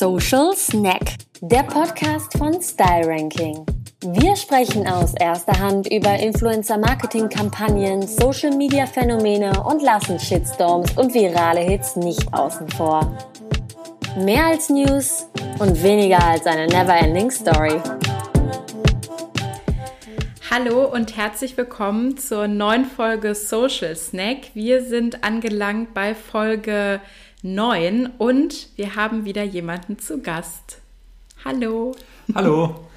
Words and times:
Social 0.00 0.56
Snack, 0.56 1.18
der 1.42 1.62
Podcast 1.62 2.32
von 2.38 2.58
Style 2.62 3.06
Ranking. 3.06 3.66
Wir 4.02 4.34
sprechen 4.34 4.88
aus 4.88 5.12
erster 5.12 5.60
Hand 5.60 5.92
über 5.92 6.18
Influencer-Marketing-Kampagnen, 6.18 8.06
Social-Media-Phänomene 8.08 9.62
und 9.62 9.82
lassen 9.82 10.18
Shitstorms 10.18 10.96
und 10.96 11.12
virale 11.12 11.60
Hits 11.60 11.96
nicht 11.96 12.32
außen 12.32 12.66
vor. 12.70 13.14
Mehr 14.16 14.46
als 14.46 14.70
News 14.70 15.26
und 15.58 15.82
weniger 15.82 16.24
als 16.24 16.46
eine 16.46 16.66
never-ending 16.66 17.30
Story. 17.30 17.78
Hallo 20.50 20.86
und 20.86 21.14
herzlich 21.14 21.58
willkommen 21.58 22.16
zur 22.16 22.48
neuen 22.48 22.86
Folge 22.86 23.34
Social 23.34 23.94
Snack. 23.94 24.54
Wir 24.54 24.82
sind 24.82 25.22
angelangt 25.24 25.92
bei 25.92 26.14
Folge 26.14 27.02
9 27.42 28.10
und 28.18 28.68
wir 28.76 28.96
haben 28.96 29.24
wieder 29.24 29.42
jemanden 29.42 29.98
zu 29.98 30.20
Gast. 30.20 30.78
Hallo. 31.44 31.94
Hallo. 32.34 32.88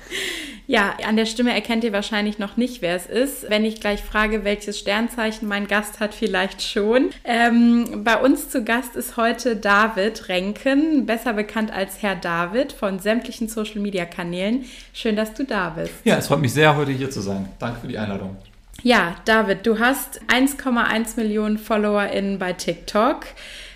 Ja, 0.66 0.96
an 1.06 1.18
der 1.18 1.26
Stimme 1.26 1.54
erkennt 1.54 1.84
ihr 1.84 1.92
wahrscheinlich 1.92 2.40
noch 2.40 2.56
nicht, 2.56 2.82
wer 2.82 2.96
es 2.96 3.06
ist. 3.06 3.50
Wenn 3.50 3.66
ich 3.66 3.82
gleich 3.82 4.02
frage, 4.02 4.46
welches 4.46 4.80
Sternzeichen 4.80 5.48
mein 5.48 5.68
Gast 5.68 6.00
hat, 6.00 6.14
vielleicht 6.14 6.62
schon. 6.62 7.10
Ähm, 7.26 8.04
bei 8.04 8.18
uns 8.18 8.50
zu 8.50 8.64
Gast 8.64 8.96
ist 8.96 9.18
heute 9.18 9.58
David 9.58 10.30
Renken, 10.30 11.06
besser 11.06 11.34
bekannt 11.34 11.72
als 11.72 12.02
Herr 12.02 12.16
David 12.16 12.72
von 12.72 13.00
sämtlichen 13.00 13.50
Social 13.50 13.82
Media 13.82 14.06
Kanälen. 14.06 14.66
Schön, 14.94 15.16
dass 15.16 15.34
du 15.34 15.44
da 15.44 15.70
bist. 15.70 15.94
Ja, 16.06 16.18
es 16.18 16.28
freut 16.28 16.40
mich 16.40 16.54
sehr, 16.54 16.76
heute 16.78 16.92
hier 16.92 17.10
zu 17.10 17.22
sein. 17.22 17.50
Danke 17.60 17.82
für 17.82 17.88
die 17.88 17.98
Einladung. 17.98 18.38
Ja, 18.82 19.16
David, 19.26 19.66
du 19.66 19.80
hast 19.80 20.22
1,1 20.28 21.18
Millionen 21.18 21.58
FollowerInnen 21.58 22.40
bei 22.40 22.54
TikTok 22.54 23.26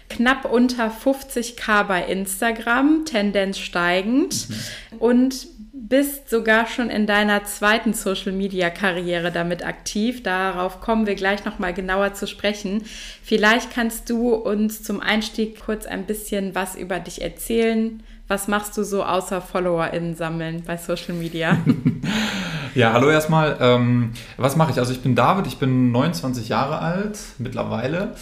knapp 0.10 0.46
unter 0.46 0.90
50k 0.92 1.84
bei 1.84 2.06
Instagram, 2.06 3.06
Tendenz 3.06 3.60
steigend 3.60 4.50
mhm. 4.50 4.98
und 5.00 5.48
bist 5.90 6.30
sogar 6.30 6.68
schon 6.68 6.90
in 6.90 7.08
deiner 7.08 7.46
zweiten 7.46 7.94
Social 7.94 8.32
Media 8.32 8.70
Karriere 8.70 9.32
damit 9.32 9.66
aktiv. 9.66 10.24
Darauf 10.24 10.82
kommen 10.82 11.06
wir 11.06 11.16
gleich 11.16 11.46
noch 11.46 11.60
mal 11.60 11.74
genauer 11.74 12.14
zu 12.14 12.28
sprechen. 12.28 12.84
Vielleicht 13.24 13.72
kannst 13.74 14.10
du 14.10 14.34
uns 14.34 14.84
zum 14.84 15.00
Einstieg 15.00 15.60
kurz 15.60 15.86
ein 15.86 16.06
bisschen 16.06 16.56
was 16.56 16.76
über 16.76 17.00
dich 17.00 17.22
erzählen. 17.22 18.04
Was 18.28 18.50
machst 18.50 18.78
du 18.78 18.84
so 18.84 19.04
außer 19.04 19.40
FollowerInnen 19.40 20.16
sammeln 20.16 20.64
bei 20.66 20.76
Social 20.76 21.14
Media? 21.14 21.58
ja, 22.76 22.92
hallo 22.92 23.10
erstmal. 23.10 23.58
Ähm, 23.62 24.12
was 24.36 24.58
mache 24.58 24.72
ich? 24.72 24.80
Also 24.80 24.92
ich 24.92 25.02
bin 25.02 25.16
David, 25.16 25.48
ich 25.48 25.58
bin 25.58 25.94
29 25.94 26.50
Jahre 26.50 26.80
alt 26.80 27.18
mittlerweile. 27.38 28.16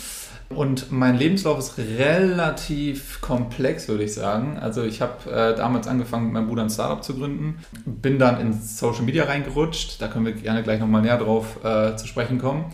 Und 0.49 0.91
mein 0.91 1.17
Lebenslauf 1.17 1.57
ist 1.57 1.77
relativ 1.77 3.19
komplex, 3.19 3.87
würde 3.87 4.03
ich 4.03 4.13
sagen. 4.13 4.57
Also 4.59 4.83
ich 4.83 5.01
habe 5.01 5.29
äh, 5.29 5.55
damals 5.55 5.87
angefangen, 5.87 6.25
mit 6.25 6.33
meinem 6.33 6.47
Bruder 6.47 6.63
ein 6.63 6.69
Startup 6.69 7.03
zu 7.03 7.15
gründen, 7.15 7.59
bin 7.85 8.19
dann 8.19 8.39
in 8.39 8.53
Social 8.53 9.03
Media 9.03 9.25
reingerutscht, 9.25 10.01
da 10.01 10.07
können 10.07 10.25
wir 10.25 10.33
gerne 10.33 10.61
gleich 10.61 10.79
nochmal 10.79 11.01
näher 11.01 11.17
drauf 11.17 11.63
äh, 11.63 11.95
zu 11.95 12.07
sprechen 12.07 12.37
kommen. 12.37 12.65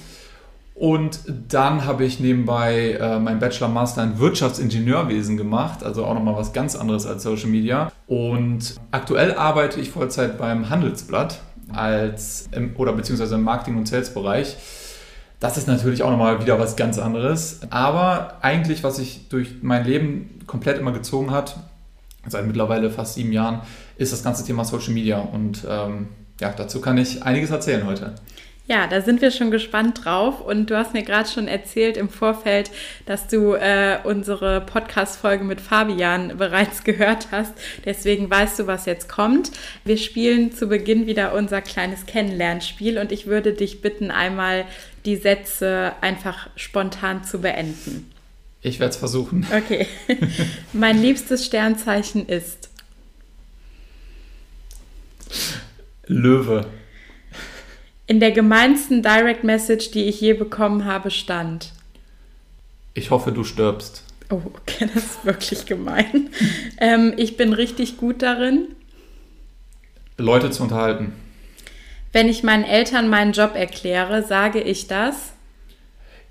Und 0.74 1.20
dann 1.50 1.86
habe 1.86 2.06
ich 2.06 2.20
nebenbei 2.20 2.98
äh, 3.00 3.20
meinen 3.20 3.40
Bachelor 3.40 3.68
Master 3.68 4.04
in 4.04 4.20
Wirtschaftsingenieurwesen 4.20 5.38
gemacht, 5.38 5.84
also 5.84 6.06
auch 6.06 6.14
nochmal 6.14 6.36
was 6.36 6.54
ganz 6.54 6.76
anderes 6.76 7.06
als 7.06 7.24
Social 7.24 7.50
Media. 7.50 7.92
Und 8.08 8.76
aktuell 8.90 9.36
arbeite 9.36 9.80
ich 9.80 9.92
Vollzeit 9.92 10.38
beim 10.38 10.70
Handelsblatt 10.70 11.40
als 11.72 12.50
im, 12.52 12.76
oder 12.78 12.94
beziehungsweise 12.94 13.36
im 13.36 13.44
Marketing- 13.44 13.78
und 13.78 13.88
Sales-Bereich 13.88 14.58
das 15.42 15.58
ist 15.58 15.68
natürlich 15.68 16.04
auch 16.04 16.12
nochmal 16.12 16.40
wieder 16.40 16.60
was 16.60 16.76
ganz 16.76 17.00
anderes. 17.00 17.62
Aber 17.72 18.38
eigentlich, 18.42 18.84
was 18.84 18.98
sich 18.98 19.28
durch 19.28 19.56
mein 19.64 19.84
Leben 19.84 20.40
komplett 20.46 20.78
immer 20.78 20.92
gezogen 20.94 21.32
hat, 21.32 21.58
seit 22.28 22.46
mittlerweile 22.46 22.92
fast 22.92 23.16
sieben 23.16 23.34
Jahren, 23.34 23.62
ist 23.98 24.14
das 24.14 24.24
ganze 24.24 24.46
Thema 24.46 24.64
Social 24.64 24.94
Media. 24.94 25.20
Und 25.20 25.66
ähm, 25.68 26.10
ja, 26.40 26.54
dazu 26.56 26.80
kann 26.80 27.00
ich 27.00 27.24
einiges 27.24 27.50
erzählen 27.50 27.88
heute. 27.88 28.14
Ja, 28.68 28.86
da 28.86 29.02
sind 29.02 29.22
wir 29.22 29.32
schon 29.32 29.50
gespannt 29.50 30.06
drauf. 30.06 30.40
Und 30.40 30.70
du 30.70 30.78
hast 30.78 30.94
mir 30.94 31.02
gerade 31.02 31.28
schon 31.28 31.48
erzählt 31.48 31.98
im 31.98 32.08
Vorfeld, 32.08 32.70
dass 33.08 33.28
du 33.28 33.56
äh, 33.56 33.98
unsere 34.04 34.62
Podcast-Folge 34.62 35.44
mit 35.44 35.60
Fabian 35.60 36.38
bereits 36.38 36.84
gehört 36.86 37.30
hast. 37.32 37.54
Deswegen 37.84 38.30
weißt 38.30 38.60
du, 38.60 38.68
was 38.68 38.86
jetzt 38.86 39.10
kommt. 39.10 39.52
Wir 39.84 39.98
spielen 39.98 40.54
zu 40.54 40.68
Beginn 40.68 41.08
wieder 41.08 41.34
unser 41.34 41.62
kleines 41.62 42.06
Kennenlernspiel 42.06 43.00
und 43.00 43.12
ich 43.12 43.26
würde 43.26 43.54
dich 43.54 43.82
bitten, 43.82 44.12
einmal 44.12 44.66
die 45.06 45.16
Sätze 45.16 45.94
einfach 46.02 46.50
spontan 46.56 47.24
zu 47.24 47.42
beenden. 47.42 48.12
Ich 48.62 48.80
werde 48.80 48.92
es 48.92 48.98
versuchen. 48.98 49.46
Okay. 49.56 49.88
mein 50.74 51.02
liebstes 51.02 51.46
Sternzeichen 51.46 52.28
ist 52.28 52.70
Löwe. 56.06 56.66
In 58.06 58.20
der 58.20 58.32
gemeinsten 58.32 59.02
Direct 59.02 59.44
Message, 59.44 59.92
die 59.92 60.04
ich 60.04 60.20
je 60.20 60.34
bekommen 60.34 60.86
habe, 60.86 61.10
stand. 61.10 61.72
Ich 62.94 63.10
hoffe, 63.10 63.32
du 63.32 63.44
stirbst. 63.44 64.04
Oh, 64.30 64.42
okay, 64.54 64.90
das 64.94 65.04
ist 65.04 65.26
wirklich 65.26 65.66
gemein. 65.66 66.30
ähm, 66.78 67.14
ich 67.18 67.38
bin 67.38 67.54
richtig 67.54 67.98
gut 67.98 68.22
darin. 68.22 68.68
Leute 70.18 70.52
zu 70.52 70.64
unterhalten. 70.64 71.14
Wenn 72.12 72.28
ich 72.28 72.44
meinen 72.44 72.64
Eltern 72.64 73.10
meinen 73.10 73.32
Job 73.32 73.56
erkläre, 73.56 74.24
sage 74.24 74.60
ich 74.60 74.88
das? 74.88 75.34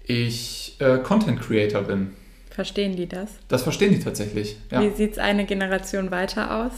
Ich 0.05 0.77
äh, 0.79 0.99
Content 0.99 1.41
Creator 1.41 1.83
bin. 1.83 2.15
Verstehen 2.51 2.97
die 2.97 3.07
das? 3.07 3.31
Das 3.49 3.63
verstehen 3.63 3.93
die 3.93 4.01
tatsächlich. 4.01 4.57
Ja. 4.71 4.83
Wie 4.83 4.91
sieht 4.91 5.13
es 5.13 5.19
eine 5.19 5.47
Generation 5.47 6.11
weiter 6.11 6.65
aus? 6.65 6.73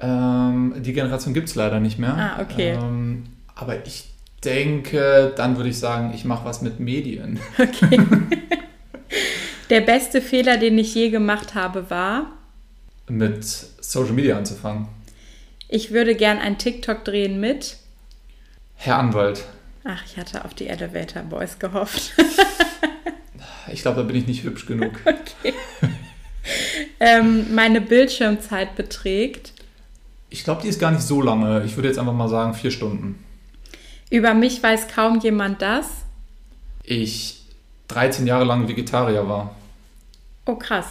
Ähm, 0.00 0.74
die 0.78 0.92
Generation 0.92 1.32
gibt 1.32 1.48
es 1.48 1.54
leider 1.54 1.80
nicht 1.80 1.98
mehr. 1.98 2.14
Ah, 2.36 2.42
okay. 2.42 2.72
Ähm, 2.72 3.24
aber 3.54 3.86
ich 3.86 4.12
denke, 4.44 5.32
dann 5.36 5.56
würde 5.56 5.70
ich 5.70 5.78
sagen, 5.78 6.12
ich 6.14 6.24
mache 6.24 6.44
was 6.44 6.62
mit 6.62 6.80
Medien. 6.80 7.38
Okay. 7.58 7.98
Der 9.70 9.80
beste 9.80 10.20
Fehler, 10.20 10.58
den 10.58 10.76
ich 10.76 10.94
je 10.94 11.08
gemacht 11.08 11.54
habe, 11.54 11.88
war? 11.88 12.26
Mit 13.08 13.42
Social 13.44 14.12
Media 14.12 14.36
anzufangen. 14.36 14.88
Ich 15.68 15.92
würde 15.92 16.14
gern 16.14 16.38
ein 16.38 16.58
TikTok 16.58 17.04
drehen 17.04 17.40
mit? 17.40 17.76
Herr 18.84 18.98
Anwalt. 18.98 19.44
Ach, 19.84 20.02
ich 20.04 20.16
hatte 20.16 20.44
auf 20.44 20.54
die 20.54 20.66
Elevator 20.66 21.22
Boys 21.22 21.60
gehofft. 21.60 22.14
ich 23.72 23.82
glaube, 23.82 23.98
da 23.98 24.02
bin 24.02 24.16
ich 24.16 24.26
nicht 24.26 24.42
hübsch 24.42 24.66
genug. 24.66 24.94
Okay. 25.04 25.54
ähm, 26.98 27.54
meine 27.54 27.80
Bildschirmzeit 27.80 28.74
beträgt? 28.74 29.52
Ich 30.30 30.42
glaube, 30.42 30.62
die 30.62 30.68
ist 30.68 30.80
gar 30.80 30.90
nicht 30.90 31.02
so 31.04 31.22
lange. 31.22 31.62
Ich 31.64 31.76
würde 31.76 31.86
jetzt 31.88 31.98
einfach 31.98 32.12
mal 32.12 32.28
sagen, 32.28 32.54
vier 32.54 32.72
Stunden. 32.72 33.24
Über 34.10 34.34
mich 34.34 34.60
weiß 34.60 34.88
kaum 34.88 35.20
jemand 35.20 35.62
das. 35.62 35.86
Ich 36.82 37.42
13 37.86 38.26
Jahre 38.26 38.44
lang 38.44 38.66
Vegetarier 38.66 39.28
war. 39.28 39.54
Oh, 40.46 40.56
krass. 40.56 40.86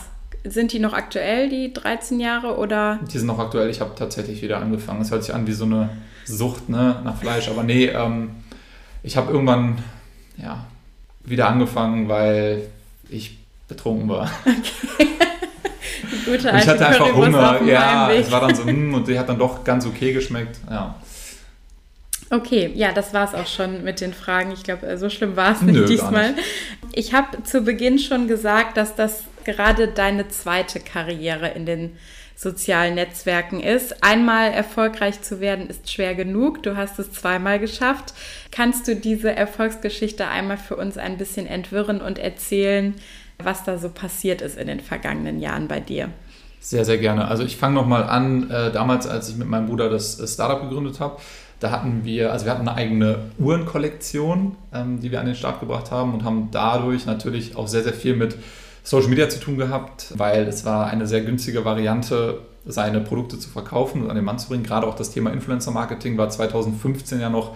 Sind 0.46 0.72
die 0.72 0.80
noch 0.80 0.94
aktuell, 0.94 1.50
die 1.50 1.74
13 1.74 2.22
Jahre, 2.22 2.58
oder? 2.58 3.00
Die 3.12 3.18
sind 3.18 3.28
noch 3.28 3.40
aktuell. 3.40 3.70
Ich 3.70 3.82
habe 3.82 3.96
tatsächlich 3.96 4.42
wieder 4.42 4.60
angefangen. 4.60 5.02
Es 5.02 5.12
hört 5.12 5.26
sich 5.26 5.34
an 5.34 5.46
wie 5.46 5.54
so 5.54 5.66
eine 5.66 5.90
Sucht 6.26 6.70
ne, 6.70 7.02
nach 7.04 7.18
Fleisch. 7.18 7.50
Aber 7.50 7.64
nee, 7.64 7.86
ähm, 7.86 8.32
ich 9.04 9.18
habe 9.18 9.32
irgendwann 9.32 9.84
ja, 10.38 10.66
wieder 11.24 11.48
angefangen, 11.48 12.08
weil 12.08 12.68
ich 13.10 13.38
betrunken 13.68 14.10
war. 14.10 14.30
Okay. 14.46 15.08
Gute 16.26 16.50
ich 16.50 16.68
hatte 16.68 16.86
einfach 16.86 17.14
Hunger. 17.14 17.62
Ja, 17.64 18.12
es 18.12 18.32
war 18.32 18.42
dann 18.42 18.56
so, 18.56 18.66
hm, 18.66 18.94
und 18.94 19.08
die 19.08 19.18
hat 19.18 19.30
dann 19.30 19.40
doch 19.40 19.64
ganz 19.64 19.86
okay 19.86 20.14
geschmeckt. 20.14 20.60
Ja. 20.70 20.96
Okay, 22.30 22.72
ja, 22.76 22.94
das 22.94 23.14
war 23.14 23.28
es 23.28 23.34
auch 23.34 23.48
schon 23.48 23.84
mit 23.84 24.00
den 24.00 24.14
Fragen. 24.14 24.52
Ich 24.52 24.64
glaube, 24.64 24.98
so 24.98 25.10
schlimm 25.10 25.36
war 25.36 25.54
es 25.54 25.62
nicht 25.62 25.76
Nö, 25.76 25.86
diesmal. 25.86 26.32
Nicht. 26.32 26.48
Ich 26.94 27.14
habe 27.14 27.44
zu 27.44 27.62
Beginn 27.62 28.00
schon 28.00 28.28
gesagt, 28.28 28.78
dass 28.78 28.96
das 28.96 29.24
gerade 29.44 29.90
deine 29.90 30.30
zweite 30.30 30.80
Karriere 30.80 31.50
in 31.50 31.66
den 31.66 31.98
sozialen 32.42 32.96
Netzwerken 32.96 33.60
ist. 33.60 34.04
Einmal 34.04 34.52
erfolgreich 34.52 35.22
zu 35.22 35.40
werden 35.40 35.68
ist 35.68 35.92
schwer 35.92 36.16
genug. 36.16 36.64
Du 36.64 36.76
hast 36.76 36.98
es 36.98 37.12
zweimal 37.12 37.60
geschafft. 37.60 38.16
Kannst 38.50 38.88
du 38.88 38.96
diese 38.96 39.32
Erfolgsgeschichte 39.32 40.28
einmal 40.28 40.58
für 40.58 40.76
uns 40.76 40.98
ein 40.98 41.20
bisschen 41.20 41.46
entwirren 41.46 42.02
und 42.02 42.18
erzählen, 42.18 42.96
was 43.38 43.64
da 43.64 43.78
so 43.78 43.90
passiert 43.90 44.42
ist 44.42 44.58
in 44.58 44.66
den 44.66 44.80
vergangenen 44.80 45.40
Jahren 45.40 45.68
bei 45.68 45.80
dir? 45.80 46.10
Sehr, 46.60 46.84
sehr 46.84 46.98
gerne. 46.98 47.28
Also 47.28 47.44
ich 47.44 47.58
fange 47.58 47.76
nochmal 47.76 48.06
an, 48.06 48.50
äh, 48.50 48.72
damals, 48.72 49.06
als 49.06 49.30
ich 49.30 49.36
mit 49.36 49.48
meinem 49.48 49.68
Bruder 49.68 49.90
das 49.92 50.20
äh, 50.20 50.28
Startup 50.28 50.68
gegründet 50.68 51.00
habe. 51.00 51.18
Da 51.60 51.70
hatten 51.70 52.06
wir, 52.06 52.32
also 52.32 52.46
wir 52.46 52.54
hatten 52.54 52.68
eine 52.68 52.76
eigene 52.76 53.20
Uhrenkollektion, 53.38 54.56
ähm, 54.74 55.00
die 55.00 55.12
wir 55.12 55.20
an 55.20 55.28
den 55.28 55.36
Start 55.36 55.60
gebracht 55.60 55.92
haben 55.92 56.16
und 56.16 56.24
haben 56.24 56.50
dadurch 56.52 57.06
natürlich 57.06 57.56
auch 57.56 57.68
sehr, 57.68 57.84
sehr 57.84 57.94
viel 57.94 58.16
mit 58.16 58.36
Social 58.84 59.10
Media 59.10 59.30
zu 59.30 59.40
tun 59.40 59.58
gehabt, 59.58 60.14
weil 60.18 60.48
es 60.48 60.66
war 60.66 60.88
eine 60.88 61.08
sehr 61.08 61.22
günstige 61.22 61.66
Variante, 61.66 62.40
seine 62.66 63.00
Produkte 63.00 63.40
zu 63.40 63.50
verkaufen 63.50 64.04
und 64.04 64.10
an 64.10 64.16
den 64.16 64.26
Mann 64.26 64.40
zu 64.40 64.50
bringen. 64.50 64.64
Gerade 64.64 64.88
auch 64.88 64.96
das 64.96 65.12
Thema 65.12 65.32
Influencer 65.32 65.72
Marketing 65.72 66.18
war 66.18 66.30
2015 66.30 67.20
ja 67.20 67.30
noch 67.30 67.56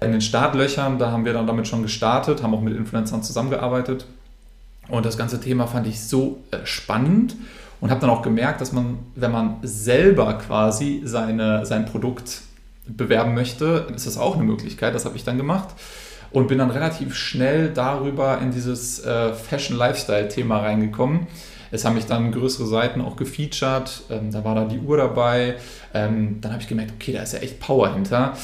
in 0.00 0.12
den 0.12 0.20
Startlöchern. 0.20 0.98
Da 0.98 1.10
haben 1.10 1.24
wir 1.24 1.32
dann 1.32 1.46
damit 1.46 1.68
schon 1.68 1.82
gestartet, 1.82 2.42
haben 2.42 2.54
auch 2.54 2.60
mit 2.60 2.76
Influencern 2.76 3.22
zusammengearbeitet. 3.22 4.06
Und 4.88 5.04
das 5.04 5.18
ganze 5.18 5.40
Thema 5.40 5.66
fand 5.66 5.86
ich 5.86 6.00
so 6.00 6.38
äh, 6.50 6.58
spannend 6.64 7.36
und 7.80 7.90
habe 7.90 8.00
dann 8.00 8.10
auch 8.10 8.22
gemerkt, 8.22 8.60
dass 8.60 8.72
man, 8.72 8.98
wenn 9.14 9.32
man 9.32 9.56
selber 9.62 10.34
quasi 10.34 11.02
seine, 11.04 11.66
sein 11.66 11.86
Produkt 11.86 12.42
bewerben 12.86 13.34
möchte, 13.34 13.86
ist 13.94 14.06
das 14.06 14.16
auch 14.16 14.36
eine 14.36 14.44
Möglichkeit. 14.44 14.94
Das 14.94 15.04
habe 15.04 15.16
ich 15.16 15.24
dann 15.24 15.36
gemacht 15.36 15.74
und 16.30 16.48
bin 16.48 16.58
dann 16.58 16.70
relativ 16.70 17.14
schnell 17.14 17.70
darüber 17.70 18.38
in 18.40 18.50
dieses 18.50 19.04
äh, 19.04 19.32
Fashion-Lifestyle-Thema 19.32 20.58
reingekommen. 20.58 21.26
Es 21.70 21.84
haben 21.84 21.94
mich 21.94 22.06
dann 22.06 22.32
größere 22.32 22.66
Seiten 22.66 23.00
auch 23.00 23.16
gefeatured, 23.16 24.02
ähm, 24.10 24.30
da 24.30 24.44
war 24.44 24.54
da 24.54 24.64
die 24.64 24.78
Uhr 24.78 24.96
dabei. 24.96 25.56
Ähm, 25.94 26.40
dann 26.40 26.52
habe 26.52 26.62
ich 26.62 26.68
gemerkt, 26.68 26.92
okay, 26.94 27.12
da 27.12 27.22
ist 27.22 27.32
ja 27.32 27.40
echt 27.40 27.60
Power 27.60 27.92
hinter 27.92 28.34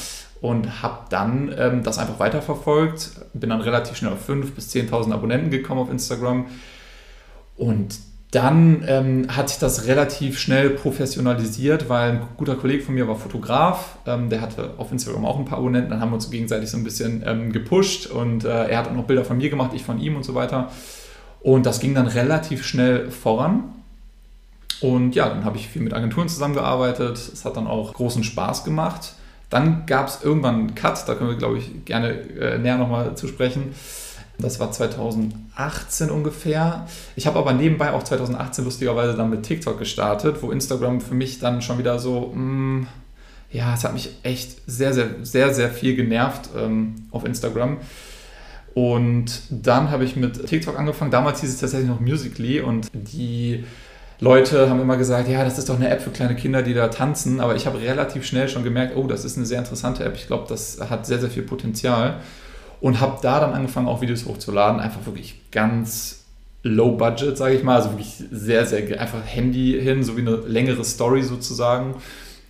und 0.41 0.81
habe 0.81 1.05
dann 1.09 1.53
ähm, 1.57 1.83
das 1.83 1.97
einfach 1.97 2.19
weiterverfolgt. 2.19 3.11
Bin 3.33 3.49
dann 3.49 3.61
relativ 3.61 3.97
schnell 3.97 4.11
auf 4.11 4.29
5.000 4.29 4.51
bis 4.55 4.73
10.000 4.73 5.13
Abonnenten 5.13 5.49
gekommen 5.49 5.81
auf 5.81 5.89
Instagram 5.89 6.47
und 7.55 7.95
dann 8.33 8.83
ähm, 8.87 9.27
hat 9.29 9.49
sich 9.49 9.59
das 9.59 9.85
relativ 9.85 10.39
schnell 10.39 10.71
professionalisiert, 10.71 11.87
weil 11.87 12.13
ein 12.13 12.21
guter 12.35 12.55
Kollege 12.55 12.81
von 12.81 12.95
mir 12.95 13.07
war 13.07 13.15
Fotograf, 13.15 13.97
ähm, 14.07 14.31
der 14.31 14.41
hatte 14.41 14.71
auf 14.77 14.91
Instagram 14.91 15.23
auch 15.23 15.37
ein 15.37 15.45
paar 15.45 15.59
Abonnenten, 15.59 15.91
dann 15.91 16.01
haben 16.01 16.09
wir 16.09 16.15
uns 16.15 16.31
gegenseitig 16.31 16.71
so 16.71 16.77
ein 16.77 16.83
bisschen 16.83 17.23
ähm, 17.27 17.51
gepusht 17.51 18.07
und 18.07 18.43
äh, 18.43 18.69
er 18.69 18.79
hat 18.79 18.87
auch 18.87 18.93
noch 18.93 19.03
Bilder 19.03 19.23
von 19.23 19.37
mir 19.37 19.51
gemacht, 19.51 19.71
ich 19.75 19.83
von 19.83 19.99
ihm 19.99 20.15
und 20.15 20.23
so 20.23 20.33
weiter. 20.33 20.71
Und 21.41 21.67
das 21.67 21.79
ging 21.79 21.93
dann 21.93 22.07
relativ 22.07 22.65
schnell 22.65 23.11
voran. 23.11 23.65
Und 24.81 25.13
ja, 25.13 25.29
dann 25.29 25.45
habe 25.45 25.57
ich 25.57 25.67
viel 25.67 25.81
mit 25.81 25.93
Agenturen 25.93 26.27
zusammengearbeitet. 26.27 27.17
Es 27.17 27.45
hat 27.45 27.57
dann 27.57 27.67
auch 27.67 27.93
großen 27.93 28.23
Spaß 28.23 28.63
gemacht. 28.63 29.13
Dann 29.49 29.85
gab 29.85 30.07
es 30.07 30.23
irgendwann 30.23 30.55
einen 30.55 30.75
Cut, 30.75 31.07
da 31.07 31.13
können 31.13 31.29
wir, 31.29 31.37
glaube 31.37 31.59
ich, 31.59 31.85
gerne 31.85 32.13
äh, 32.13 32.57
näher 32.57 32.77
nochmal 32.77 33.15
zu 33.15 33.27
sprechen. 33.27 33.75
Das 34.39 34.59
war 34.59 34.71
2018 34.71 36.09
ungefähr. 36.09 36.87
Ich 37.15 37.27
habe 37.27 37.37
aber 37.39 37.53
nebenbei 37.53 37.93
auch 37.93 38.03
2018 38.03 38.65
lustigerweise 38.65 39.15
dann 39.15 39.29
mit 39.29 39.43
TikTok 39.43 39.77
gestartet, 39.77 40.41
wo 40.41 40.51
Instagram 40.51 41.01
für 41.01 41.13
mich 41.13 41.39
dann 41.39 41.61
schon 41.61 41.77
wieder 41.77 41.99
so, 41.99 42.31
mh, 42.33 42.41
mm, 42.41 42.87
ja, 43.51 43.73
es 43.75 43.83
hat 43.83 43.93
mich 43.93 44.09
echt 44.23 44.57
sehr, 44.65 44.93
sehr, 44.93 45.09
sehr, 45.21 45.53
sehr 45.53 45.69
viel 45.69 45.95
genervt 45.95 46.49
ähm, 46.57 46.95
auf 47.11 47.23
Instagram. 47.23 47.77
Und 48.73 49.41
dann 49.51 49.91
habe 49.91 50.03
ich 50.03 50.15
mit 50.15 50.47
TikTok 50.47 50.77
angefangen. 50.79 51.11
Damals 51.11 51.41
hieß 51.41 51.49
es 51.51 51.59
tatsächlich 51.59 51.87
noch 51.87 51.99
Musically 51.99 52.59
und 52.59 52.87
die 52.91 53.63
Leute 54.19 54.69
haben 54.69 54.81
immer 54.81 54.97
gesagt, 54.97 55.29
ja, 55.29 55.43
das 55.43 55.59
ist 55.59 55.69
doch 55.69 55.75
eine 55.75 55.89
App 55.89 56.01
für 56.01 56.09
kleine 56.09 56.35
Kinder, 56.35 56.63
die 56.63 56.73
da 56.73 56.87
tanzen. 56.87 57.39
Aber 57.39 57.55
ich 57.55 57.67
habe 57.67 57.79
relativ 57.79 58.25
schnell 58.25 58.49
schon 58.49 58.63
gemerkt, 58.63 58.95
oh, 58.95 59.05
das 59.05 59.25
ist 59.25 59.37
eine 59.37 59.45
sehr 59.45 59.59
interessante 59.59 60.03
App. 60.03 60.15
Ich 60.15 60.25
glaube, 60.25 60.45
das 60.49 60.79
hat 60.89 61.05
sehr, 61.05 61.19
sehr 61.19 61.29
viel 61.29 61.43
Potenzial 61.43 62.21
und 62.83 62.99
habe 62.99 63.17
da 63.21 63.39
dann 63.39 63.53
angefangen, 63.53 63.87
auch 63.87 64.01
Videos 64.01 64.25
hochzuladen. 64.25 64.81
Einfach 64.81 65.05
wirklich 65.05 65.39
ganz 65.51 66.25
low 66.63 66.91
budget, 66.97 67.37
sage 67.37 67.55
ich 67.55 67.63
mal. 67.63 67.77
Also 67.77 67.91
wirklich 67.91 68.21
sehr, 68.29 68.65
sehr 68.65 68.99
einfach 68.99 69.25
Handy 69.25 69.79
hin, 69.81 70.03
so 70.03 70.17
wie 70.17 70.21
eine 70.21 70.35
längere 70.35 70.83
Story 70.83 71.23
sozusagen. 71.23 71.95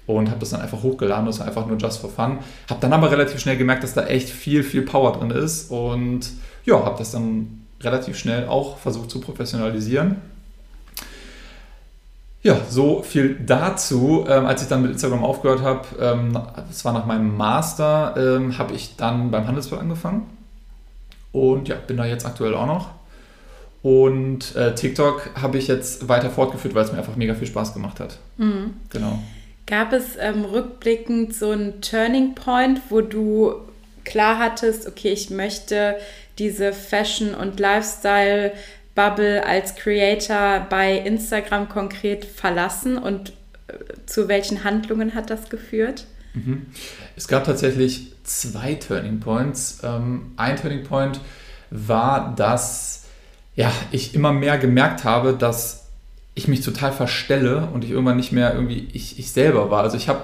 Und 0.08 0.32
habe 0.32 0.40
das 0.40 0.50
dann 0.50 0.62
einfach 0.62 0.82
hochgeladen, 0.82 1.28
das 1.28 1.38
war 1.38 1.46
einfach 1.46 1.68
nur 1.68 1.78
just 1.78 2.00
for 2.00 2.10
fun. 2.10 2.40
Habe 2.68 2.80
dann 2.82 2.94
aber 2.94 3.12
relativ 3.12 3.40
schnell 3.40 3.58
gemerkt, 3.58 3.84
dass 3.84 3.94
da 3.94 4.08
echt 4.08 4.28
viel, 4.28 4.64
viel 4.64 4.82
Power 4.82 5.12
drin 5.12 5.30
ist. 5.30 5.70
Und 5.70 6.32
ja, 6.66 6.84
habe 6.84 6.98
das 6.98 7.12
dann 7.12 7.66
relativ 7.82 8.18
schnell 8.18 8.48
auch 8.48 8.80
versucht 8.80 9.12
zu 9.12 9.22
professionalisieren. 9.22 10.16
Ja, 12.44 12.60
so 12.70 13.02
viel 13.02 13.40
dazu. 13.46 14.26
Ähm, 14.28 14.46
als 14.46 14.62
ich 14.62 14.68
dann 14.68 14.82
mit 14.82 14.92
Instagram 14.92 15.24
aufgehört 15.24 15.62
habe, 15.62 15.88
ähm, 16.00 16.38
das 16.68 16.84
war 16.84 16.92
nach 16.92 17.06
meinem 17.06 17.36
Master, 17.36 18.16
ähm, 18.18 18.58
habe 18.58 18.74
ich 18.74 18.98
dann 18.98 19.32
beim 19.32 19.48
Handelsblatt 19.48 19.80
angefangen. 19.80 20.30
Und 21.32 21.70
ja, 21.70 21.76
bin 21.76 21.98
da 21.98 22.06
jetzt 22.06 22.26
aktuell 22.26 22.54
auch 22.54 22.68
noch. 22.68 22.90
Und 23.82 24.56
äh, 24.56 24.76
TikTok 24.76 25.32
habe 25.42 25.58
ich 25.58 25.68
jetzt 25.68 26.08
weiter 26.08 26.30
fortgeführt, 26.30 26.76
weil 26.76 26.84
es 26.84 26.92
mir 26.92 26.98
einfach 26.98 27.16
mega 27.16 27.34
viel 27.34 27.48
Spaß 27.48 27.74
gemacht 27.74 28.00
hat. 28.00 28.18
Mhm. 28.38 28.76
Genau. 28.90 29.20
Gab 29.66 29.94
es 29.94 30.18
ähm, 30.20 30.44
rückblickend 30.44 31.34
so 31.34 31.52
einen 31.52 31.82
Turning 31.82 32.36
Point, 32.36 32.82
wo 32.90 33.00
du 33.00 33.56
klar 34.04 34.38
hattest, 34.38 34.86
okay, 34.86 35.14
ich 35.14 35.30
möchte 35.30 35.96
diese 36.38 36.74
Fashion- 36.74 37.36
und 37.36 37.60
Lifestyle- 37.60 38.52
Bubble 38.96 39.46
als 39.46 39.76
Creator 39.76 40.68
bei 40.70 40.98
Instagram 40.98 41.70
konkret 41.70 42.26
verlassen 42.26 42.98
und 42.98 43.34
äh, 43.68 43.74
zu 44.06 44.28
welchen 44.28 44.64
Handlungen 44.64 45.16
hat 45.16 45.30
das 45.30 45.50
geführt? 45.50 46.06
Mhm. 46.34 46.68
Es 47.16 47.28
gab 47.28 47.44
tatsächlich 47.44 48.14
zwei 48.24 48.76
Turning 48.76 49.20
Points. 49.20 49.80
Ähm, 49.84 50.34
ein 50.38 50.58
Turning 50.58 50.84
Point 50.84 51.20
war, 51.70 52.36
dass 52.36 53.06
ja, 53.56 53.72
ich 53.92 54.16
immer 54.16 54.34
mehr 54.34 54.58
gemerkt 54.58 55.04
habe, 55.04 55.34
dass 55.34 55.88
ich 56.36 56.48
mich 56.48 56.62
total 56.62 56.92
verstelle 56.92 57.68
und 57.68 57.84
ich 57.84 57.92
irgendwann 57.92 58.18
nicht 58.18 58.32
mehr 58.32 58.54
irgendwie 58.54 58.90
ich, 58.94 59.20
ich 59.20 59.32
selber 59.32 59.70
war. 59.70 59.84
Also 59.84 59.98
ich 59.98 60.10
habe 60.10 60.24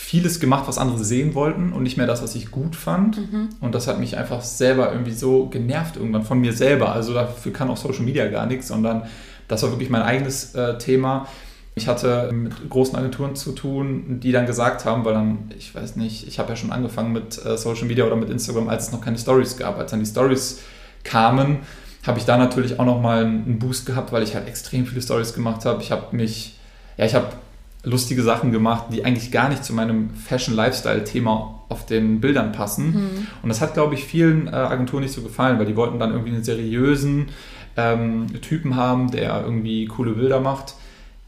vieles 0.00 0.40
gemacht, 0.40 0.64
was 0.66 0.78
andere 0.78 1.04
sehen 1.04 1.34
wollten 1.34 1.72
und 1.72 1.82
nicht 1.82 1.96
mehr 1.98 2.06
das, 2.06 2.22
was 2.22 2.34
ich 2.34 2.50
gut 2.50 2.74
fand. 2.74 3.18
Mhm. 3.18 3.50
Und 3.60 3.74
das 3.74 3.86
hat 3.86 4.00
mich 4.00 4.16
einfach 4.16 4.40
selber 4.40 4.90
irgendwie 4.90 5.12
so 5.12 5.46
genervt 5.46 5.96
irgendwann 5.96 6.24
von 6.24 6.40
mir 6.40 6.54
selber. 6.54 6.92
Also 6.92 7.12
dafür 7.12 7.52
kann 7.52 7.68
auch 7.68 7.76
Social 7.76 8.04
Media 8.04 8.26
gar 8.28 8.46
nichts, 8.46 8.68
sondern 8.68 9.02
das 9.46 9.62
war 9.62 9.70
wirklich 9.70 9.90
mein 9.90 10.02
eigenes 10.02 10.54
äh, 10.54 10.78
Thema. 10.78 11.28
Ich 11.74 11.86
hatte 11.86 12.30
mit 12.32 12.70
großen 12.70 12.96
Agenturen 12.96 13.36
zu 13.36 13.52
tun, 13.52 14.20
die 14.20 14.32
dann 14.32 14.46
gesagt 14.46 14.84
haben, 14.84 15.04
weil 15.04 15.14
dann, 15.14 15.50
ich 15.56 15.74
weiß 15.74 15.96
nicht, 15.96 16.26
ich 16.26 16.38
habe 16.38 16.48
ja 16.48 16.56
schon 16.56 16.72
angefangen 16.72 17.12
mit 17.12 17.44
äh, 17.44 17.56
Social 17.58 17.84
Media 17.84 18.04
oder 18.06 18.16
mit 18.16 18.30
Instagram, 18.30 18.68
als 18.68 18.86
es 18.86 18.92
noch 18.92 19.02
keine 19.02 19.18
Stories 19.18 19.58
gab. 19.58 19.78
Als 19.78 19.90
dann 19.90 20.00
die 20.00 20.06
Stories 20.06 20.60
kamen, 21.04 21.58
habe 22.06 22.18
ich 22.18 22.24
da 22.24 22.38
natürlich 22.38 22.80
auch 22.80 22.86
nochmal 22.86 23.26
einen 23.26 23.58
Boost 23.58 23.84
gehabt, 23.84 24.12
weil 24.12 24.22
ich 24.22 24.34
halt 24.34 24.48
extrem 24.48 24.86
viele 24.86 25.02
Stories 25.02 25.34
gemacht 25.34 25.66
habe. 25.66 25.82
Ich 25.82 25.92
habe 25.92 26.16
mich, 26.16 26.58
ja, 26.96 27.04
ich 27.04 27.14
habe 27.14 27.26
lustige 27.82 28.22
Sachen 28.22 28.52
gemacht, 28.52 28.86
die 28.92 29.04
eigentlich 29.04 29.30
gar 29.30 29.48
nicht 29.48 29.64
zu 29.64 29.72
meinem 29.72 30.10
Fashion-Lifestyle-Thema 30.10 31.64
auf 31.68 31.86
den 31.86 32.20
Bildern 32.20 32.52
passen. 32.52 32.86
Mhm. 32.86 33.26
Und 33.42 33.48
das 33.48 33.60
hat, 33.60 33.74
glaube 33.74 33.94
ich, 33.94 34.04
vielen 34.04 34.48
äh, 34.48 34.50
Agenturen 34.50 35.02
nicht 35.02 35.14
so 35.14 35.22
gefallen, 35.22 35.58
weil 35.58 35.66
die 35.66 35.76
wollten 35.76 35.98
dann 35.98 36.10
irgendwie 36.10 36.32
einen 36.32 36.44
seriösen 36.44 37.28
ähm, 37.76 38.26
Typen 38.42 38.76
haben, 38.76 39.10
der 39.10 39.42
irgendwie 39.42 39.86
coole 39.86 40.12
Bilder 40.12 40.40
macht. 40.40 40.74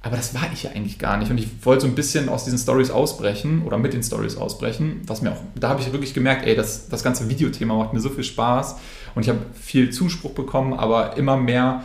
Aber 0.02 0.16
das 0.16 0.34
war 0.34 0.42
ich 0.52 0.64
ja 0.64 0.70
eigentlich 0.72 0.98
gar 0.98 1.16
nicht. 1.16 1.30
Und 1.30 1.38
ich 1.38 1.48
wollte 1.64 1.82
so 1.82 1.86
ein 1.86 1.94
bisschen 1.94 2.28
aus 2.28 2.44
diesen 2.44 2.58
Stories 2.58 2.90
ausbrechen 2.90 3.62
oder 3.64 3.78
mit 3.78 3.92
den 3.92 4.02
Stories 4.02 4.36
ausbrechen, 4.36 5.00
was 5.06 5.22
mir 5.22 5.30
auch, 5.30 5.40
da 5.54 5.68
habe 5.68 5.80
ich 5.80 5.92
wirklich 5.92 6.12
gemerkt, 6.12 6.44
ey, 6.44 6.56
das, 6.56 6.88
das 6.88 7.04
ganze 7.04 7.28
Videothema 7.28 7.74
macht 7.76 7.92
mir 7.92 8.00
so 8.00 8.10
viel 8.10 8.24
Spaß. 8.24 8.76
Und 9.14 9.22
ich 9.22 9.28
habe 9.28 9.38
viel 9.54 9.90
Zuspruch 9.90 10.32
bekommen, 10.32 10.74
aber 10.74 11.16
immer 11.16 11.36
mehr 11.36 11.84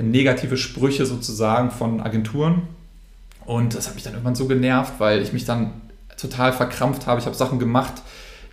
negative 0.00 0.56
Sprüche 0.56 1.04
sozusagen 1.06 1.72
von 1.72 2.00
Agenturen 2.00 2.62
und 3.46 3.74
das 3.74 3.88
hat 3.88 3.94
mich 3.94 4.04
dann 4.04 4.12
irgendwann 4.12 4.34
so 4.34 4.46
genervt, 4.46 4.94
weil 4.98 5.22
ich 5.22 5.32
mich 5.32 5.44
dann 5.44 5.72
total 6.16 6.52
verkrampft 6.52 7.06
habe. 7.06 7.20
Ich 7.20 7.26
habe 7.26 7.36
Sachen 7.36 7.58
gemacht, 7.58 7.94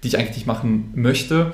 die 0.04 0.08
ich 0.08 0.18
eigentlich 0.18 0.36
nicht 0.36 0.48
machen 0.48 0.92
möchte. 0.96 1.54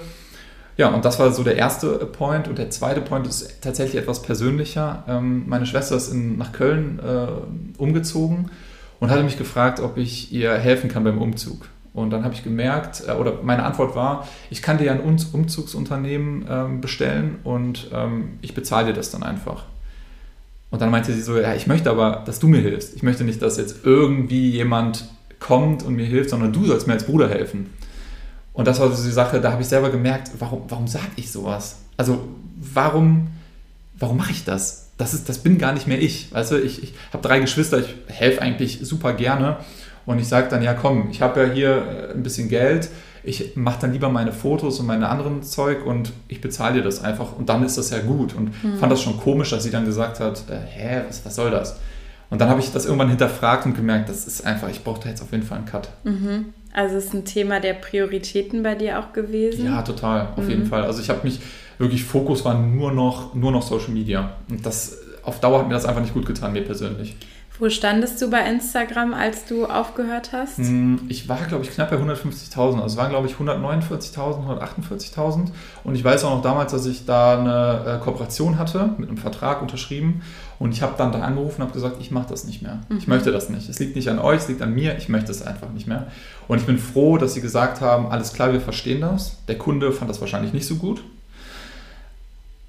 Ja, 0.76 0.90
und 0.90 1.06
das 1.06 1.20
war 1.20 1.32
so 1.32 1.44
der 1.44 1.56
erste 1.56 1.90
Point. 2.06 2.48
Und 2.48 2.58
der 2.58 2.70
zweite 2.70 3.02
Point 3.02 3.28
ist 3.28 3.62
tatsächlich 3.62 4.02
etwas 4.02 4.22
persönlicher. 4.22 5.04
Ähm, 5.08 5.44
meine 5.48 5.66
Schwester 5.66 5.96
ist 5.96 6.10
in, 6.10 6.38
nach 6.38 6.52
Köln 6.52 7.00
äh, 7.00 7.28
umgezogen 7.78 8.50
und 9.00 9.12
hatte 9.12 9.24
mich 9.24 9.38
gefragt, 9.38 9.80
ob 9.80 9.98
ich 9.98 10.32
ihr 10.32 10.54
helfen 10.54 10.90
kann 10.90 11.04
beim 11.04 11.22
Umzug. 11.22 11.68
Und 11.94 12.10
dann 12.10 12.24
habe 12.24 12.34
ich 12.34 12.44
gemerkt, 12.44 13.04
äh, 13.08 13.12
oder 13.12 13.40
meine 13.44 13.64
Antwort 13.64 13.96
war, 13.96 14.28
ich 14.50 14.62
kann 14.62 14.80
dir 14.80 14.92
ein 14.92 15.00
Umzugsunternehmen 15.00 16.46
ähm, 16.50 16.82
bestellen 16.82 17.38
und 17.44 17.90
ähm, 17.94 18.40
ich 18.42 18.56
bezahle 18.56 18.88
dir 18.88 18.94
das 18.94 19.12
dann 19.12 19.22
einfach. 19.22 19.66
Und 20.74 20.82
dann 20.82 20.90
meinte 20.90 21.14
sie 21.14 21.22
so, 21.22 21.38
ja, 21.40 21.54
ich 21.54 21.68
möchte 21.68 21.92
aber, 21.92 22.24
dass 22.26 22.40
du 22.40 22.48
mir 22.48 22.60
hilfst. 22.60 22.96
Ich 22.96 23.04
möchte 23.04 23.24
nicht, 23.24 23.44
dass 23.44 23.58
jetzt 23.58 23.86
irgendwie 23.86 24.50
jemand 24.50 25.06
kommt 25.40 25.84
und 25.84 25.94
mir 25.94 26.08
hilft, 26.08 26.32
sondern 26.32 26.52
du 26.52 26.66
sollst 26.66 26.88
mir 26.88 26.94
als 26.94 27.04
Bruder 27.04 27.30
helfen. 27.30 27.70
Und 28.54 28.68
das 28.68 28.80
war 28.80 28.92
so 28.92 29.04
die 29.04 29.12
Sache, 29.12 29.40
da 29.40 29.52
habe 29.52 29.62
ich 29.62 29.68
selber 29.68 29.92
gemerkt, 29.92 30.32
warum, 30.40 30.64
warum 30.70 30.88
sage 30.88 31.06
ich 31.16 31.32
sowas? 31.32 31.82
Also 31.96 32.24
warum, 32.56 33.28
warum 34.00 34.18
mache 34.18 34.32
ich 34.32 34.46
das? 34.46 34.90
Das, 34.98 35.14
ist, 35.14 35.30
das 35.30 35.38
bin 35.38 35.60
gar 35.60 35.74
nicht 35.74 35.86
mehr 35.86 36.02
ich. 36.02 36.34
Weißt 36.34 36.54
du, 36.54 36.60
ich, 36.60 36.82
ich 36.82 36.96
habe 37.12 37.22
drei 37.22 37.40
Geschwister, 37.40 37.78
ich 37.78 37.94
helfe 38.08 38.42
eigentlich 38.42 38.80
super 38.82 39.14
gerne. 39.14 39.58
Und 40.08 40.18
ich 40.18 40.28
sage 40.28 40.48
dann, 40.50 40.64
ja 40.64 40.74
komm, 40.74 41.10
ich 41.12 41.22
habe 41.22 41.40
ja 41.44 41.54
hier 41.54 42.10
ein 42.16 42.24
bisschen 42.24 42.50
Geld, 42.50 42.90
ich 43.24 43.56
mache 43.56 43.80
dann 43.82 43.94
lieber 43.94 44.10
meine 44.10 44.34
Fotos 44.34 44.80
und 44.80 44.86
meine 44.86 45.08
anderen 45.08 45.44
Zeug 45.44 45.86
und 45.86 46.12
ich 46.28 46.42
bezahle 46.42 46.76
dir 46.76 46.82
das 46.84 47.04
einfach 47.04 47.38
und 47.38 47.48
dann 47.48 47.64
ist 47.64 47.78
das 47.78 47.90
ja 47.90 48.00
gut. 48.00 48.36
Und 48.36 48.52
mhm. 48.64 48.78
fand 48.78 48.92
das 48.92 49.02
schon 49.02 49.18
komisch, 49.18 49.52
dass 49.52 49.64
sie 49.64 49.72
dann 49.72 49.86
gesagt 49.86 50.20
hat, 50.20 50.44
äh, 50.50 50.60
hä, 50.60 51.02
was, 51.08 51.26
was 51.26 51.36
soll 51.36 51.52
das? 51.52 51.80
Und 52.30 52.42
dann 52.42 52.50
habe 52.50 52.60
ich 52.60 52.72
das 52.72 52.86
irgendwann 52.86 53.10
hinterfragt 53.10 53.66
und 53.66 53.76
gemerkt, 53.76 54.10
das 54.10 54.26
ist 54.26 54.46
einfach, 54.46 54.70
ich 54.70 54.84
brauche 54.84 55.02
da 55.02 55.10
jetzt 55.10 55.22
auf 55.22 55.32
jeden 55.32 55.44
Fall 55.44 55.60
einen 55.60 55.68
Cut. 55.68 55.90
Mhm. 56.04 56.54
Also 56.74 56.98
ist 56.98 57.14
ein 57.14 57.24
Thema 57.26 57.60
der 57.60 57.76
Prioritäten 57.76 58.64
bei 58.64 58.76
dir 58.76 59.00
auch 59.00 59.14
gewesen? 59.14 59.66
Ja, 59.66 59.84
total, 59.84 60.30
auf 60.36 60.44
mhm. 60.44 60.50
jeden 60.50 60.66
Fall. 60.66 60.84
Also 60.84 61.02
ich 61.02 61.10
habe 61.10 61.20
mich 61.24 61.40
wirklich, 61.78 62.04
Fokus 62.04 62.44
war 62.44 62.60
nur 62.60 62.92
noch, 62.92 63.36
nur 63.36 63.52
noch 63.52 63.62
Social 63.62 63.92
Media. 63.92 64.38
Und 64.50 64.66
das 64.66 64.98
auf 65.24 65.40
Dauer 65.40 65.60
hat 65.60 65.68
mir 65.68 65.76
das 65.76 65.86
einfach 65.86 66.02
nicht 66.02 66.14
gut 66.14 66.26
getan, 66.26 66.54
mir 66.54 66.64
persönlich. 66.64 67.16
Wo 67.64 67.70
standest 67.70 68.22
du 68.22 68.30
bei 68.30 68.42
Instagram, 68.42 69.14
als 69.14 69.46
du 69.46 69.66
aufgehört 69.66 70.34
hast? 70.34 70.58
Hm, 70.58 71.00
ich 71.08 71.30
war, 71.30 71.38
glaube 71.48 71.64
ich, 71.64 71.72
knapp 71.72 71.92
bei 71.92 71.96
150.000. 71.96 72.58
Also 72.58 72.88
es 72.88 72.98
waren, 72.98 73.10
glaube 73.10 73.26
ich, 73.26 73.36
149.000, 73.36 74.60
148.000. 74.60 75.48
Und 75.86 75.96
ich 75.96 76.04
weiß 76.04 76.26
auch 76.26 76.36
noch 76.36 76.42
damals, 76.42 76.74
dass 76.74 76.86
ich 76.86 77.06
da 77.06 77.40
eine 77.40 78.00
äh, 78.00 78.04
Kooperation 78.04 78.60
hatte, 78.60 78.90
mit 78.98 79.08
einem 79.08 79.18
Vertrag 79.18 79.62
unterschrieben. 79.62 80.24
Und 80.60 80.74
ich 80.74 80.82
habe 80.82 80.96
dann 80.98 81.14
da 81.14 81.22
angerufen 81.22 81.62
und 81.62 81.68
habe 81.68 81.74
gesagt, 81.74 82.02
ich 82.02 82.12
mache 82.12 82.28
das 82.28 82.44
nicht 82.44 82.62
mehr. 82.62 82.82
Mhm. 82.90 82.98
Ich 82.98 83.08
möchte 83.08 83.32
das 83.32 83.50
nicht. 83.50 83.70
Es 83.70 83.80
liegt 83.80 83.96
nicht 83.96 84.10
an 84.10 84.20
euch, 84.20 84.40
es 84.40 84.50
liegt 84.50 84.62
an 84.62 84.74
mir. 84.74 84.98
Ich 84.98 85.08
möchte 85.08 85.32
es 85.32 85.42
einfach 85.42 85.70
nicht 85.70 85.88
mehr. 85.88 86.08
Und 86.50 86.58
ich 86.58 86.66
bin 86.66 86.78
froh, 86.78 87.18
dass 87.18 87.34
sie 87.34 87.40
gesagt 87.40 87.80
haben, 87.80 88.08
alles 88.08 88.34
klar, 88.34 88.52
wir 88.52 88.60
verstehen 88.60 89.00
das. 89.00 89.38
Der 89.48 89.58
Kunde 89.58 89.94
fand 89.94 90.10
das 90.10 90.20
wahrscheinlich 90.20 90.52
nicht 90.52 90.68
so 90.68 90.76
gut. 90.76 91.02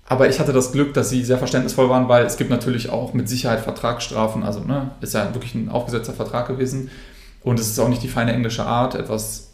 Aber 0.06 0.28
ich 0.28 0.38
hatte 0.38 0.52
das 0.52 0.73
Glück, 0.73 0.92
dass 0.94 1.08
sie 1.08 1.25
sehr 1.25 1.38
verständnisvoll 1.38 1.88
waren, 1.88 2.08
weil 2.08 2.26
es 2.26 2.37
gibt 2.37 2.50
natürlich 2.50 2.90
auch 2.90 3.14
mit 3.14 3.28
Sicherheit 3.28 3.61
Vertragsstrafen. 3.61 4.42
Also 4.42 4.61
ne, 4.61 4.90
ist 5.00 5.14
ja 5.14 5.32
wirklich 5.32 5.54
ein 5.54 5.68
aufgesetzter 5.70 6.12
Vertrag 6.12 6.46
gewesen. 6.46 6.90
Und 7.42 7.58
es 7.58 7.68
ist 7.68 7.78
auch 7.78 7.88
nicht 7.88 8.02
die 8.02 8.08
feine 8.08 8.32
englische 8.32 8.64
Art, 8.64 8.94
etwas 8.94 9.50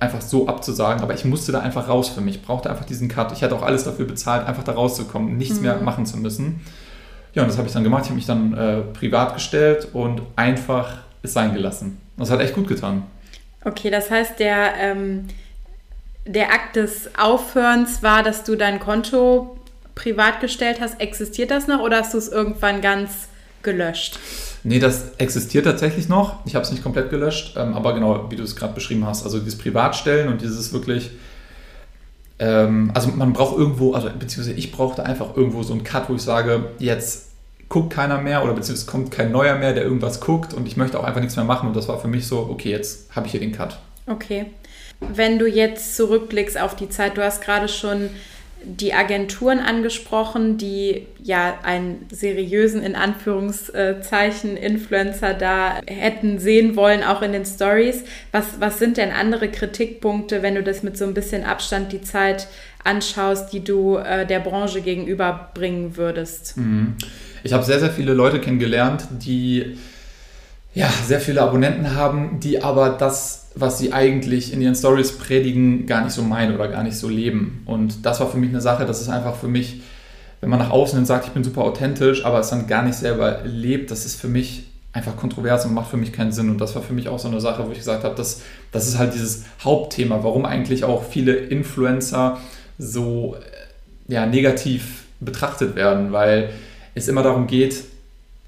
einfach 0.00 0.20
so 0.20 0.48
abzusagen. 0.48 1.02
Aber 1.02 1.14
ich 1.14 1.24
musste 1.24 1.52
da 1.52 1.60
einfach 1.60 1.88
raus 1.88 2.08
für 2.08 2.20
mich. 2.20 2.36
Ich 2.36 2.42
brauchte 2.42 2.68
einfach 2.68 2.84
diesen 2.84 3.08
Cut. 3.08 3.32
Ich 3.32 3.42
hatte 3.42 3.54
auch 3.54 3.62
alles 3.62 3.84
dafür 3.84 4.06
bezahlt, 4.06 4.46
einfach 4.46 4.64
da 4.64 4.72
rauszukommen, 4.72 5.36
nichts 5.36 5.56
mhm. 5.56 5.62
mehr 5.62 5.76
machen 5.76 6.04
zu 6.04 6.16
müssen. 6.16 6.60
Ja, 7.34 7.42
und 7.42 7.48
das 7.48 7.56
habe 7.56 7.68
ich 7.68 7.72
dann 7.72 7.84
gemacht. 7.84 8.02
Ich 8.02 8.08
habe 8.08 8.16
mich 8.16 8.26
dann 8.26 8.54
äh, 8.54 8.80
privat 8.80 9.34
gestellt 9.34 9.88
und 9.92 10.22
einfach 10.34 10.98
es 11.22 11.32
sein 11.32 11.54
gelassen. 11.54 12.00
Das 12.16 12.30
hat 12.30 12.40
echt 12.40 12.54
gut 12.54 12.66
getan. 12.68 13.04
Okay, 13.64 13.90
das 13.90 14.10
heißt, 14.10 14.40
der, 14.40 14.74
ähm, 14.78 15.28
der 16.26 16.52
Akt 16.52 16.76
des 16.76 17.10
Aufhörens 17.16 18.02
war, 18.02 18.22
dass 18.22 18.44
du 18.44 18.56
dein 18.56 18.80
Konto 18.80 19.56
privat 19.94 20.40
gestellt 20.40 20.80
hast, 20.80 21.00
existiert 21.00 21.50
das 21.50 21.66
noch 21.66 21.80
oder 21.80 21.98
hast 21.98 22.14
du 22.14 22.18
es 22.18 22.28
irgendwann 22.28 22.80
ganz 22.80 23.28
gelöscht? 23.62 24.18
Nee, 24.64 24.78
das 24.78 25.12
existiert 25.18 25.64
tatsächlich 25.64 26.08
noch. 26.08 26.44
Ich 26.46 26.54
habe 26.54 26.64
es 26.64 26.70
nicht 26.70 26.82
komplett 26.82 27.10
gelöscht, 27.10 27.56
ähm, 27.56 27.74
aber 27.74 27.94
genau, 27.94 28.30
wie 28.30 28.36
du 28.36 28.42
es 28.42 28.54
gerade 28.54 28.74
beschrieben 28.74 29.06
hast, 29.06 29.24
also 29.24 29.38
dieses 29.38 29.58
Privatstellen 29.58 30.28
und 30.28 30.40
dieses 30.40 30.72
wirklich, 30.72 31.10
ähm, 32.38 32.90
also 32.94 33.08
man 33.08 33.32
braucht 33.32 33.58
irgendwo, 33.58 33.92
also 33.92 34.08
beziehungsweise 34.16 34.56
ich 34.56 34.70
brauchte 34.70 35.04
einfach 35.04 35.36
irgendwo 35.36 35.62
so 35.62 35.72
einen 35.72 35.84
Cut, 35.84 36.08
wo 36.08 36.14
ich 36.14 36.22
sage, 36.22 36.70
jetzt 36.78 37.30
guckt 37.68 37.92
keiner 37.92 38.18
mehr 38.18 38.44
oder 38.44 38.52
beziehungsweise 38.52 38.90
kommt 38.90 39.10
kein 39.10 39.32
neuer 39.32 39.56
mehr, 39.56 39.72
der 39.72 39.82
irgendwas 39.82 40.20
guckt 40.20 40.54
und 40.54 40.66
ich 40.68 40.76
möchte 40.76 41.00
auch 41.00 41.04
einfach 41.04 41.20
nichts 41.20 41.36
mehr 41.36 41.44
machen 41.44 41.68
und 41.68 41.76
das 41.76 41.88
war 41.88 41.98
für 41.98 42.08
mich 42.08 42.26
so, 42.26 42.48
okay, 42.50 42.70
jetzt 42.70 43.14
habe 43.16 43.26
ich 43.26 43.32
hier 43.32 43.40
den 43.40 43.52
Cut. 43.52 43.80
Okay. 44.06 44.46
Wenn 45.00 45.38
du 45.38 45.48
jetzt 45.48 45.96
zurückblickst 45.96 46.60
auf 46.60 46.76
die 46.76 46.88
Zeit, 46.88 47.16
du 47.16 47.24
hast 47.24 47.42
gerade 47.42 47.68
schon 47.68 48.10
die 48.64 48.94
Agenturen 48.94 49.58
angesprochen, 49.58 50.56
die 50.56 51.06
ja 51.22 51.58
einen 51.62 52.06
seriösen, 52.10 52.82
in 52.82 52.94
Anführungszeichen, 52.94 54.56
Influencer 54.56 55.34
da 55.34 55.80
hätten 55.86 56.38
sehen 56.38 56.76
wollen, 56.76 57.02
auch 57.02 57.22
in 57.22 57.32
den 57.32 57.44
Stories. 57.44 58.04
Was, 58.30 58.60
was 58.60 58.78
sind 58.78 58.96
denn 58.96 59.10
andere 59.10 59.48
Kritikpunkte, 59.48 60.42
wenn 60.42 60.54
du 60.54 60.62
das 60.62 60.82
mit 60.82 60.96
so 60.96 61.04
ein 61.04 61.14
bisschen 61.14 61.44
Abstand 61.44 61.92
die 61.92 62.02
Zeit 62.02 62.48
anschaust, 62.84 63.52
die 63.52 63.62
du 63.62 63.96
äh, 63.96 64.26
der 64.26 64.40
Branche 64.40 64.80
gegenüberbringen 64.80 65.96
würdest? 65.96 66.56
Mhm. 66.56 66.96
Ich 67.44 67.52
habe 67.52 67.64
sehr, 67.64 67.80
sehr 67.80 67.90
viele 67.90 68.14
Leute 68.14 68.40
kennengelernt, 68.40 69.06
die 69.10 69.76
ja, 70.74 70.88
sehr 71.06 71.20
viele 71.20 71.42
Abonnenten 71.42 71.94
haben, 71.94 72.40
die 72.40 72.62
aber 72.62 72.90
das 72.90 73.42
was 73.54 73.78
sie 73.78 73.92
eigentlich 73.92 74.52
in 74.52 74.62
ihren 74.62 74.74
Stories 74.74 75.18
predigen, 75.18 75.86
gar 75.86 76.04
nicht 76.04 76.14
so 76.14 76.22
meinen 76.22 76.54
oder 76.54 76.68
gar 76.68 76.82
nicht 76.82 76.96
so 76.96 77.08
leben. 77.08 77.62
Und 77.66 78.06
das 78.06 78.20
war 78.20 78.30
für 78.30 78.38
mich 78.38 78.50
eine 78.50 78.60
Sache, 78.60 78.86
das 78.86 79.00
ist 79.00 79.08
einfach 79.08 79.36
für 79.36 79.48
mich, 79.48 79.82
wenn 80.40 80.50
man 80.50 80.58
nach 80.58 80.70
außen 80.70 80.98
hin 80.98 81.06
sagt, 81.06 81.26
ich 81.26 81.32
bin 81.32 81.44
super 81.44 81.62
authentisch, 81.62 82.24
aber 82.24 82.40
es 82.40 82.50
dann 82.50 82.66
gar 82.66 82.82
nicht 82.82 82.96
selber 82.96 83.40
lebt, 83.44 83.90
das 83.90 84.06
ist 84.06 84.20
für 84.20 84.28
mich 84.28 84.64
einfach 84.92 85.16
kontrovers 85.16 85.64
und 85.64 85.74
macht 85.74 85.90
für 85.90 85.96
mich 85.96 86.12
keinen 86.12 86.32
Sinn. 86.32 86.50
Und 86.50 86.60
das 86.60 86.74
war 86.74 86.82
für 86.82 86.92
mich 86.92 87.08
auch 87.08 87.18
so 87.18 87.28
eine 87.28 87.40
Sache, 87.40 87.66
wo 87.66 87.72
ich 87.72 87.78
gesagt 87.78 88.04
habe, 88.04 88.14
das, 88.14 88.42
das 88.72 88.88
ist 88.88 88.98
halt 88.98 89.14
dieses 89.14 89.44
Hauptthema, 89.62 90.22
warum 90.22 90.44
eigentlich 90.44 90.84
auch 90.84 91.04
viele 91.04 91.34
Influencer 91.34 92.38
so 92.78 93.36
ja, 94.08 94.26
negativ 94.26 95.04
betrachtet 95.20 95.76
werden, 95.76 96.12
weil 96.12 96.50
es 96.94 97.08
immer 97.08 97.22
darum 97.22 97.46
geht, 97.46 97.84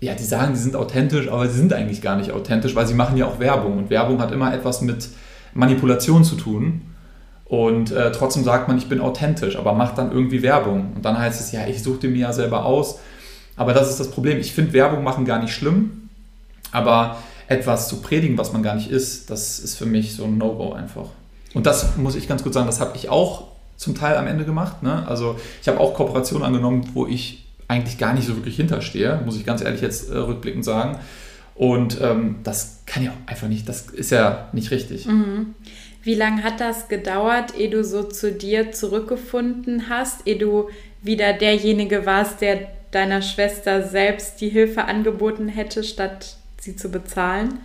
ja, 0.05 0.15
die 0.15 0.25
sagen, 0.25 0.53
die 0.55 0.61
sind 0.61 0.77
authentisch, 0.77 1.29
aber 1.29 1.49
sie 1.49 1.59
sind 1.59 1.73
eigentlich 1.73 2.03
gar 2.03 2.17
nicht 2.17 2.33
authentisch, 2.33 2.75
weil 2.75 2.87
sie 2.87 2.95
machen 2.95 3.17
ja 3.17 3.27
auch 3.27 3.39
Werbung. 3.39 3.79
Und 3.79 3.91
Werbung 3.91 4.21
hat 4.21 4.33
immer 4.33 4.53
etwas 4.53 4.81
mit 4.81 5.09
Manipulation 5.55 6.25
zu 6.25 6.37
tun. 6.37 6.83
Und 7.45 7.93
äh, 7.93 8.11
trotzdem 8.13 8.43
sagt 8.43 8.69
man, 8.69 8.79
ich 8.79 8.89
bin 8.89 9.01
authentisch, 9.01 9.57
aber 9.57 9.75
macht 9.75 9.99
dann 9.99 10.13
irgendwie 10.13 10.43
Werbung. 10.43 10.93
Und 10.95 11.05
dann 11.05 11.19
heißt 11.19 11.41
es, 11.41 11.53
ja, 11.53 11.67
ich 11.67 11.83
suche 11.83 12.09
mir 12.09 12.17
ja 12.17 12.33
selber 12.33 12.65
aus. 12.65 12.99
Aber 13.57 13.73
das 13.73 13.91
ist 13.91 14.01
das 14.01 14.11
Problem. 14.11 14.39
Ich 14.39 14.53
finde 14.53 14.73
Werbung 14.73 15.05
machen 15.05 15.25
gar 15.25 15.41
nicht 15.41 15.55
schlimm, 15.55 16.09
aber 16.73 17.19
etwas 17.47 17.89
zu 17.89 18.01
predigen, 18.01 18.39
was 18.39 18.53
man 18.53 18.63
gar 18.63 18.75
nicht 18.75 18.91
ist, 18.91 19.31
das 19.31 19.59
ist 19.59 19.77
für 19.77 19.87
mich 19.87 20.17
so 20.17 20.25
ein 20.25 20.39
No-Go 20.39 20.73
einfach. 20.73 21.07
Und 21.53 21.67
das 21.67 21.97
muss 21.97 22.17
ich 22.17 22.27
ganz 22.27 22.43
gut 22.43 22.53
sagen, 22.53 22.67
das 22.67 22.81
habe 22.81 22.97
ich 22.97 23.09
auch 23.09 23.49
zum 23.77 23.95
Teil 23.95 24.17
am 24.17 24.27
Ende 24.27 24.45
gemacht. 24.45 24.83
Ne? 24.83 25.07
Also 25.07 25.37
ich 25.61 25.69
habe 25.69 25.79
auch 25.79 25.95
Kooperationen 25.95 26.45
angenommen, 26.45 26.91
wo 26.95 27.07
ich 27.07 27.44
eigentlich 27.69 27.99
gar 27.99 28.15
nicht 28.15 28.27
so 28.27 28.37
wirklich 28.37 28.57
hinterstehe, 28.57 29.21
muss 29.25 29.37
ich 29.37 29.47
ganz 29.47 29.63
ehrlich 29.63 29.81
jetzt 29.81 30.11
äh, 30.11 30.17
rückblickend 30.17 30.65
sagen. 30.65 30.99
Und 31.55 32.01
ähm, 32.01 32.37
das 32.43 32.83
kann 32.87 33.05
ja 33.05 33.11
auch 33.11 33.31
einfach 33.31 33.49
nicht, 33.49 33.69
das 33.69 33.83
ist 33.91 34.11
ja 34.11 34.49
nicht 34.53 34.71
richtig. 34.71 35.07
Mhm. 35.07 35.55
Wie 36.03 36.15
lange 36.15 36.43
hat 36.43 36.61
das 36.61 36.89
gedauert, 36.89 37.57
ehe 37.57 37.71
du 37.71 37.85
so 37.85 38.03
zu 38.03 38.33
dir 38.33 38.73
zurückgefunden 38.73 39.89
hast, 39.89 40.27
ehe 40.27 40.37
du 40.37 40.69
wieder 41.03 41.33
derjenige 41.33 42.05
warst, 42.07 42.41
der 42.41 42.69
deiner 42.91 43.23
Schwester 43.23 43.83
selbst 43.83 44.41
die 44.41 44.49
Hilfe 44.49 44.85
angeboten 44.85 45.49
hätte, 45.49 45.83
statt 45.83 46.37
sie 46.61 46.77
zu 46.77 46.91
bezahlen? 46.91 47.59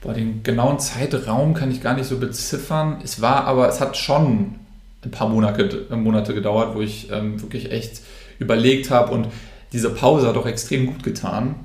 Boah, 0.00 0.14
den 0.14 0.42
genauen 0.42 0.78
Zeitraum 0.78 1.54
kann 1.54 1.70
ich 1.70 1.82
gar 1.82 1.94
nicht 1.94 2.06
so 2.06 2.18
beziffern. 2.18 3.00
Es 3.02 3.20
war 3.20 3.44
aber, 3.44 3.68
es 3.68 3.80
hat 3.80 3.96
schon 3.96 4.56
ein 5.02 5.10
paar 5.10 5.28
Monate, 5.28 5.86
Monate 5.90 6.34
gedauert, 6.34 6.74
wo 6.74 6.80
ich 6.80 7.10
ähm, 7.10 7.40
wirklich 7.40 7.72
echt 7.72 8.02
überlegt 8.38 8.90
habe 8.90 9.12
und 9.12 9.28
diese 9.72 9.90
Pause 9.90 10.28
hat 10.28 10.36
auch 10.36 10.46
extrem 10.46 10.86
gut 10.86 11.02
getan. 11.02 11.56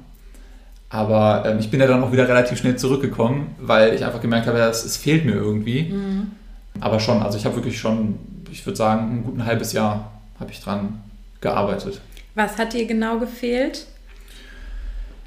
Aber 0.90 1.44
ähm, 1.46 1.60
ich 1.60 1.72
bin 1.72 1.80
ja 1.80 1.88
dann 1.88 2.04
auch 2.04 2.12
wieder 2.12 2.28
relativ 2.28 2.58
schnell 2.58 2.75
zurückgekommen, 2.75 3.56
weil 3.60 3.94
ich 3.94 4.04
einfach 4.04 4.22
gemerkt 4.22 4.48
habe, 4.48 4.60
es, 4.60 4.84
es 4.84 4.98
fehlt 4.98 5.25
mir 5.25 5.36
irgendwie. 5.36 5.84
Mhm. 5.84 6.32
Aber 6.80 7.00
schon, 7.00 7.22
also 7.22 7.38
ich 7.38 7.46
habe 7.46 7.56
wirklich 7.56 7.80
schon, 7.80 8.20
ich 8.51 8.66
würde 8.66 8.78
sagen, 8.78 9.12
ein 9.12 9.24
gutes 9.24 9.46
halbes 9.46 9.74
Jahr 9.74 10.12
habe 10.40 10.51
ich 10.51 10.62
dran 10.62 11.01
gearbeitet. 11.40 12.01
Was 12.36 12.58
hat 12.58 12.74
dir 12.74 12.86
genau 12.86 13.20
gefehlt? 13.20 13.86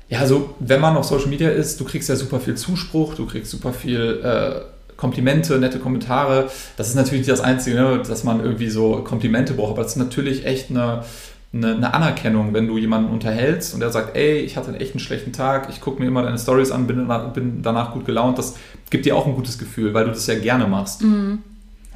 Ja, 0.08 0.20
also 0.20 0.54
wenn 0.58 0.80
man 0.80 0.96
auf 0.96 1.04
Social 1.06 1.28
Media 1.28 1.48
ist, 1.48 1.80
du 1.80 1.84
kriegst 1.84 2.08
ja 2.08 2.16
super 2.16 2.40
viel 2.40 2.56
Zuspruch, 2.56 3.14
du 3.14 3.26
kriegst 3.26 3.50
super 3.50 3.72
viel 3.72 4.20
äh, 4.22 4.60
Komplimente, 4.96 5.58
nette 5.58 5.78
Kommentare. 5.78 6.50
Das 6.76 6.88
ist 6.88 6.94
natürlich 6.94 7.26
nicht 7.26 7.30
das 7.30 7.40
Einzige, 7.40 7.76
ne, 7.76 8.02
dass 8.06 8.22
man 8.22 8.40
irgendwie 8.40 8.68
so 8.68 9.02
Komplimente 9.02 9.54
braucht, 9.54 9.72
aber 9.72 9.82
das 9.82 9.92
ist 9.92 9.98
natürlich 9.98 10.46
echt 10.46 10.70
eine, 10.70 11.04
eine, 11.54 11.76
eine, 11.76 11.94
Anerkennung, 11.94 12.52
wenn 12.52 12.66
du 12.66 12.78
jemanden 12.78 13.12
unterhältst 13.12 13.74
und 13.74 13.80
der 13.80 13.90
sagt, 13.90 14.16
ey, 14.16 14.38
ich 14.38 14.56
hatte 14.56 14.68
einen 14.68 14.80
echt 14.80 14.92
einen 14.92 15.00
schlechten 15.00 15.32
Tag, 15.32 15.68
ich 15.70 15.80
gucke 15.80 16.02
mir 16.02 16.08
immer 16.08 16.22
deine 16.22 16.38
Stories 16.38 16.70
an, 16.70 16.86
bin 16.86 16.98
danach, 16.98 17.32
bin 17.32 17.62
danach, 17.62 17.92
gut 17.92 18.04
gelaunt, 18.04 18.38
das 18.38 18.56
gibt 18.90 19.06
dir 19.06 19.16
auch 19.16 19.26
ein 19.26 19.34
gutes 19.34 19.58
Gefühl, 19.58 19.94
weil 19.94 20.04
du 20.04 20.10
das 20.10 20.26
ja 20.26 20.38
gerne 20.38 20.66
machst. 20.66 21.02
Mhm. 21.02 21.38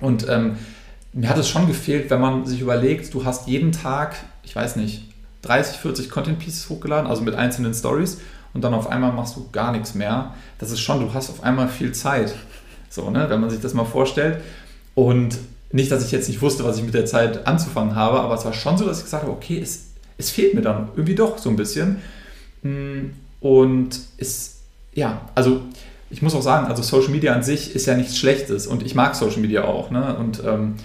Und 0.00 0.28
ähm, 0.28 0.56
mir 1.12 1.28
hat 1.28 1.38
es 1.38 1.48
schon 1.48 1.66
gefehlt, 1.66 2.10
wenn 2.10 2.20
man 2.20 2.46
sich 2.46 2.60
überlegt, 2.60 3.12
du 3.14 3.24
hast 3.24 3.48
jeden 3.48 3.72
Tag, 3.72 4.16
ich 4.44 4.54
weiß 4.54 4.76
nicht, 4.76 5.08
30, 5.42 5.78
40 5.78 6.10
Content 6.10 6.38
Pieces 6.38 6.68
hochgeladen, 6.68 7.08
also 7.08 7.22
mit 7.22 7.34
einzelnen 7.34 7.74
Stories 7.74 8.20
und 8.54 8.62
dann 8.62 8.74
auf 8.74 8.88
einmal 8.88 9.12
machst 9.12 9.36
du 9.36 9.48
gar 9.50 9.72
nichts 9.72 9.94
mehr. 9.94 10.34
Das 10.58 10.70
ist 10.70 10.80
schon, 10.80 11.00
du 11.00 11.12
hast 11.14 11.30
auf 11.30 11.42
einmal 11.42 11.68
viel 11.68 11.92
Zeit. 11.92 12.34
So, 12.88 13.10
ne, 13.10 13.26
wenn 13.28 13.40
man 13.40 13.50
sich 13.50 13.60
das 13.60 13.74
mal 13.74 13.84
vorstellt. 13.84 14.42
Und 14.94 15.38
nicht, 15.70 15.90
dass 15.90 16.04
ich 16.04 16.12
jetzt 16.12 16.28
nicht 16.28 16.40
wusste, 16.40 16.64
was 16.64 16.78
ich 16.78 16.84
mit 16.84 16.94
der 16.94 17.06
Zeit 17.06 17.46
anzufangen 17.46 17.94
habe, 17.94 18.20
aber 18.20 18.34
es 18.34 18.44
war 18.44 18.52
schon 18.52 18.78
so, 18.78 18.86
dass 18.86 18.98
ich 18.98 19.04
gesagt 19.04 19.24
habe, 19.24 19.32
okay, 19.32 19.60
es, 19.60 19.88
es 20.16 20.30
fehlt 20.30 20.54
mir 20.54 20.62
dann 20.62 20.88
irgendwie 20.94 21.14
doch 21.14 21.38
so 21.38 21.50
ein 21.50 21.56
bisschen. 21.56 21.98
Mm, 22.62 23.10
und 23.40 24.00
es, 24.16 24.60
ja, 24.94 25.20
also 25.34 25.60
ich 26.10 26.22
muss 26.22 26.34
auch 26.34 26.42
sagen, 26.42 26.66
also 26.66 26.82
Social 26.82 27.10
Media 27.10 27.34
an 27.34 27.42
sich 27.42 27.74
ist 27.74 27.86
ja 27.86 27.94
nichts 27.94 28.16
Schlechtes 28.16 28.66
und 28.66 28.82
ich 28.82 28.94
mag 28.94 29.14
Social 29.14 29.40
Media 29.40 29.64
auch. 29.64 29.90
Ne? 29.90 30.16
Und 30.16 30.42
ähm, 30.44 30.76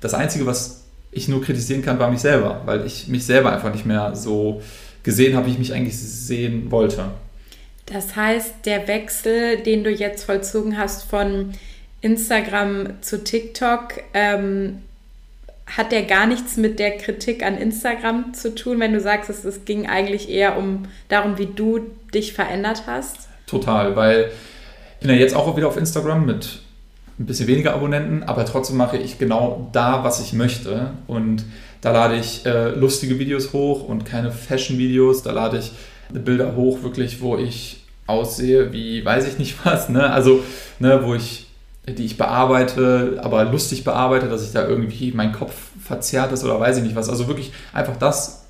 das 0.00 0.14
Einzige, 0.14 0.44
was 0.46 0.82
ich 1.12 1.28
nur 1.28 1.42
kritisieren 1.42 1.82
kann, 1.82 1.98
war 1.98 2.10
mich 2.10 2.20
selber, 2.20 2.62
weil 2.64 2.84
ich 2.84 3.06
mich 3.06 3.24
selber 3.24 3.52
einfach 3.52 3.72
nicht 3.72 3.86
mehr 3.86 4.16
so 4.16 4.60
gesehen 5.02 5.36
habe, 5.36 5.46
wie 5.46 5.52
ich 5.52 5.58
mich 5.58 5.72
eigentlich 5.72 5.98
sehen 5.98 6.70
wollte. 6.70 7.04
Das 7.86 8.16
heißt, 8.16 8.64
der 8.64 8.88
Wechsel, 8.88 9.58
den 9.62 9.84
du 9.84 9.90
jetzt 9.90 10.24
vollzogen 10.24 10.78
hast 10.78 11.04
von 11.04 11.52
Instagram 12.02 13.00
zu 13.00 13.24
TikTok, 13.24 13.94
ähm, 14.12 14.82
hat 15.66 15.92
der 15.92 16.02
gar 16.02 16.26
nichts 16.26 16.56
mit 16.56 16.78
der 16.78 16.98
Kritik 16.98 17.44
an 17.44 17.56
Instagram 17.56 18.34
zu 18.34 18.54
tun, 18.54 18.80
wenn 18.80 18.92
du 18.92 19.00
sagst, 19.00 19.30
es, 19.30 19.44
es 19.44 19.64
ging 19.64 19.88
eigentlich 19.88 20.28
eher 20.28 20.58
um 20.58 20.84
darum, 21.08 21.38
wie 21.38 21.46
du 21.46 21.80
dich 22.12 22.34
verändert 22.34 22.84
hast? 22.86 23.28
Total, 23.46 23.96
weil 23.96 24.30
ich 24.94 25.06
bin 25.06 25.10
ja 25.10 25.16
jetzt 25.16 25.34
auch 25.34 25.56
wieder 25.56 25.68
auf 25.68 25.76
Instagram 25.76 26.26
mit 26.26 26.60
ein 27.18 27.26
bisschen 27.26 27.46
weniger 27.46 27.74
Abonnenten, 27.74 28.22
aber 28.22 28.44
trotzdem 28.44 28.76
mache 28.76 28.96
ich 28.96 29.18
genau 29.18 29.68
da, 29.72 30.04
was 30.04 30.20
ich 30.20 30.32
möchte. 30.32 30.90
Und 31.06 31.44
da 31.80 31.92
lade 31.92 32.16
ich 32.16 32.44
äh, 32.46 32.70
lustige 32.70 33.18
Videos 33.18 33.52
hoch 33.52 33.84
und 33.84 34.04
keine 34.04 34.30
Fashion-Videos. 34.30 35.22
Da 35.22 35.32
lade 35.32 35.58
ich 35.58 35.72
Bilder 36.10 36.56
hoch, 36.56 36.82
wirklich, 36.82 37.20
wo 37.20 37.36
ich 37.36 37.82
aussehe 38.06 38.72
wie 38.72 39.04
weiß 39.04 39.26
ich 39.28 39.38
nicht 39.38 39.64
was, 39.64 39.88
ne? 39.88 40.10
Also, 40.10 40.42
ne, 40.78 41.00
wo 41.04 41.14
ich, 41.14 41.46
die 41.88 42.04
ich 42.04 42.16
bearbeite, 42.16 43.20
aber 43.22 43.44
lustig 43.44 43.82
bearbeite, 43.82 44.28
dass 44.28 44.44
ich 44.44 44.52
da 44.52 44.66
irgendwie 44.66 45.12
mein 45.12 45.32
Kopf 45.32 45.54
verzerrt 45.82 46.32
ist 46.32 46.44
oder 46.44 46.60
weiß 46.60 46.76
ich 46.76 46.84
nicht 46.84 46.94
was. 46.94 47.08
Also 47.08 47.26
wirklich 47.26 47.52
einfach 47.72 47.96
das, 47.96 48.44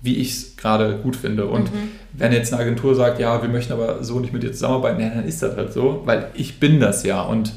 wie 0.00 0.16
ich 0.16 0.30
es 0.30 0.56
gerade 0.56 0.98
gut 1.02 1.16
finde. 1.16 1.46
Und 1.46 1.72
mhm. 1.72 1.90
wenn 2.12 2.32
jetzt 2.32 2.52
eine 2.52 2.62
Agentur 2.62 2.94
sagt, 2.94 3.18
ja, 3.18 3.42
wir 3.42 3.48
möchten 3.48 3.72
aber 3.72 4.04
so 4.04 4.20
nicht 4.20 4.32
mit 4.32 4.42
dir 4.42 4.52
zusammenarbeiten, 4.52 5.00
ja, 5.00 5.10
dann 5.10 5.26
ist 5.26 5.42
das 5.42 5.56
halt 5.56 5.72
so, 5.72 6.02
weil 6.04 6.30
ich 6.34 6.60
bin 6.60 6.78
das 6.78 7.02
ja. 7.02 7.22
Und 7.22 7.52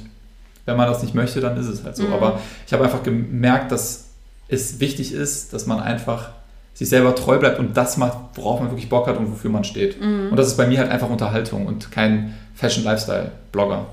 wenn 0.66 0.78
man 0.78 0.88
das 0.88 1.04
nicht 1.04 1.14
möchte, 1.14 1.42
dann 1.42 1.58
ist 1.58 1.68
es 1.68 1.84
halt 1.84 1.96
so. 1.96 2.04
Mhm. 2.04 2.14
Aber 2.14 2.40
ich 2.66 2.74
habe 2.74 2.84
einfach 2.84 3.04
gemerkt, 3.04 3.72
dass 3.72 4.08
es 4.48 4.80
wichtig 4.80 5.14
ist, 5.14 5.54
dass 5.54 5.68
man 5.68 5.80
einfach 5.80 6.30
sich 6.74 6.90
selber 6.90 7.14
treu 7.14 7.38
bleibt 7.38 7.60
und 7.60 7.78
das 7.78 7.98
macht, 7.98 8.18
worauf 8.34 8.60
man 8.60 8.72
wirklich 8.72 8.90
Bock 8.90 9.08
hat 9.08 9.18
und 9.18 9.32
wofür 9.32 9.52
man 9.52 9.64
steht. 9.64 10.02
Mhm. 10.02 10.30
Und 10.32 10.38
das 10.38 10.48
ist 10.48 10.58
bei 10.58 10.66
mir 10.66 10.80
halt 10.80 10.90
einfach 10.90 11.10
Unterhaltung 11.10 11.68
und 11.68 11.92
kein 11.92 12.34
Fashion-Lifestyle-Blogger. 12.56 13.86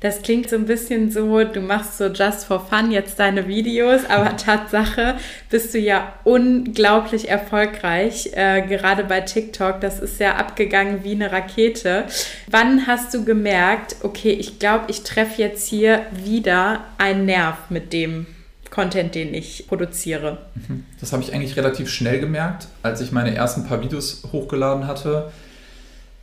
Das 0.00 0.22
klingt 0.22 0.48
so 0.48 0.56
ein 0.56 0.64
bisschen 0.64 1.10
so, 1.10 1.44
du 1.44 1.60
machst 1.60 1.98
so 1.98 2.06
just 2.06 2.46
for 2.46 2.66
fun 2.66 2.90
jetzt 2.90 3.18
deine 3.18 3.46
Videos, 3.46 4.06
aber 4.08 4.36
Tatsache 4.36 5.16
bist 5.50 5.74
du 5.74 5.78
ja 5.78 6.14
unglaublich 6.24 7.28
erfolgreich, 7.28 8.30
äh, 8.32 8.62
gerade 8.66 9.04
bei 9.04 9.20
TikTok. 9.20 9.80
Das 9.80 10.00
ist 10.00 10.18
ja 10.18 10.36
abgegangen 10.36 11.04
wie 11.04 11.12
eine 11.12 11.30
Rakete. 11.30 12.04
Wann 12.48 12.86
hast 12.86 13.12
du 13.12 13.24
gemerkt, 13.24 13.96
okay, 14.02 14.32
ich 14.32 14.58
glaube, 14.58 14.86
ich 14.88 15.02
treffe 15.02 15.42
jetzt 15.42 15.68
hier 15.68 16.06
wieder 16.12 16.84
einen 16.96 17.26
Nerv 17.26 17.56
mit 17.68 17.92
dem 17.92 18.26
Content, 18.70 19.14
den 19.14 19.34
ich 19.34 19.66
produziere. 19.66 20.38
Mhm. 20.54 20.84
Das 21.00 21.12
habe 21.12 21.22
ich 21.22 21.34
eigentlich 21.34 21.56
relativ 21.56 21.90
schnell 21.90 22.20
gemerkt, 22.20 22.68
als 22.82 23.00
ich 23.00 23.12
meine 23.12 23.34
ersten 23.34 23.66
paar 23.66 23.82
Videos 23.82 24.22
hochgeladen 24.32 24.86
hatte. 24.86 25.30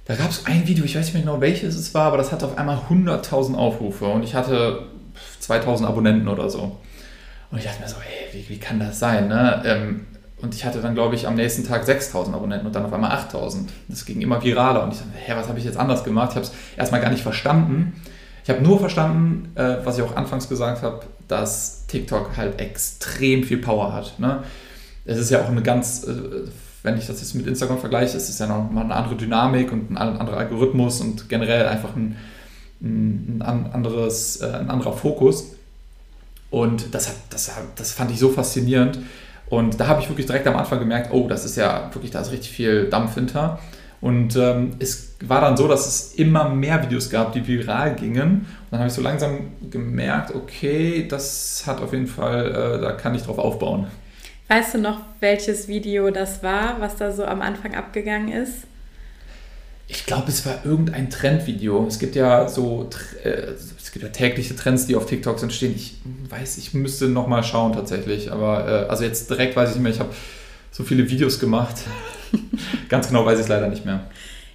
Da 0.07 0.15
gab 0.15 0.29
es 0.29 0.45
ein 0.45 0.65
Video, 0.67 0.85
ich 0.85 0.95
weiß 0.95 1.05
nicht 1.05 1.13
mehr 1.15 1.23
genau 1.23 1.41
welches 1.41 1.75
es 1.75 1.93
war, 1.93 2.05
aber 2.05 2.17
das 2.17 2.31
hatte 2.31 2.45
auf 2.45 2.57
einmal 2.57 2.79
100.000 2.89 3.55
Aufrufe 3.55 4.05
und 4.05 4.23
ich 4.23 4.35
hatte 4.35 4.83
2.000 5.41 5.85
Abonnenten 5.85 6.29
oder 6.29 6.49
so. 6.49 6.77
Und 7.51 7.57
ich 7.57 7.65
dachte 7.65 7.81
mir 7.81 7.89
so, 7.89 7.97
ey, 7.97 8.33
wie, 8.33 8.47
wie 8.49 8.57
kann 8.57 8.79
das 8.79 8.99
sein? 8.99 9.27
Ne? 9.27 9.63
Ähm, 9.65 10.07
und 10.41 10.55
ich 10.55 10.63
hatte 10.63 10.81
dann, 10.81 10.93
glaube 10.93 11.15
ich, 11.15 11.27
am 11.27 11.35
nächsten 11.35 11.65
Tag 11.65 11.83
6.000 11.83 12.33
Abonnenten 12.33 12.67
und 12.67 12.75
dann 12.75 12.85
auf 12.85 12.93
einmal 12.93 13.11
8.000. 13.11 13.67
Das 13.89 14.05
ging 14.05 14.21
immer 14.21 14.41
viraler 14.41 14.83
und 14.83 14.93
ich 14.93 14.99
dachte, 14.99 15.11
hä, 15.15 15.33
was 15.35 15.49
habe 15.49 15.59
ich 15.59 15.65
jetzt 15.65 15.77
anders 15.77 16.03
gemacht? 16.03 16.29
Ich 16.31 16.35
habe 16.35 16.45
es 16.45 16.53
erstmal 16.77 17.01
gar 17.01 17.09
nicht 17.09 17.23
verstanden. 17.23 18.01
Ich 18.43 18.49
habe 18.49 18.61
nur 18.61 18.79
verstanden, 18.79 19.51
äh, 19.55 19.77
was 19.83 19.97
ich 19.97 20.03
auch 20.03 20.15
anfangs 20.15 20.47
gesagt 20.47 20.83
habe, 20.83 21.01
dass 21.27 21.85
TikTok 21.87 22.37
halt 22.37 22.61
extrem 22.61 23.43
viel 23.43 23.57
Power 23.57 23.91
hat. 23.91 24.19
Ne? 24.19 24.43
Es 25.03 25.17
ist 25.17 25.31
ja 25.31 25.41
auch 25.41 25.49
eine 25.49 25.63
ganz, 25.63 26.05
äh, 26.05 26.49
wenn 26.87 26.97
ich 26.97 27.05
das 27.05 27.19
jetzt 27.19 27.35
mit 27.35 27.45
Instagram 27.45 27.79
vergleiche, 27.79 28.15
ist 28.15 28.29
es 28.29 28.39
ja 28.39 28.47
nochmal 28.47 28.85
eine 28.85 28.95
andere 28.95 29.15
Dynamik 29.15 29.73
und 29.73 29.91
ein 29.91 29.97
anderer 29.97 30.37
Algorithmus 30.37 31.01
und 31.01 31.27
generell 31.27 31.67
einfach 31.67 31.95
ein, 31.95 32.15
ein, 32.81 33.41
anderes, 33.73 34.37
äh, 34.37 34.45
ein 34.45 34.69
anderer 34.69 34.93
Fokus. 34.93 35.55
Und 36.49 36.95
das, 36.95 37.09
hat, 37.09 37.15
das, 37.29 37.51
das 37.75 37.91
fand 37.91 38.11
ich 38.11 38.19
so 38.19 38.29
faszinierend. 38.29 38.99
Und 39.49 39.79
da 39.81 39.87
habe 39.87 40.01
ich 40.01 40.07
wirklich 40.07 40.27
direkt 40.27 40.47
am 40.47 40.55
Anfang 40.55 40.79
gemerkt, 40.79 41.11
oh, 41.11 41.27
das 41.27 41.43
ist 41.43 41.57
ja 41.57 41.89
wirklich, 41.93 42.11
da 42.11 42.21
ist 42.21 42.31
richtig 42.31 42.51
viel 42.51 42.89
Dampf 42.89 43.15
hinter. 43.15 43.59
Und 43.99 44.37
ähm, 44.37 44.71
es 44.79 45.15
war 45.25 45.41
dann 45.41 45.57
so, 45.57 45.67
dass 45.67 45.87
es 45.87 46.13
immer 46.15 46.47
mehr 46.47 46.81
Videos 46.83 47.09
gab, 47.09 47.33
die 47.33 47.45
viral 47.45 47.95
gingen. 47.95 48.31
Und 48.31 48.45
dann 48.71 48.79
habe 48.79 48.87
ich 48.87 48.93
so 48.93 49.01
langsam 49.01 49.51
gemerkt, 49.69 50.33
okay, 50.33 51.05
das 51.05 51.63
hat 51.65 51.81
auf 51.81 51.91
jeden 51.91 52.07
Fall, 52.07 52.47
äh, 52.47 52.81
da 52.81 52.93
kann 52.93 53.13
ich 53.13 53.23
drauf 53.23 53.39
aufbauen. 53.39 53.87
Weißt 54.47 54.75
du 54.75 54.77
noch, 54.77 54.99
welches 55.19 55.67
Video 55.67 56.09
das 56.09 56.41
war, 56.41 56.79
was 56.79 56.95
da 56.95 57.11
so 57.11 57.25
am 57.25 57.41
Anfang 57.41 57.75
abgegangen 57.75 58.31
ist? 58.31 58.63
Ich 59.89 60.05
glaube, 60.05 60.29
es 60.29 60.45
war 60.45 60.65
irgendein 60.65 61.09
Trendvideo. 61.09 61.85
Es 61.87 61.99
gibt 61.99 62.15
ja 62.15 62.47
so, 62.47 62.89
äh, 63.23 63.29
es 63.29 63.91
gibt 63.91 64.03
ja 64.03 64.09
tägliche 64.09 64.55
Trends, 64.55 64.85
die 64.85 64.95
auf 64.95 65.05
TikToks 65.05 65.43
entstehen. 65.43 65.73
Ich 65.75 65.97
weiß, 66.29 66.57
ich 66.57 66.73
müsste 66.73 67.07
nochmal 67.07 67.43
schauen 67.43 67.73
tatsächlich. 67.73 68.31
Aber 68.31 68.67
äh, 68.67 68.89
also 68.89 69.03
jetzt 69.03 69.29
direkt 69.29 69.55
weiß 69.55 69.69
ich 69.69 69.75
nicht 69.75 69.83
mehr. 69.83 69.93
Ich 69.93 69.99
habe 69.99 70.13
so 70.71 70.83
viele 70.83 71.09
Videos 71.09 71.39
gemacht. 71.39 71.75
Ganz 72.89 73.07
genau 73.07 73.25
weiß 73.25 73.39
ich 73.39 73.43
es 73.43 73.49
leider 73.49 73.69
nicht 73.69 73.85
mehr. 73.85 74.07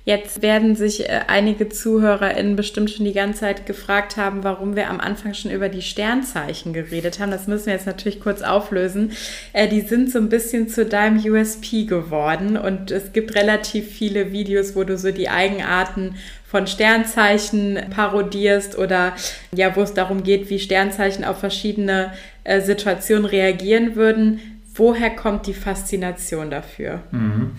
Jetzt 0.05 0.43
werden 0.43 0.75
sich 0.75 1.09
äh, 1.09 1.21
einige 1.29 1.69
ZuhörerInnen 1.69 2.57
bestimmt 2.57 2.91
schon 2.91 3.05
die 3.05 3.13
ganze 3.13 3.41
Zeit 3.41 3.67
gefragt 3.67 4.17
haben, 4.17 4.43
warum 4.43 4.75
wir 4.75 4.91
am 4.91 4.99
Anfang 4.99 5.33
schon 5.33 5.53
über 5.53 5.69
die 5.69 5.83
Sternzeichen 5.83 6.73
geredet 6.73 7.21
haben. 7.21 7.31
Das 7.31 7.47
müssen 7.47 7.67
wir 7.67 7.75
jetzt 7.75 7.87
natürlich 7.87 8.21
kurz 8.21 8.43
auflösen. 8.43 9.13
Äh, 9.53 9.69
die 9.69 9.81
sind 9.83 10.11
so 10.11 10.19
ein 10.19 10.29
bisschen 10.29 10.69
zu 10.69 10.87
deinem 10.87 11.25
USP 11.25 11.85
geworden 11.85 12.57
und 12.57 12.91
es 12.91 13.13
gibt 13.13 13.37
relativ 13.37 13.93
viele 13.93 14.33
Videos, 14.33 14.75
wo 14.75 14.83
du 14.83 14.99
so 14.99 15.13
die 15.13 15.29
Eigenarten 15.29 16.17
von 16.49 16.67
Sternzeichen 16.67 17.79
parodierst 17.91 18.77
oder 18.77 19.15
ja, 19.55 19.77
wo 19.77 19.83
es 19.83 19.95
darum 19.95 20.25
geht, 20.25 20.51
wie 20.51 20.59
Sternzeichen 20.59 21.25
auf 21.25 21.39
verschiedene 21.39 22.13
äh, 22.43 22.61
Situationen 22.61 23.25
reagieren 23.25 23.95
würden. 23.95 24.41
Woher 24.75 25.11
kommt 25.11 25.47
die 25.47 25.55
Faszination 25.55 26.51
dafür? 26.51 27.03
Mhm. 27.13 27.53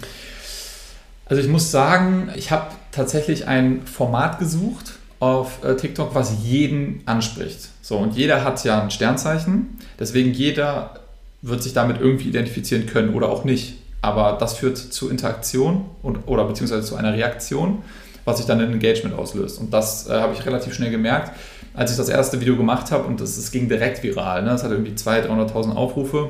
Also 1.34 1.42
ich 1.42 1.50
muss 1.50 1.72
sagen, 1.72 2.30
ich 2.36 2.52
habe 2.52 2.68
tatsächlich 2.92 3.48
ein 3.48 3.88
Format 3.88 4.38
gesucht 4.38 5.00
auf 5.20 5.64
äh, 5.64 5.76
TikTok, 5.76 6.14
was 6.14 6.44
jeden 6.44 7.02
anspricht. 7.08 7.70
So, 7.82 7.98
und 7.98 8.16
jeder 8.16 8.44
hat 8.44 8.64
ja 8.64 8.84
ein 8.84 8.92
Sternzeichen, 8.92 9.80
deswegen 9.98 10.32
jeder 10.32 11.00
wird 11.42 11.64
sich 11.64 11.74
damit 11.74 12.00
irgendwie 12.00 12.30
identifizieren 12.30 12.86
können 12.86 13.16
oder 13.16 13.30
auch 13.30 13.46
nicht. 13.46 13.80
Aber 14.04 14.38
das 14.40 14.54
führt 14.54 14.78
zu 14.78 15.10
Interaktion 15.10 15.86
und, 16.04 16.20
oder 16.28 16.46
beziehungsweise 16.46 16.84
zu 16.84 16.98
einer 16.98 17.14
Reaktion, 17.14 17.82
was 18.26 18.38
sich 18.38 18.46
dann 18.46 18.62
ein 18.62 18.72
Engagement 18.72 19.18
auslöst. 19.18 19.60
Und 19.60 19.74
das 19.74 20.08
äh, 20.08 20.14
habe 20.14 20.34
ich 20.34 20.46
relativ 20.46 20.76
schnell 20.76 20.92
gemerkt, 20.92 21.32
als 21.74 21.90
ich 21.90 21.98
das 21.98 22.10
erste 22.10 22.42
Video 22.42 22.56
gemacht 22.56 22.92
habe 22.92 23.06
und 23.06 23.20
es 23.20 23.50
ging 23.50 23.68
direkt 23.68 24.04
viral. 24.04 24.44
Ne? 24.44 24.52
Hatte 24.52 24.68
irgendwie 24.68 24.92
200.000, 24.92 25.52
300.000 25.52 25.74
Aufrufe. 25.74 26.30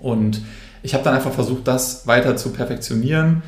Und 0.00 0.42
ich 0.82 0.94
habe 0.94 1.04
dann 1.04 1.14
einfach 1.14 1.32
versucht, 1.32 1.68
das 1.68 2.08
weiter 2.08 2.36
zu 2.36 2.50
perfektionieren. 2.52 3.44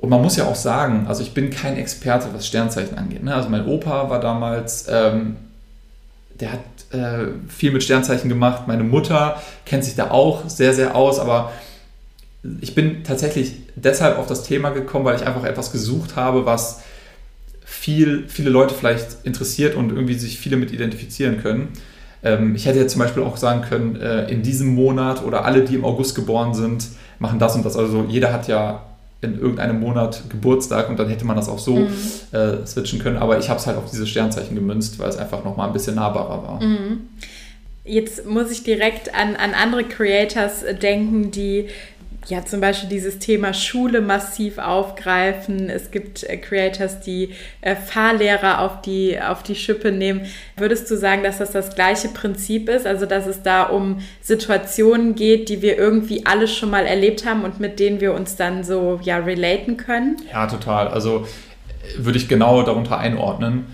Und 0.00 0.08
man 0.08 0.22
muss 0.22 0.36
ja 0.36 0.46
auch 0.46 0.54
sagen, 0.54 1.06
also 1.08 1.22
ich 1.22 1.34
bin 1.34 1.50
kein 1.50 1.76
Experte, 1.76 2.28
was 2.32 2.46
Sternzeichen 2.46 2.96
angeht. 2.96 3.22
Ne? 3.22 3.34
Also 3.34 3.50
mein 3.50 3.66
Opa 3.66 4.08
war 4.08 4.18
damals, 4.18 4.86
ähm, 4.88 5.36
der 6.40 6.52
hat 6.52 6.60
äh, 6.92 7.26
viel 7.48 7.70
mit 7.70 7.82
Sternzeichen 7.82 8.30
gemacht. 8.30 8.66
Meine 8.66 8.82
Mutter 8.82 9.40
kennt 9.66 9.84
sich 9.84 9.96
da 9.96 10.10
auch 10.10 10.48
sehr, 10.48 10.72
sehr 10.72 10.96
aus. 10.96 11.18
Aber 11.18 11.52
ich 12.62 12.74
bin 12.74 13.04
tatsächlich 13.04 13.52
deshalb 13.76 14.18
auf 14.18 14.26
das 14.26 14.42
Thema 14.42 14.70
gekommen, 14.70 15.04
weil 15.04 15.16
ich 15.16 15.26
einfach 15.26 15.44
etwas 15.44 15.70
gesucht 15.70 16.16
habe, 16.16 16.46
was 16.46 16.80
viel, 17.62 18.26
viele 18.26 18.48
Leute 18.48 18.74
vielleicht 18.74 19.18
interessiert 19.24 19.74
und 19.74 19.90
irgendwie 19.90 20.14
sich 20.14 20.38
viele 20.38 20.56
mit 20.56 20.72
identifizieren 20.72 21.42
können. 21.42 21.68
Ähm, 22.22 22.54
ich 22.54 22.64
hätte 22.64 22.78
jetzt 22.78 22.92
zum 22.92 23.00
Beispiel 23.00 23.22
auch 23.22 23.36
sagen 23.36 23.60
können, 23.60 23.96
äh, 23.96 24.30
in 24.30 24.42
diesem 24.42 24.74
Monat 24.74 25.22
oder 25.22 25.44
alle, 25.44 25.62
die 25.62 25.74
im 25.74 25.84
August 25.84 26.14
geboren 26.14 26.54
sind, 26.54 26.88
machen 27.18 27.38
das 27.38 27.54
und 27.54 27.66
das. 27.66 27.76
Also 27.76 28.06
jeder 28.08 28.32
hat 28.32 28.48
ja 28.48 28.86
in 29.22 29.38
irgendeinem 29.38 29.80
Monat 29.80 30.22
Geburtstag 30.30 30.88
und 30.88 30.98
dann 30.98 31.08
hätte 31.08 31.24
man 31.26 31.36
das 31.36 31.48
auch 31.48 31.58
so 31.58 31.76
mhm. 31.76 31.92
äh, 32.32 32.66
switchen 32.66 32.98
können. 33.00 33.18
Aber 33.18 33.38
ich 33.38 33.48
habe 33.48 33.60
es 33.60 33.66
halt 33.66 33.76
auf 33.76 33.90
diese 33.90 34.06
Sternzeichen 34.06 34.54
gemünzt, 34.54 34.98
weil 34.98 35.08
es 35.08 35.16
einfach 35.16 35.44
nochmal 35.44 35.66
ein 35.66 35.72
bisschen 35.72 35.96
nahbarer 35.96 36.42
war. 36.42 36.62
Mhm. 36.62 37.02
Jetzt 37.84 38.26
muss 38.26 38.50
ich 38.50 38.62
direkt 38.62 39.14
an, 39.14 39.36
an 39.36 39.52
andere 39.52 39.84
Creators 39.84 40.64
denken, 40.80 41.30
die 41.30 41.68
ja 42.28 42.44
zum 42.44 42.60
Beispiel 42.60 42.88
dieses 42.88 43.18
Thema 43.18 43.54
Schule 43.54 44.00
massiv 44.00 44.58
aufgreifen. 44.58 45.70
Es 45.70 45.90
gibt 45.90 46.22
äh, 46.24 46.36
Creators, 46.36 47.00
die 47.00 47.30
äh, 47.60 47.74
Fahrlehrer 47.74 48.60
auf 48.60 48.82
die, 48.82 49.20
auf 49.20 49.42
die 49.42 49.54
Schippe 49.54 49.90
nehmen. 49.92 50.26
Würdest 50.56 50.90
du 50.90 50.96
sagen, 50.96 51.22
dass 51.22 51.38
das 51.38 51.52
das 51.52 51.74
gleiche 51.74 52.08
Prinzip 52.08 52.68
ist? 52.68 52.86
Also, 52.86 53.06
dass 53.06 53.26
es 53.26 53.42
da 53.42 53.64
um 53.64 54.00
Situationen 54.20 55.14
geht, 55.14 55.48
die 55.48 55.62
wir 55.62 55.78
irgendwie 55.78 56.26
alle 56.26 56.46
schon 56.46 56.70
mal 56.70 56.86
erlebt 56.86 57.26
haben 57.26 57.44
und 57.44 57.60
mit 57.60 57.80
denen 57.80 58.00
wir 58.00 58.14
uns 58.14 58.36
dann 58.36 58.64
so 58.64 59.00
ja 59.02 59.18
relaten 59.18 59.76
können? 59.76 60.16
Ja, 60.30 60.46
total. 60.46 60.88
Also 60.88 61.26
würde 61.96 62.18
ich 62.18 62.28
genau 62.28 62.62
darunter 62.62 62.98
einordnen, 62.98 63.66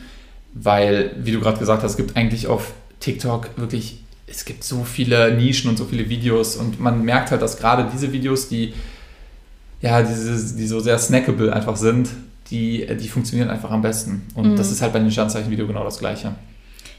weil, 0.54 1.10
wie 1.18 1.32
du 1.32 1.40
gerade 1.40 1.58
gesagt 1.58 1.82
hast, 1.82 1.92
es 1.92 1.96
gibt 1.96 2.16
eigentlich 2.16 2.46
auf 2.46 2.72
TikTok 3.00 3.50
wirklich 3.56 4.05
es 4.26 4.44
gibt 4.44 4.64
so 4.64 4.84
viele 4.84 5.34
Nischen 5.34 5.70
und 5.70 5.76
so 5.76 5.84
viele 5.84 6.08
Videos 6.08 6.56
und 6.56 6.80
man 6.80 7.04
merkt 7.04 7.30
halt, 7.30 7.42
dass 7.42 7.58
gerade 7.58 7.88
diese 7.92 8.12
Videos, 8.12 8.48
die 8.48 8.74
ja, 9.80 10.02
diese, 10.02 10.56
die 10.56 10.66
so 10.66 10.80
sehr 10.80 10.98
snackable 10.98 11.52
einfach 11.52 11.76
sind, 11.76 12.10
die, 12.50 12.86
die 12.98 13.08
funktionieren 13.08 13.50
einfach 13.50 13.70
am 13.70 13.82
besten. 13.82 14.26
Und 14.34 14.52
mhm. 14.52 14.56
das 14.56 14.70
ist 14.70 14.82
halt 14.82 14.92
bei 14.92 14.98
den 14.98 15.10
Sternzeichen-Video 15.10 15.66
genau 15.66 15.84
das 15.84 15.98
Gleiche. 15.98 16.34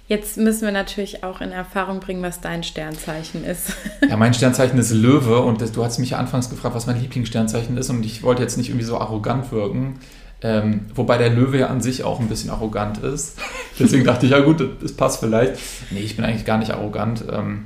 Jetzt 0.08 0.38
müssen 0.38 0.62
wir 0.62 0.72
natürlich 0.72 1.24
auch 1.24 1.42
in 1.42 1.52
Erfahrung 1.52 2.00
bringen, 2.00 2.24
was 2.24 2.40
dein 2.40 2.63
Sternzeichen 2.63 3.44
ist. 3.44 3.74
Ja, 4.08 4.16
mein 4.16 4.34
Sternzeichen 4.34 4.80
ist 4.80 4.94
Löwe 4.94 5.42
und 5.42 5.60
du 5.76 5.84
hast 5.84 5.98
mich 5.98 6.12
ja 6.12 6.18
anfangs 6.18 6.50
gefragt, 6.50 6.76
was 6.76 6.88
mein 6.88 7.02
Lieblingssternzeichen 7.02 7.76
ist 7.78 7.90
und 7.90 8.06
ich 8.06 8.24
wollte 8.24 8.42
jetzt 8.42 8.58
nicht 8.58 8.70
irgendwie 8.70 8.86
so 8.86 8.98
arrogant 8.98 9.52
wirken. 9.52 10.00
Ähm, 10.41 10.86
wobei 10.93 11.17
der 11.17 11.32
Löwe 11.32 11.58
ja 11.58 11.67
an 11.67 11.82
sich 11.82 12.04
auch 12.04 12.19
ein 12.19 12.28
bisschen 12.28 12.52
arrogant 12.52 13.00
ist. 13.00 13.39
Deswegen 13.80 14.04
dachte 14.04 14.26
ich, 14.26 14.34
ja 14.34 14.39
gut, 14.39 14.63
das 14.82 14.93
passt 14.93 15.19
vielleicht. 15.19 15.60
Nee, 15.89 16.02
ich 16.02 16.15
bin 16.15 16.26
eigentlich 16.26 16.45
gar 16.45 16.58
nicht 16.58 16.71
arrogant. 16.71 17.23
Ähm, 17.32 17.65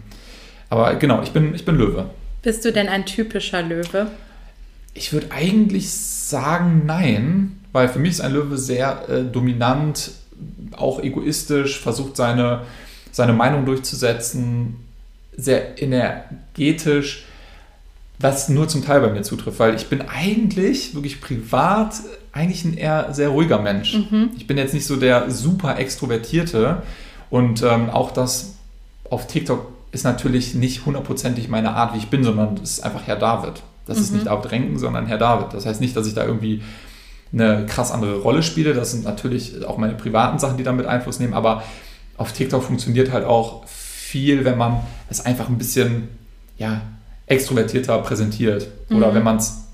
aber 0.70 0.96
genau, 0.96 1.22
ich 1.22 1.32
bin, 1.32 1.54
ich 1.54 1.66
bin 1.66 1.76
Löwe. 1.76 2.10
Bist 2.42 2.64
du 2.64 2.72
denn 2.72 2.88
ein 2.88 3.06
typischer 3.06 3.62
Löwe? 3.62 4.08
Ich 4.94 5.12
würde 5.12 5.32
eigentlich 5.32 5.92
sagen, 5.92 6.84
nein, 6.86 7.60
weil 7.72 7.90
für 7.90 8.00
mich 8.00 8.12
ist 8.12 8.22
ein 8.22 8.34
Löwe 8.34 8.58
sehr 8.58 9.10
äh, 9.10 9.24
dominant, 9.24 10.12
auch 10.76 11.02
egoistisch, 11.02 11.80
versucht 11.80 12.16
seine, 12.16 12.62
seine 13.12 13.34
Meinung 13.34 13.66
durchzusetzen, 13.66 14.78
sehr 15.36 15.82
energetisch, 15.82 17.26
was 18.20 18.50
nur 18.50 18.68
zum 18.68 18.84
Teil 18.84 19.02
bei 19.02 19.10
mir 19.10 19.24
zutrifft, 19.24 19.60
weil 19.60 19.76
ich 19.76 19.88
bin 19.88 20.02
eigentlich 20.02 20.94
wirklich 20.94 21.22
privat 21.22 21.96
eigentlich 22.34 22.64
ein 22.64 22.76
eher 22.76 23.14
sehr 23.14 23.30
ruhiger 23.30 23.60
Mensch. 23.60 23.94
Mhm. 23.94 24.32
Ich 24.38 24.48
bin 24.48 24.58
jetzt 24.58 24.74
nicht 24.74 24.86
so 24.86 24.96
der 24.96 25.30
super 25.32 25.78
extrovertierte 25.78 26.84
und 27.30 27.64
ähm, 27.64 27.90
auch 27.90 28.12
das 28.12 28.56
auf 29.10 29.28
TikTok 29.28 29.68
ist 29.92 30.04
natürlich 30.04 30.56
nicht 30.56 30.86
hundertprozentig 30.86 31.50
meine 31.50 31.72
Art, 31.72 31.94
wie 31.94 31.98
ich 31.98 32.08
bin, 32.08 32.24
sondern 32.24 32.56
es 32.64 32.78
ist 32.78 32.80
einfach 32.82 33.08
Herr 33.08 33.18
David. 33.18 33.62
Das 33.86 33.98
mhm. 33.98 34.04
ist 34.04 34.14
nicht 34.14 34.28
David 34.28 34.52
Renken, 34.52 34.80
sondern 34.80 35.06
Herr 35.06 35.18
David. 35.18 35.54
Das 35.54 35.66
heißt 35.66 35.82
nicht, 35.82 35.96
dass 35.96 36.08
ich 36.08 36.14
da 36.14 36.26
irgendwie 36.26 36.62
eine 37.34 37.66
krass 37.66 37.92
andere 37.92 38.20
Rolle 38.20 38.44
spiele. 38.44 38.74
Das 38.74 38.92
sind 38.92 39.04
natürlich 39.04 39.66
auch 39.66 39.78
meine 39.78 39.94
privaten 39.94 40.40
Sachen, 40.40 40.58
die 40.58 40.64
damit 40.64 40.86
Einfluss 40.86 41.20
nehmen. 41.20 41.34
Aber 41.34 41.64
auf 42.18 42.32
TikTok 42.32 42.64
funktioniert 42.64 43.12
halt 43.12 43.26
auch 43.26 43.66
viel, 43.68 44.46
wenn 44.46 44.58
man 44.58 44.82
es 45.10 45.26
einfach 45.26 45.50
ein 45.50 45.58
bisschen 45.58 46.10
ja, 46.58 46.82
extrovertierter 47.26 47.98
präsentiert. 48.00 48.68
Mhm. 48.90 48.98
Oder 48.98 49.14
wenn 49.14 49.24
man 49.24 49.38
es 49.38 49.66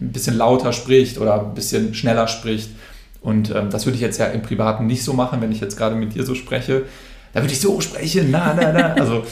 ein 0.00 0.12
bisschen 0.12 0.36
lauter 0.36 0.72
spricht 0.72 1.18
oder 1.18 1.40
ein 1.40 1.54
bisschen 1.54 1.94
schneller 1.94 2.28
spricht. 2.28 2.70
Und 3.20 3.50
ähm, 3.50 3.70
das 3.70 3.86
würde 3.86 3.96
ich 3.96 4.02
jetzt 4.02 4.18
ja 4.18 4.26
im 4.26 4.42
Privaten 4.42 4.86
nicht 4.86 5.02
so 5.02 5.12
machen, 5.12 5.40
wenn 5.40 5.50
ich 5.50 5.60
jetzt 5.60 5.76
gerade 5.76 5.94
mit 5.94 6.14
dir 6.14 6.24
so 6.24 6.34
spreche. 6.34 6.82
Da 7.32 7.40
würde 7.42 7.52
ich 7.52 7.60
so 7.60 7.80
sprechen, 7.80 8.30
na, 8.30 8.54
na, 8.54 8.72
na. 8.72 8.94
Also 9.00 9.24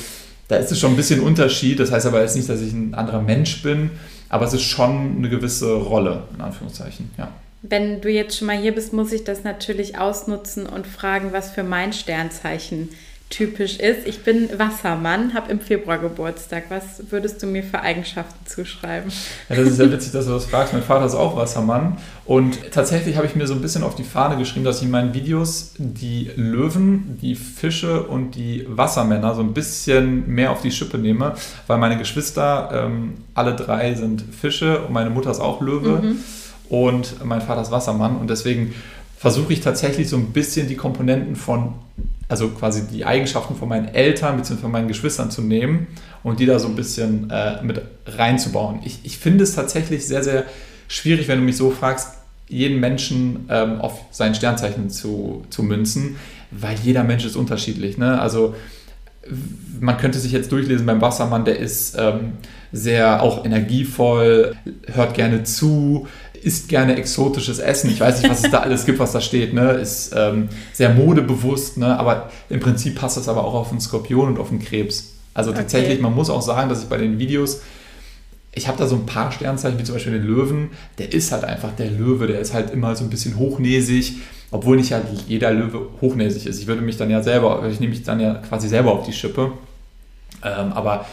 da 0.49 0.57
ist 0.57 0.73
es 0.73 0.79
schon 0.79 0.93
ein 0.93 0.97
bisschen 0.97 1.21
Unterschied. 1.21 1.79
Das 1.79 1.93
heißt 1.93 2.07
aber 2.07 2.21
jetzt 2.23 2.37
nicht, 2.37 2.49
dass 2.49 2.61
ich 2.61 2.73
ein 2.73 2.95
anderer 2.95 3.23
Mensch 3.23 3.63
bin, 3.63 3.91
aber 4.29 4.47
es 4.47 4.55
ist 4.55 4.63
schon 4.63 5.17
eine 5.19 5.29
gewisse 5.29 5.75
Rolle, 5.75 6.25
in 6.35 6.41
Anführungszeichen, 6.41 7.11
ja. 7.19 7.33
Wenn 7.65 8.01
du 8.01 8.11
jetzt 8.11 8.37
schon 8.37 8.49
mal 8.49 8.59
hier 8.59 8.75
bist, 8.75 8.93
muss 8.93 9.13
ich 9.13 9.23
das 9.23 9.45
natürlich 9.45 9.97
ausnutzen 9.97 10.67
und 10.67 10.85
fragen, 10.85 11.33
was 11.33 11.53
für 11.53 11.63
mein 11.63 11.93
Sternzeichen 11.93 12.89
typisch 13.33 13.79
ist. 13.79 14.07
Ich 14.07 14.23
bin 14.23 14.49
Wassermann, 14.59 15.33
habe 15.33 15.51
im 15.51 15.59
Februar 15.59 15.99
Geburtstag. 15.99 16.65
Was 16.69 17.11
würdest 17.11 17.43
du 17.43 17.47
mir 17.47 17.63
für 17.63 17.81
Eigenschaften 17.81 18.47
zuschreiben? 18.47 19.11
Ja, 19.49 19.57
das 19.57 19.69
ist 19.69 19.81
ja 19.81 19.91
witzig, 19.91 20.13
dass 20.13 20.27
du 20.27 20.33
das 20.33 20.45
fragst. 20.45 20.75
Mein 20.75 20.83
Vater 20.83 21.07
ist 21.07 21.15
auch 21.15 21.35
Wassermann. 21.35 21.97
Und 22.27 22.71
tatsächlich 22.73 23.17
habe 23.17 23.27
ich 23.27 23.35
mir 23.35 23.47
so 23.47 23.55
ein 23.55 23.63
bisschen 23.63 23.85
auf 23.85 23.95
die 23.95 24.05
Fahne 24.05 24.37
geschrieben, 24.37 24.67
dass 24.67 24.79
ich 24.79 24.85
in 24.85 24.91
meinen 24.91 25.15
Videos 25.15 25.73
die 25.79 26.31
Löwen, 26.37 27.19
die 27.23 27.35
Fische 27.35 28.03
und 28.03 28.35
die 28.35 28.67
Wassermänner 28.69 29.35
so 29.35 29.41
ein 29.41 29.55
bisschen 29.55 30.29
mehr 30.29 30.53
auf 30.53 30.61
die 30.61 30.71
Schippe 30.71 30.99
nehme, 30.99 31.35
weil 31.67 31.79
meine 31.79 31.97
Geschwister, 31.97 32.71
ähm, 32.73 33.15
alle 33.35 33.57
drei 33.57 33.95
sind 33.95 34.23
Fische 34.23 34.83
und 34.83 34.93
meine 34.93 35.09
Mutter 35.09 35.31
ist 35.31 35.41
auch 35.41 35.63
Löwe. 35.63 36.03
Mhm. 36.03 36.19
Und 36.69 37.25
mein 37.25 37.41
Vater 37.41 37.63
ist 37.63 37.71
Wassermann. 37.71 38.19
Und 38.19 38.29
deswegen 38.29 38.75
versuche 39.17 39.55
ich 39.55 39.61
tatsächlich 39.61 40.09
so 40.09 40.17
ein 40.17 40.33
bisschen 40.33 40.69
die 40.69 40.77
Komponenten 40.77 41.35
von 41.35 41.75
also 42.33 42.49
quasi 42.49 42.87
die 42.91 43.05
Eigenschaften 43.05 43.55
von 43.55 43.69
meinen 43.69 43.89
Eltern 43.89 44.39
bzw. 44.39 44.63
von 44.63 44.71
meinen 44.71 44.89
Geschwistern 44.89 45.31
zu 45.31 45.43
nehmen 45.43 45.87
und 46.23 46.41
die 46.41 46.47
da 46.47 46.59
so 46.59 46.67
ein 46.67 46.75
bisschen 46.75 47.29
äh, 47.29 47.63
mit 47.63 47.83
reinzubauen. 48.07 48.81
Ich, 48.85 49.01
ich 49.03 49.19
finde 49.19 49.45
es 49.45 49.55
tatsächlich 49.55 50.07
sehr, 50.07 50.25
sehr 50.25 50.45
schwierig, 50.89 51.29
wenn 51.29 51.41
du 51.41 51.45
mich 51.45 51.59
so 51.59 51.71
fragst, 51.71 52.15
jeden 52.49 52.81
Menschen 52.81 53.47
ähm, 53.51 53.83
auf 53.83 54.01
sein 54.11 54.35
Sternzeichen 54.35 54.89
zu, 54.89 55.45
zu 55.51 55.63
münzen, 55.63 56.17
weil 56.51 56.77
jeder 56.83 57.05
Mensch 57.05 57.27
ist 57.27 57.37
unterschiedlich. 57.37 57.99
Ne? 57.99 58.19
Also 58.19 58.55
man 59.79 59.99
könnte 59.99 60.19
sich 60.19 60.33
jetzt 60.33 60.51
durchlesen 60.53 60.87
beim 60.87 61.03
Wassermann, 61.03 61.45
der 61.45 61.59
ist 61.59 61.97
ähm, 61.99 62.33
sehr 62.73 63.23
auch 63.23 63.45
energievoll, 63.45 64.57
hört 64.87 65.13
gerne 65.13 65.45
zu, 65.45 66.09
isst 66.43 66.69
gerne 66.69 66.97
exotisches 66.97 67.59
Essen. 67.59 67.91
Ich 67.91 68.01
weiß 68.01 68.21
nicht, 68.21 68.31
was 68.31 68.45
es 68.45 68.51
da 68.51 68.61
alles 68.61 68.85
gibt, 68.85 68.99
was 68.99 69.13
da 69.13 69.21
steht. 69.21 69.55
Ne? 69.55 69.73
Ist 69.73 70.13
ähm, 70.17 70.49
sehr 70.73 70.91
modebewusst, 70.91 71.79
ne? 71.79 71.99
aber 71.99 72.31
im 72.49 72.61
Prinzip 72.61 72.97
passt 72.97 73.17
das 73.17 73.29
aber 73.29 73.45
auch 73.45 73.55
auf 73.55 73.71
einen 73.71 73.81
Skorpion 73.81 74.29
und 74.29 74.39
auf 74.39 74.51
einen 74.51 74.61
Krebs. 74.61 75.15
Also 75.35 75.53
tatsächlich, 75.53 75.95
okay. 75.95 76.03
man 76.03 76.15
muss 76.15 76.31
auch 76.31 76.43
sagen, 76.43 76.69
dass 76.69 76.83
ich 76.83 76.89
bei 76.89 76.99
den 76.99 77.19
Videos, 77.19 77.63
ich 78.55 78.69
habe 78.69 78.77
da 78.77 78.87
so 78.87 78.97
ein 78.97 79.07
paar 79.07 79.33
Sternzeichen, 79.33 79.79
wie 79.79 79.85
zum 79.85 79.95
Beispiel 79.95 80.13
den 80.13 80.25
Löwen, 80.25 80.71
der 80.99 81.13
ist 81.13 81.33
halt 81.33 81.45
einfach 81.45 81.71
der 81.75 81.91
Löwe, 81.91 82.27
der 82.27 82.41
ist 82.41 82.53
halt 82.53 82.71
immer 82.71 82.95
so 82.97 83.05
ein 83.05 83.11
bisschen 83.11 83.39
hochnäsig, 83.39 84.17
obwohl 84.51 84.77
nicht 84.77 84.91
ja 84.91 85.01
jeder 85.27 85.53
Löwe 85.53 85.87
hochnäsig 86.03 86.47
ist. 86.47 86.61
Ich 86.61 86.67
würde 86.67 86.83
mich 86.83 86.99
dann 86.99 87.09
ja 87.09 87.23
selber, 87.23 87.67
ich 87.71 87.81
nehme 87.81 87.91
mich 87.91 88.03
dann 88.03 88.21
ja 88.21 88.35
quasi 88.35 88.69
selber 88.69 88.93
auf 88.93 89.07
die 89.07 89.13
Schippe. 89.15 89.53
Ähm, 90.45 90.73
aber 90.73 91.07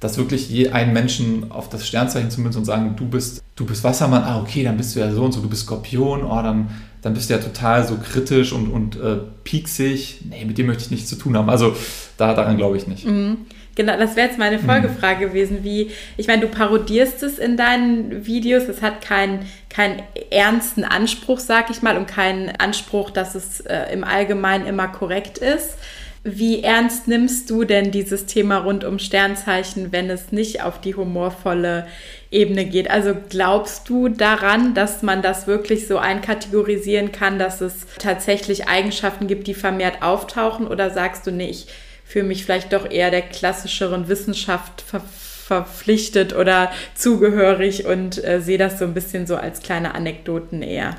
dass 0.00 0.16
wirklich 0.16 0.48
je 0.48 0.70
einen 0.70 0.92
Menschen 0.92 1.52
auf 1.52 1.68
das 1.68 1.86
Sternzeichen 1.86 2.30
zu 2.30 2.40
münzen 2.40 2.58
und 2.58 2.64
sagen, 2.64 2.96
du 2.96 3.06
bist, 3.06 3.42
du 3.54 3.66
bist 3.66 3.84
Wassermann, 3.84 4.24
ah 4.24 4.40
okay, 4.40 4.64
dann 4.64 4.76
bist 4.76 4.96
du 4.96 5.00
ja 5.00 5.12
so 5.12 5.22
und 5.22 5.32
so, 5.32 5.40
du 5.40 5.48
bist 5.48 5.62
Skorpion, 5.62 6.24
oh, 6.24 6.42
dann, 6.42 6.70
dann 7.02 7.12
bist 7.12 7.28
du 7.28 7.34
ja 7.34 7.40
total 7.40 7.86
so 7.86 7.96
kritisch 7.96 8.52
und, 8.52 8.68
und 8.68 8.96
äh, 8.96 9.18
pieksig. 9.44 10.22
Nee, 10.28 10.44
mit 10.46 10.56
dem 10.56 10.66
möchte 10.66 10.84
ich 10.84 10.90
nichts 10.90 11.08
zu 11.08 11.16
tun 11.16 11.36
haben. 11.36 11.50
Also 11.50 11.76
da, 12.16 12.32
daran 12.34 12.56
glaube 12.56 12.78
ich 12.78 12.86
nicht. 12.86 13.06
Mhm. 13.06 13.38
Genau, 13.76 13.96
das 13.96 14.16
wäre 14.16 14.28
jetzt 14.28 14.38
meine 14.38 14.58
mhm. 14.58 14.66
Folgefrage 14.66 15.26
mhm. 15.26 15.30
gewesen, 15.30 15.58
wie, 15.62 15.90
ich 16.16 16.26
meine, 16.26 16.42
du 16.42 16.48
parodierst 16.48 17.22
es 17.22 17.38
in 17.38 17.56
deinen 17.56 18.26
Videos, 18.26 18.64
es 18.64 18.82
hat 18.82 19.02
keinen 19.02 19.46
keinen 19.68 20.02
ernsten 20.30 20.84
Anspruch, 20.84 21.38
sag 21.38 21.70
ich 21.70 21.80
mal, 21.80 21.96
und 21.96 22.06
keinen 22.06 22.50
Anspruch, 22.56 23.10
dass 23.10 23.34
es 23.34 23.60
äh, 23.60 23.92
im 23.92 24.02
Allgemeinen 24.02 24.66
immer 24.66 24.88
korrekt 24.88 25.38
ist. 25.38 25.76
Wie 26.22 26.62
ernst 26.62 27.08
nimmst 27.08 27.48
du 27.48 27.64
denn 27.64 27.90
dieses 27.90 28.26
Thema 28.26 28.58
rund 28.58 28.84
um 28.84 28.98
Sternzeichen, 28.98 29.90
wenn 29.90 30.10
es 30.10 30.32
nicht 30.32 30.62
auf 30.62 30.78
die 30.78 30.94
humorvolle 30.94 31.86
Ebene 32.30 32.66
geht? 32.66 32.90
Also 32.90 33.16
glaubst 33.30 33.88
du 33.88 34.10
daran, 34.10 34.74
dass 34.74 35.02
man 35.02 35.22
das 35.22 35.46
wirklich 35.46 35.86
so 35.86 35.96
einkategorisieren 35.96 37.10
kann, 37.10 37.38
dass 37.38 37.62
es 37.62 37.86
tatsächlich 37.98 38.68
Eigenschaften 38.68 39.28
gibt, 39.28 39.46
die 39.46 39.54
vermehrt 39.54 40.02
auftauchen? 40.02 40.66
Oder 40.68 40.90
sagst 40.90 41.26
du, 41.26 41.30
nee, 41.30 41.48
ich 41.48 41.68
fühle 42.04 42.26
mich 42.26 42.44
vielleicht 42.44 42.74
doch 42.74 42.90
eher 42.90 43.10
der 43.10 43.22
klassischeren 43.22 44.08
Wissenschaft 44.08 44.82
ver 44.82 45.02
verpflichtet 45.50 46.32
oder 46.32 46.70
zugehörig 46.94 47.84
und 47.84 48.22
äh, 48.22 48.40
sehe 48.40 48.56
das 48.56 48.78
so 48.78 48.84
ein 48.84 48.94
bisschen 48.94 49.26
so 49.26 49.34
als 49.34 49.62
kleine 49.62 49.96
Anekdoten 49.96 50.62
eher? 50.62 50.94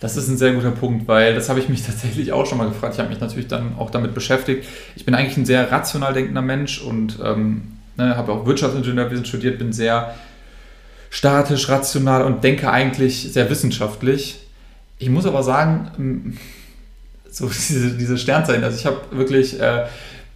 Das 0.00 0.16
ist 0.16 0.28
ein 0.28 0.36
sehr 0.36 0.52
guter 0.52 0.70
Punkt, 0.70 1.08
weil 1.08 1.34
das 1.34 1.48
habe 1.48 1.60
ich 1.60 1.68
mich 1.68 1.82
tatsächlich 1.86 2.32
auch 2.32 2.46
schon 2.46 2.58
mal 2.58 2.68
gefragt. 2.68 2.94
Ich 2.94 3.00
habe 3.00 3.10
mich 3.10 3.20
natürlich 3.20 3.48
dann 3.48 3.76
auch 3.78 3.90
damit 3.90 4.14
beschäftigt. 4.14 4.66
Ich 4.96 5.04
bin 5.04 5.14
eigentlich 5.14 5.36
ein 5.36 5.46
sehr 5.46 5.70
rational 5.70 6.12
denkender 6.12 6.42
Mensch 6.42 6.80
und 6.80 7.18
ähm, 7.24 7.78
ne, 7.96 8.16
habe 8.16 8.32
auch 8.32 8.46
Wirtschaftsingenieurwesen 8.46 9.24
studiert, 9.24 9.58
bin 9.58 9.72
sehr 9.72 10.14
statisch, 11.10 11.68
rational 11.68 12.24
und 12.24 12.42
denke 12.42 12.70
eigentlich 12.70 13.32
sehr 13.32 13.48
wissenschaftlich. 13.48 14.40
Ich 14.98 15.10
muss 15.10 15.26
aber 15.26 15.42
sagen, 15.42 15.90
ähm, 15.98 16.38
so 17.30 17.48
diese, 17.48 17.96
diese 17.96 18.18
Sternzeichen, 18.18 18.62
also 18.62 18.76
ich 18.76 18.86
habe 18.86 19.00
wirklich 19.10 19.60
äh, 19.60 19.86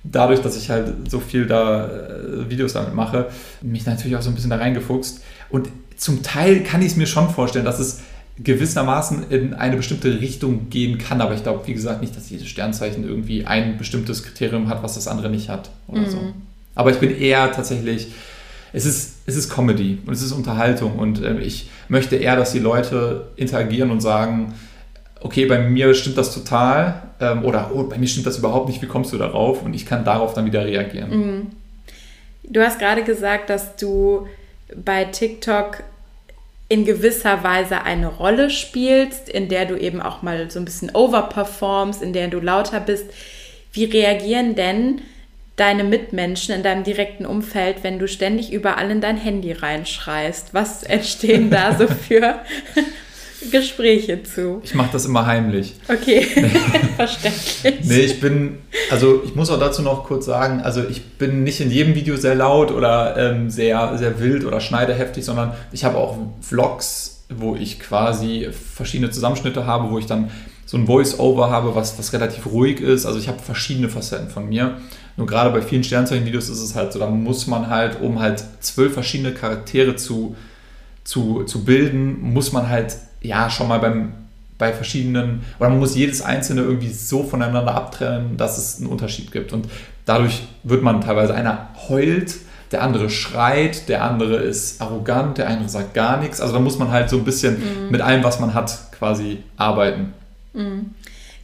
dadurch, 0.04 0.40
dass 0.40 0.56
ich 0.56 0.70
halt 0.70 1.10
so 1.10 1.20
viel 1.20 1.46
da 1.46 1.86
äh, 1.86 2.50
Videos 2.50 2.72
damit 2.72 2.94
mache, 2.94 3.26
mich 3.62 3.86
natürlich 3.86 4.16
auch 4.16 4.22
so 4.22 4.30
ein 4.30 4.34
bisschen 4.34 4.50
da 4.50 4.56
reingefuchst. 4.56 5.22
Und 5.50 5.68
zum 5.96 6.22
Teil 6.22 6.62
kann 6.62 6.80
ich 6.82 6.88
es 6.88 6.96
mir 6.96 7.06
schon 7.06 7.30
vorstellen, 7.30 7.64
dass 7.64 7.78
es 7.78 8.00
gewissermaßen 8.42 9.30
in 9.30 9.54
eine 9.54 9.76
bestimmte 9.76 10.20
Richtung 10.20 10.70
gehen 10.70 10.98
kann. 10.98 11.20
Aber 11.20 11.34
ich 11.34 11.42
glaube, 11.42 11.66
wie 11.66 11.74
gesagt, 11.74 12.00
nicht, 12.00 12.16
dass 12.16 12.30
jedes 12.30 12.48
Sternzeichen 12.48 13.04
irgendwie 13.04 13.46
ein 13.46 13.78
bestimmtes 13.78 14.22
Kriterium 14.22 14.68
hat, 14.68 14.82
was 14.82 14.94
das 14.94 15.08
andere 15.08 15.28
nicht 15.28 15.48
hat 15.48 15.70
oder 15.88 16.02
mhm. 16.02 16.10
so. 16.10 16.18
Aber 16.74 16.90
ich 16.90 16.98
bin 16.98 17.16
eher 17.16 17.50
tatsächlich, 17.50 18.08
es 18.72 18.84
ist, 18.84 19.16
es 19.26 19.36
ist 19.36 19.50
Comedy 19.50 19.98
und 20.06 20.12
es 20.12 20.22
ist 20.22 20.32
Unterhaltung 20.32 20.98
und 20.98 21.22
äh, 21.22 21.40
ich 21.40 21.70
möchte 21.88 22.16
eher, 22.16 22.36
dass 22.36 22.52
die 22.52 22.58
Leute 22.60 23.28
interagieren 23.36 23.90
und 23.90 24.00
sagen, 24.00 24.54
okay, 25.20 25.46
bei 25.46 25.58
mir 25.58 25.94
stimmt 25.94 26.18
das 26.18 26.32
total 26.32 27.02
ähm, 27.20 27.44
oder 27.44 27.72
oh, 27.74 27.84
bei 27.84 27.98
mir 27.98 28.06
stimmt 28.06 28.26
das 28.26 28.38
überhaupt 28.38 28.68
nicht, 28.68 28.80
wie 28.82 28.86
kommst 28.86 29.12
du 29.12 29.18
darauf? 29.18 29.62
Und 29.64 29.74
ich 29.74 29.86
kann 29.86 30.04
darauf 30.04 30.34
dann 30.34 30.46
wieder 30.46 30.64
reagieren. 30.64 31.10
Mhm. 31.10 31.46
Du 32.44 32.62
hast 32.62 32.78
gerade 32.78 33.02
gesagt, 33.02 33.50
dass 33.50 33.76
du 33.76 34.26
bei 34.76 35.04
TikTok 35.04 35.82
in 36.68 36.84
gewisser 36.84 37.42
Weise 37.42 37.82
eine 37.82 38.08
Rolle 38.08 38.50
spielst, 38.50 39.28
in 39.28 39.48
der 39.48 39.64
du 39.64 39.76
eben 39.76 40.02
auch 40.02 40.22
mal 40.22 40.50
so 40.50 40.58
ein 40.58 40.64
bisschen 40.64 40.94
overperformst, 40.94 42.02
in 42.02 42.12
der 42.12 42.28
du 42.28 42.40
lauter 42.40 42.80
bist. 42.80 43.06
Wie 43.72 43.84
reagieren 43.84 44.54
denn 44.54 45.00
deine 45.56 45.82
Mitmenschen 45.82 46.54
in 46.54 46.62
deinem 46.62 46.84
direkten 46.84 47.26
Umfeld, 47.26 47.82
wenn 47.82 47.98
du 47.98 48.06
ständig 48.06 48.52
überall 48.52 48.90
in 48.90 49.00
dein 49.00 49.16
Handy 49.16 49.52
reinschreist? 49.52 50.52
Was 50.52 50.82
entstehen 50.82 51.50
da 51.50 51.76
so 51.76 51.88
für 51.88 52.40
Gespräche 53.50 54.22
zu? 54.22 54.60
Ich 54.64 54.74
mache 54.74 54.90
das 54.92 55.06
immer 55.06 55.26
heimlich. 55.26 55.74
Okay, 55.88 56.22
verständlich. 56.96 57.84
Nee, 57.84 58.00
ich 58.00 58.20
bin, 58.20 58.58
also 58.90 59.22
ich 59.24 59.34
muss 59.34 59.50
auch 59.50 59.60
dazu 59.60 59.82
noch 59.82 60.04
kurz 60.04 60.26
sagen, 60.26 60.60
also 60.60 60.82
ich 60.84 61.04
bin 61.12 61.44
nicht 61.44 61.60
in 61.60 61.70
jedem 61.70 61.94
Video 61.94 62.16
sehr 62.16 62.34
laut 62.34 62.70
oder 62.70 63.16
ähm, 63.16 63.50
sehr, 63.50 63.96
sehr 63.96 64.20
wild 64.20 64.44
oder 64.44 64.60
schneideheftig, 64.60 65.24
sondern 65.24 65.52
ich 65.72 65.84
habe 65.84 65.98
auch 65.98 66.16
Vlogs, 66.40 67.24
wo 67.28 67.54
ich 67.54 67.78
quasi 67.78 68.48
verschiedene 68.50 69.10
Zusammenschnitte 69.10 69.66
habe, 69.66 69.90
wo 69.90 69.98
ich 69.98 70.06
dann 70.06 70.30
so 70.66 70.76
ein 70.76 70.86
Voice-Over 70.86 71.50
habe, 71.50 71.74
was, 71.74 71.98
was 71.98 72.12
relativ 72.12 72.46
ruhig 72.46 72.80
ist. 72.80 73.06
Also 73.06 73.18
ich 73.18 73.28
habe 73.28 73.38
verschiedene 73.38 73.88
Facetten 73.88 74.28
von 74.28 74.48
mir. 74.48 74.78
Nur 75.16 75.26
gerade 75.26 75.50
bei 75.50 75.62
vielen 75.62 75.82
Sternzeichen-Videos 75.82 76.48
ist 76.48 76.60
es 76.60 76.74
halt 76.74 76.92
so, 76.92 76.98
da 76.98 77.08
muss 77.08 77.46
man 77.46 77.68
halt, 77.68 78.00
um 78.00 78.18
halt 78.18 78.44
zwölf 78.60 78.92
verschiedene 78.92 79.32
Charaktere 79.32 79.96
zu 79.96 80.36
zu, 81.08 81.44
zu 81.44 81.64
bilden, 81.64 82.20
muss 82.20 82.52
man 82.52 82.68
halt 82.68 82.94
ja 83.20 83.50
schon 83.50 83.68
mal 83.68 83.78
beim, 83.78 84.12
bei 84.58 84.72
verschiedenen, 84.72 85.44
oder 85.58 85.70
man 85.70 85.78
muss 85.78 85.94
jedes 85.94 86.22
einzelne 86.22 86.62
irgendwie 86.62 86.92
so 86.92 87.22
voneinander 87.22 87.74
abtrennen, 87.74 88.36
dass 88.36 88.58
es 88.58 88.78
einen 88.78 88.86
Unterschied 88.86 89.32
gibt. 89.32 89.52
Und 89.52 89.68
dadurch 90.04 90.42
wird 90.64 90.82
man 90.82 91.00
teilweise, 91.00 91.34
einer 91.34 91.68
heult, 91.88 92.34
der 92.72 92.82
andere 92.82 93.08
schreit, 93.08 93.88
der 93.88 94.04
andere 94.04 94.36
ist 94.36 94.80
arrogant, 94.82 95.38
der 95.38 95.48
andere 95.48 95.68
sagt 95.68 95.94
gar 95.94 96.20
nichts. 96.20 96.40
Also 96.40 96.54
da 96.54 96.60
muss 96.60 96.78
man 96.78 96.90
halt 96.90 97.08
so 97.08 97.16
ein 97.16 97.24
bisschen 97.24 97.58
mhm. 97.58 97.90
mit 97.90 98.00
allem, 98.00 98.22
was 98.22 98.40
man 98.40 98.54
hat, 98.54 98.92
quasi 98.98 99.38
arbeiten. 99.56 100.12
Mhm. 100.52 100.90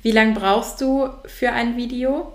Wie 0.03 0.11
lange 0.11 0.35
brauchst 0.35 0.81
du 0.81 1.09
für 1.25 1.51
ein 1.53 1.77
Video? 1.77 2.33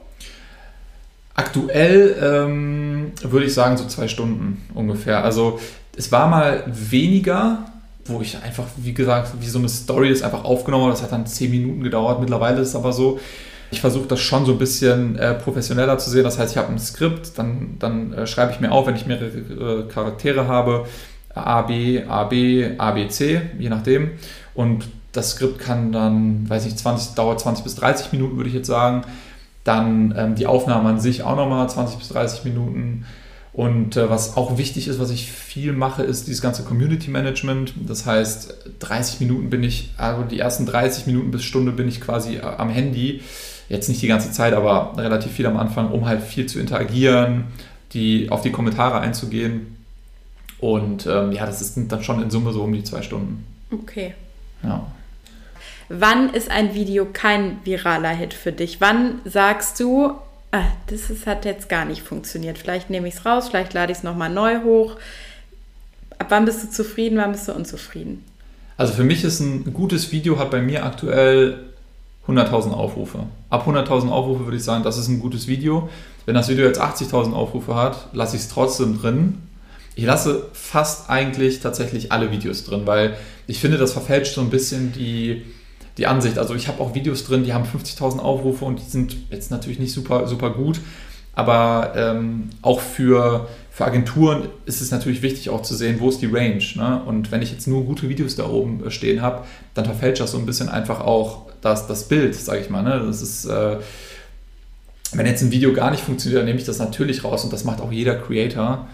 Aktuell 1.35 2.17
ähm, 2.21 3.11
würde 3.21 3.45
ich 3.45 3.53
sagen 3.53 3.77
so 3.77 3.85
zwei 3.85 4.07
Stunden 4.07 4.65
ungefähr. 4.73 5.23
Also 5.23 5.59
es 5.95 6.11
war 6.11 6.27
mal 6.27 6.63
weniger, 6.65 7.65
wo 8.09 8.21
ich 8.21 8.41
einfach, 8.41 8.65
wie 8.77 8.93
gesagt, 8.93 9.31
wie 9.39 9.47
so 9.47 9.59
eine 9.59 9.69
Story 9.69 10.09
ist 10.09 10.23
einfach 10.23 10.43
aufgenommen 10.43 10.85
habe. 10.85 10.93
Das 10.93 11.01
hat 11.01 11.11
dann 11.11 11.25
zehn 11.25 11.51
Minuten 11.51 11.83
gedauert. 11.83 12.19
Mittlerweile 12.19 12.61
ist 12.61 12.69
es 12.69 12.75
aber 12.75 12.91
so, 12.91 13.19
ich 13.71 13.81
versuche 13.81 14.07
das 14.07 14.19
schon 14.19 14.45
so 14.45 14.53
ein 14.53 14.57
bisschen 14.57 15.15
äh, 15.17 15.35
professioneller 15.35 15.97
zu 15.97 16.09
sehen. 16.09 16.23
Das 16.23 16.39
heißt, 16.39 16.51
ich 16.53 16.57
habe 16.57 16.71
ein 16.71 16.79
Skript, 16.79 17.37
dann, 17.37 17.75
dann 17.79 18.13
äh, 18.13 18.27
schreibe 18.27 18.51
ich 18.51 18.59
mir 18.59 18.71
auf, 18.71 18.87
wenn 18.87 18.95
ich 18.95 19.05
mehrere 19.05 19.27
äh, 19.27 19.87
Charaktere 19.87 20.47
habe, 20.47 20.85
A, 21.35 21.61
B, 21.61 22.03
A, 22.03 22.23
B, 22.23 22.71
A, 22.77 22.91
B, 22.91 23.07
C, 23.07 23.41
je 23.59 23.69
nachdem. 23.69 24.11
Und 24.55 24.87
das 25.11 25.31
Skript 25.31 25.59
kann 25.59 25.91
dann, 25.91 26.49
weiß 26.49 26.65
ich, 26.65 26.75
20, 26.75 27.15
dauert 27.15 27.39
20 27.39 27.63
bis 27.63 27.75
30 27.75 28.11
Minuten, 28.11 28.37
würde 28.37 28.49
ich 28.49 28.55
jetzt 28.55 28.67
sagen. 28.67 29.03
Dann 29.63 30.13
ähm, 30.17 30.35
die 30.35 30.47
Aufnahme 30.47 30.89
an 30.89 30.99
sich 30.99 31.23
auch 31.23 31.35
nochmal 31.35 31.69
20 31.69 31.99
bis 31.99 32.09
30 32.09 32.45
Minuten. 32.45 33.05
Und 33.51 33.97
äh, 33.97 34.09
was 34.09 34.37
auch 34.37 34.57
wichtig 34.57 34.87
ist, 34.87 34.99
was 34.99 35.09
ich 35.09 35.31
viel 35.31 35.73
mache, 35.73 36.03
ist 36.03 36.27
dieses 36.27 36.41
ganze 36.41 36.63
Community 36.63 37.09
Management. 37.09 37.73
Das 37.87 38.05
heißt, 38.05 38.53
30 38.79 39.19
Minuten 39.21 39.49
bin 39.49 39.63
ich, 39.63 39.91
also 39.97 40.23
die 40.23 40.39
ersten 40.39 40.65
30 40.65 41.07
Minuten 41.07 41.31
bis 41.31 41.43
Stunde 41.43 41.71
bin 41.71 41.87
ich 41.87 41.99
quasi 41.99 42.37
äh, 42.37 42.41
am 42.41 42.69
Handy. 42.69 43.21
Jetzt 43.67 43.89
nicht 43.89 44.01
die 44.01 44.07
ganze 44.07 44.31
Zeit, 44.31 44.53
aber 44.53 44.93
relativ 44.97 45.31
viel 45.31 45.45
am 45.45 45.57
Anfang, 45.57 45.91
um 45.91 46.05
halt 46.05 46.21
viel 46.21 46.45
zu 46.45 46.59
interagieren, 46.59 47.45
die, 47.93 48.29
auf 48.29 48.41
die 48.41 48.51
Kommentare 48.51 48.99
einzugehen. 48.99 49.77
Und 50.59 51.05
ähm, 51.05 51.31
ja, 51.31 51.45
das 51.45 51.61
ist 51.61 51.75
dann 51.75 52.03
schon 52.03 52.21
in 52.21 52.29
Summe 52.29 52.51
so 52.51 52.63
um 52.63 52.73
die 52.73 52.83
zwei 52.83 53.01
Stunden. 53.01 53.45
Okay. 53.71 54.13
Ja. 54.63 54.85
Wann 55.87 56.29
ist 56.33 56.51
ein 56.51 56.75
Video 56.75 57.07
kein 57.11 57.59
viraler 57.63 58.09
Hit 58.09 58.33
für 58.33 58.51
dich? 58.51 58.79
Wann 58.79 59.21
sagst 59.25 59.79
du, 59.79 60.15
ah, 60.51 60.65
das 60.87 61.09
ist, 61.09 61.27
hat 61.27 61.45
jetzt 61.45 61.69
gar 61.69 61.85
nicht 61.85 62.01
funktioniert. 62.01 62.57
Vielleicht 62.57 62.89
nehme 62.89 63.07
ich 63.07 63.15
es 63.15 63.25
raus, 63.25 63.49
vielleicht 63.49 63.73
lade 63.73 63.91
ich 63.91 63.99
es 63.99 64.03
nochmal 64.03 64.29
neu 64.29 64.61
hoch. 64.63 64.97
Ab 66.17 66.27
wann 66.29 66.45
bist 66.45 66.63
du 66.63 66.69
zufrieden, 66.69 67.17
wann 67.17 67.31
bist 67.31 67.47
du 67.47 67.53
unzufrieden? 67.53 68.23
Also 68.77 68.93
für 68.93 69.03
mich 69.03 69.23
ist 69.23 69.39
ein 69.39 69.73
gutes 69.73 70.11
Video, 70.11 70.39
hat 70.39 70.51
bei 70.51 70.61
mir 70.61 70.85
aktuell 70.85 71.69
100.000 72.27 72.71
Aufrufe. 72.71 73.19
Ab 73.49 73.67
100.000 73.67 74.09
Aufrufe 74.09 74.45
würde 74.45 74.57
ich 74.57 74.63
sagen, 74.63 74.83
das 74.83 74.97
ist 74.97 75.07
ein 75.07 75.19
gutes 75.19 75.47
Video. 75.47 75.89
Wenn 76.25 76.35
das 76.35 76.49
Video 76.49 76.65
jetzt 76.65 76.79
80.000 76.79 77.33
Aufrufe 77.33 77.75
hat, 77.75 78.09
lasse 78.13 78.35
ich 78.35 78.43
es 78.43 78.49
trotzdem 78.49 78.99
drin. 78.99 79.39
Ich 79.95 80.05
lasse 80.05 80.47
fast 80.53 81.09
eigentlich 81.09 81.59
tatsächlich 81.59 82.11
alle 82.11 82.31
Videos 82.31 82.63
drin, 82.63 82.83
weil 82.85 83.17
ich 83.47 83.59
finde, 83.59 83.77
das 83.77 83.93
verfälscht 83.93 84.35
so 84.35 84.41
ein 84.41 84.49
bisschen 84.49 84.93
die, 84.93 85.43
die 85.99 86.07
Ansicht. 86.07 86.37
Also 86.39 86.55
ich 86.55 86.67
habe 86.67 86.81
auch 86.81 86.95
Videos 86.95 87.25
drin, 87.25 87.43
die 87.43 87.53
haben 87.53 87.65
50.000 87.65 88.19
Aufrufe 88.19 88.65
und 88.65 88.79
die 88.79 88.89
sind 88.89 89.15
jetzt 89.29 89.51
natürlich 89.51 89.79
nicht 89.79 89.91
super, 89.91 90.27
super 90.27 90.49
gut. 90.51 90.79
Aber 91.35 91.93
ähm, 91.95 92.49
auch 92.61 92.79
für, 92.79 93.47
für 93.71 93.85
Agenturen 93.85 94.49
ist 94.65 94.81
es 94.81 94.91
natürlich 94.91 95.21
wichtig 95.21 95.49
auch 95.49 95.61
zu 95.61 95.75
sehen, 95.75 95.97
wo 95.99 96.09
ist 96.09 96.21
die 96.21 96.25
Range. 96.25 96.63
Ne? 96.75 97.01
Und 97.05 97.31
wenn 97.31 97.41
ich 97.41 97.51
jetzt 97.51 97.67
nur 97.67 97.85
gute 97.85 98.09
Videos 98.09 98.35
da 98.35 98.47
oben 98.47 98.85
äh, 98.85 98.91
stehen 98.91 99.21
habe, 99.21 99.45
dann 99.73 99.85
verfälscht 99.85 100.21
das 100.21 100.31
so 100.31 100.37
ein 100.37 100.45
bisschen 100.45 100.69
einfach 100.69 101.01
auch 101.01 101.45
das, 101.61 101.87
das 101.87 102.07
Bild, 102.07 102.35
sage 102.35 102.61
ich 102.61 102.69
mal. 102.69 102.81
Ne? 102.81 103.03
Das 103.05 103.21
ist, 103.21 103.45
äh, 103.45 103.77
wenn 105.11 105.25
jetzt 105.25 105.41
ein 105.41 105.51
Video 105.51 105.73
gar 105.73 105.91
nicht 105.91 106.03
funktioniert, 106.03 106.39
dann 106.39 106.45
nehme 106.45 106.59
ich 106.59 106.65
das 106.65 106.79
natürlich 106.79 107.23
raus 107.23 107.43
und 107.43 107.53
das 107.53 107.63
macht 107.63 107.81
auch 107.81 107.91
jeder 107.91 108.15
Creator. 108.15 108.87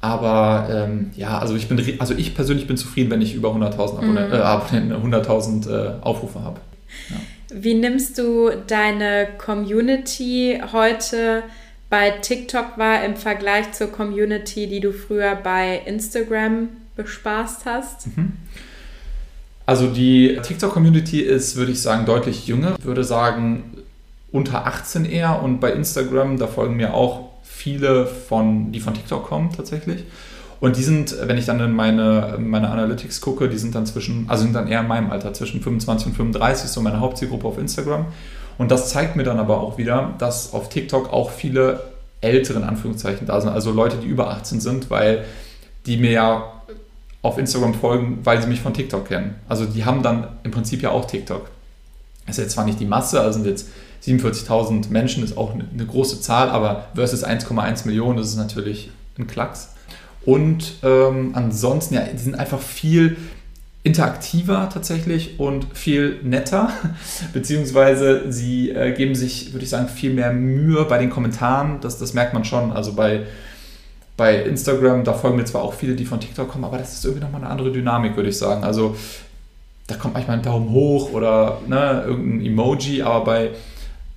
Aber 0.00 0.68
ähm, 0.70 1.10
ja, 1.16 1.38
also 1.38 1.56
ich 1.56 1.68
bin, 1.68 1.78
also 1.98 2.14
ich 2.14 2.34
persönlich 2.34 2.66
bin 2.66 2.76
zufrieden, 2.76 3.10
wenn 3.10 3.20
ich 3.20 3.34
über 3.34 3.50
100.000 3.50 3.98
Abonnenten, 3.98 4.28
mhm. 4.28 4.32
äh, 4.32 4.42
Abonnenten 4.42 5.14
100.000 5.14 5.70
äh, 5.70 5.92
Aufrufe 6.02 6.40
habe. 6.42 6.60
Ja. 7.10 7.16
Wie 7.50 7.74
nimmst 7.74 8.18
du 8.18 8.50
deine 8.66 9.28
Community 9.38 10.60
heute 10.72 11.42
bei 11.90 12.10
TikTok 12.10 12.76
wahr 12.76 13.04
im 13.04 13.16
Vergleich 13.16 13.72
zur 13.72 13.88
Community, 13.88 14.66
die 14.66 14.80
du 14.80 14.92
früher 14.92 15.34
bei 15.34 15.82
Instagram 15.86 16.68
bespaßt 16.94 17.64
hast? 17.64 18.16
Mhm. 18.16 18.32
Also 19.66 19.86
die 19.86 20.38
TikTok-Community 20.42 21.20
ist, 21.20 21.56
würde 21.56 21.72
ich 21.72 21.82
sagen, 21.82 22.06
deutlich 22.06 22.46
jünger. 22.46 22.76
Ich 22.78 22.84
würde 22.84 23.04
sagen 23.04 23.64
unter 24.30 24.66
18 24.66 25.04
eher 25.04 25.42
und 25.42 25.60
bei 25.60 25.72
Instagram, 25.72 26.38
da 26.38 26.46
folgen 26.46 26.76
mir 26.76 26.94
auch 26.94 27.27
viele 27.58 28.06
von, 28.06 28.70
die 28.70 28.80
von 28.80 28.94
TikTok 28.94 29.26
kommen 29.26 29.50
tatsächlich. 29.54 30.04
Und 30.60 30.76
die 30.76 30.82
sind, 30.82 31.14
wenn 31.22 31.36
ich 31.36 31.46
dann 31.46 31.60
in 31.60 31.72
meine, 31.72 32.36
meine 32.38 32.68
Analytics 32.70 33.20
gucke, 33.20 33.48
die 33.48 33.58
sind 33.58 33.74
dann 33.74 33.86
zwischen, 33.86 34.28
also 34.28 34.42
sind 34.42 34.54
dann 34.54 34.68
eher 34.68 34.80
in 34.80 34.88
meinem 34.88 35.10
Alter, 35.10 35.32
zwischen 35.32 35.60
25 35.60 36.08
und 36.08 36.14
35, 36.14 36.70
so 36.70 36.80
meine 36.80 37.00
Hauptzielgruppe 37.00 37.46
auf 37.46 37.58
Instagram. 37.58 38.06
Und 38.58 38.70
das 38.70 38.90
zeigt 38.90 39.16
mir 39.16 39.22
dann 39.22 39.38
aber 39.38 39.60
auch 39.60 39.78
wieder, 39.78 40.14
dass 40.18 40.52
auf 40.52 40.68
TikTok 40.68 41.12
auch 41.12 41.30
viele 41.30 41.80
älteren 42.20 42.64
Anführungszeichen 42.64 43.26
da 43.26 43.40
sind, 43.40 43.50
also 43.50 43.70
Leute, 43.70 43.96
die 43.98 44.08
über 44.08 44.30
18 44.30 44.60
sind, 44.60 44.90
weil 44.90 45.24
die 45.86 45.96
mir 45.96 46.10
ja 46.10 46.52
auf 47.22 47.38
Instagram 47.38 47.74
folgen, 47.74 48.18
weil 48.24 48.40
sie 48.42 48.48
mich 48.48 48.60
von 48.60 48.74
TikTok 48.74 49.06
kennen. 49.06 49.36
Also 49.48 49.64
die 49.64 49.84
haben 49.84 50.02
dann 50.02 50.28
im 50.42 50.50
Prinzip 50.50 50.82
ja 50.82 50.90
auch 50.90 51.04
TikTok. 51.04 51.48
Das 52.26 52.38
ist 52.38 52.44
jetzt 52.44 52.54
zwar 52.54 52.64
nicht 52.64 52.80
die 52.80 52.84
Masse, 52.84 53.20
also 53.20 53.38
sind 53.38 53.46
jetzt 53.46 53.68
47.000 54.04 54.90
Menschen 54.90 55.24
ist 55.24 55.36
auch 55.36 55.52
eine 55.52 55.86
große 55.86 56.20
Zahl, 56.20 56.50
aber 56.50 56.86
versus 56.94 57.24
1,1 57.24 57.86
Millionen 57.86 58.18
ist 58.18 58.28
es 58.28 58.36
natürlich 58.36 58.90
ein 59.18 59.26
Klacks. 59.26 59.70
Und 60.24 60.74
ähm, 60.82 61.30
ansonsten, 61.34 61.94
ja, 61.94 62.02
die 62.02 62.18
sind 62.18 62.38
einfach 62.38 62.60
viel 62.60 63.16
interaktiver 63.82 64.68
tatsächlich 64.72 65.38
und 65.40 65.66
viel 65.72 66.20
netter, 66.22 66.70
beziehungsweise 67.32 68.30
sie 68.30 68.70
äh, 68.70 68.92
geben 68.92 69.14
sich, 69.14 69.52
würde 69.52 69.64
ich 69.64 69.70
sagen, 69.70 69.88
viel 69.88 70.12
mehr 70.12 70.32
Mühe 70.32 70.84
bei 70.84 70.98
den 70.98 71.10
Kommentaren. 71.10 71.80
Das, 71.80 71.98
das 71.98 72.12
merkt 72.12 72.34
man 72.34 72.44
schon. 72.44 72.72
Also 72.72 72.92
bei, 72.92 73.22
bei 74.16 74.42
Instagram, 74.42 75.04
da 75.04 75.14
folgen 75.14 75.36
mir 75.36 75.44
zwar 75.44 75.62
auch 75.62 75.74
viele, 75.74 75.94
die 75.94 76.04
von 76.04 76.20
TikTok 76.20 76.48
kommen, 76.48 76.64
aber 76.64 76.78
das 76.78 76.92
ist 76.92 77.04
irgendwie 77.04 77.24
nochmal 77.24 77.40
eine 77.40 77.50
andere 77.50 77.72
Dynamik, 77.72 78.16
würde 78.16 78.28
ich 78.28 78.36
sagen. 78.36 78.64
Also 78.64 78.96
da 79.86 79.94
kommt 79.94 80.14
manchmal 80.14 80.36
ein 80.36 80.42
Daumen 80.42 80.70
hoch 80.70 81.12
oder 81.12 81.62
ne, 81.66 82.04
irgendein 82.06 82.44
Emoji, 82.44 83.02
aber 83.02 83.24
bei 83.24 83.50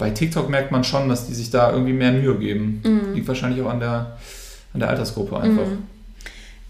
bei 0.02 0.10
TikTok 0.10 0.50
merkt 0.50 0.72
man 0.72 0.84
schon, 0.84 1.08
dass 1.10 1.28
die 1.28 1.36
sich 1.36 1.52
da 1.52 1.72
irgendwie 1.72 1.94
mehr 1.94 2.12
Mühe 2.12 2.36
geben. 2.36 2.82
Mhm. 2.84 3.14
Liegt 3.14 3.28
wahrscheinlich 3.28 3.62
auch 3.62 3.70
an 3.70 3.80
der, 3.80 4.18
an 4.74 4.80
der 4.80 4.90
Altersgruppe 4.90 5.40
einfach. 5.40 5.68
Mhm. 5.68 5.84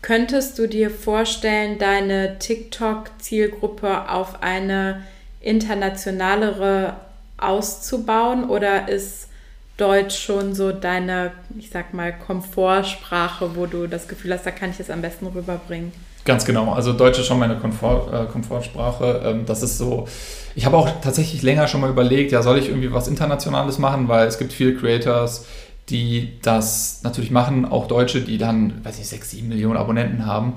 Könntest 0.02 0.60
du 0.60 0.68
dir 0.68 0.90
vorstellen, 0.90 1.80
deine 1.80 2.40
TikTok-Zielgruppe 2.40 4.10
auf 4.10 4.44
eine 4.44 5.04
internationalere 5.40 6.98
auszubauen 7.38 8.50
oder 8.50 8.90
ist 8.90 9.30
Deutsch 9.78 10.20
schon 10.20 10.54
so 10.54 10.74
deine, 10.74 11.32
ich 11.58 11.70
sag 11.70 11.94
mal, 11.94 12.12
Komfortsprache, 12.12 13.56
wo 13.56 13.66
du 13.66 13.88
das 13.88 14.10
Gefühl 14.10 14.34
hast, 14.34 14.46
da 14.46 14.52
kann 14.52 14.72
ich 14.72 14.80
es 14.82 14.90
am 14.90 15.02
besten 15.02 15.28
rüberbringen? 15.28 15.94
Ganz 16.24 16.46
genau. 16.46 16.72
Also 16.74 16.94
Deutsch 16.94 17.20
ist 17.20 17.26
schon 17.26 17.40
meine 17.40 17.58
Komfort, 17.58 18.12
äh, 18.14 18.32
Komfortsprache. 18.32 19.22
Ähm, 19.26 19.46
das 19.46 19.64
ist 19.64 19.78
so. 19.78 20.08
Ich 20.56 20.66
habe 20.66 20.78
auch 20.78 20.90
tatsächlich 21.02 21.42
länger 21.42 21.68
schon 21.68 21.82
mal 21.82 21.90
überlegt, 21.90 22.32
ja, 22.32 22.42
soll 22.42 22.60
ich 22.60 22.68
irgendwie 22.68 22.92
was 22.94 23.08
Internationales 23.08 23.80
machen, 23.80 24.08
weil 24.08 24.28
es 24.28 24.38
gibt 24.38 24.54
viele 24.54 24.76
Creators, 24.76 25.46
die 25.90 26.34
das 26.42 27.02
natürlich 27.04 27.32
machen, 27.32 27.66
auch 27.66 27.88
Deutsche, 27.88 28.22
die 28.22 28.38
dann, 28.38 28.84
weiß 28.84 29.00
ich, 29.00 29.08
6, 29.08 29.32
7 29.32 29.48
Millionen 29.48 29.78
Abonnenten 29.78 30.26
haben. 30.26 30.54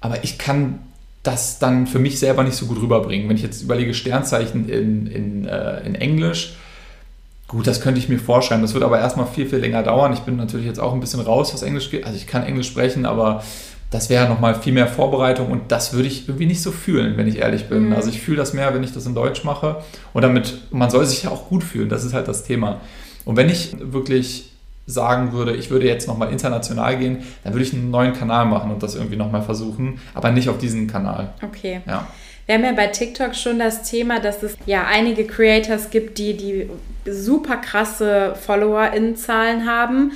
Aber 0.00 0.22
ich 0.22 0.38
kann 0.38 0.80
das 1.22 1.58
dann 1.58 1.86
für 1.86 1.98
mich 1.98 2.18
selber 2.18 2.42
nicht 2.42 2.56
so 2.56 2.66
gut 2.66 2.80
rüberbringen. 2.80 3.28
Wenn 3.28 3.36
ich 3.36 3.42
jetzt 3.42 3.62
überlege, 3.62 3.94
Sternzeichen 3.94 4.68
in, 4.68 5.06
in, 5.06 5.46
äh, 5.46 5.80
in 5.86 5.94
Englisch, 5.94 6.56
gut, 7.48 7.66
das 7.66 7.80
könnte 7.80 8.00
ich 8.00 8.08
mir 8.08 8.18
vorstellen. 8.18 8.62
Das 8.62 8.74
wird 8.74 8.82
aber 8.82 8.98
erstmal 8.98 9.26
viel, 9.26 9.48
viel 9.48 9.58
länger 9.58 9.82
dauern. 9.82 10.12
Ich 10.12 10.20
bin 10.20 10.36
natürlich 10.36 10.66
jetzt 10.66 10.80
auch 10.80 10.92
ein 10.92 11.00
bisschen 11.00 11.20
raus, 11.20 11.54
was 11.54 11.62
Englisch 11.62 11.90
geht. 11.90 12.04
Also 12.04 12.16
ich 12.16 12.26
kann 12.26 12.42
Englisch 12.42 12.68
sprechen, 12.68 13.06
aber 13.06 13.42
das 13.92 14.08
wäre 14.08 14.26
nochmal 14.28 14.54
viel 14.54 14.72
mehr 14.72 14.88
Vorbereitung 14.88 15.50
und 15.50 15.70
das 15.70 15.92
würde 15.92 16.08
ich 16.08 16.26
irgendwie 16.26 16.46
nicht 16.46 16.62
so 16.62 16.72
fühlen, 16.72 17.16
wenn 17.18 17.28
ich 17.28 17.38
ehrlich 17.38 17.68
bin. 17.68 17.88
Mhm. 17.88 17.92
Also 17.92 18.08
ich 18.08 18.22
fühle 18.22 18.38
das 18.38 18.54
mehr, 18.54 18.74
wenn 18.74 18.82
ich 18.82 18.92
das 18.92 19.06
in 19.06 19.14
Deutsch 19.14 19.44
mache 19.44 19.82
und 20.14 20.22
damit, 20.22 20.62
man 20.70 20.90
soll 20.90 21.04
sich 21.04 21.24
ja 21.24 21.30
auch 21.30 21.48
gut 21.48 21.62
fühlen, 21.62 21.90
das 21.90 22.02
ist 22.02 22.14
halt 22.14 22.26
das 22.26 22.42
Thema. 22.42 22.80
Und 23.26 23.36
wenn 23.36 23.50
ich 23.50 23.76
wirklich 23.78 24.50
sagen 24.86 25.32
würde, 25.32 25.54
ich 25.54 25.70
würde 25.70 25.86
jetzt 25.86 26.08
nochmal 26.08 26.32
international 26.32 26.98
gehen, 26.98 27.22
dann 27.44 27.52
würde 27.52 27.64
ich 27.64 27.72
einen 27.74 27.90
neuen 27.90 28.14
Kanal 28.14 28.46
machen 28.46 28.70
und 28.72 28.82
das 28.82 28.94
irgendwie 28.94 29.16
nochmal 29.16 29.42
versuchen, 29.42 30.00
aber 30.14 30.30
nicht 30.30 30.48
auf 30.48 30.58
diesen 30.58 30.86
Kanal. 30.86 31.34
Okay. 31.42 31.82
Ja. 31.86 32.08
Wir 32.46 32.56
haben 32.56 32.64
ja 32.64 32.72
bei 32.72 32.88
TikTok 32.88 33.36
schon 33.36 33.58
das 33.58 33.88
Thema, 33.88 34.20
dass 34.20 34.42
es 34.42 34.56
ja 34.66 34.86
einige 34.86 35.26
Creators 35.26 35.90
gibt, 35.90 36.18
die 36.18 36.36
die 36.36 36.68
super 37.04 37.58
krasse 37.58 38.34
FollowerInnenzahlen 38.40 39.66
haben 39.66 40.12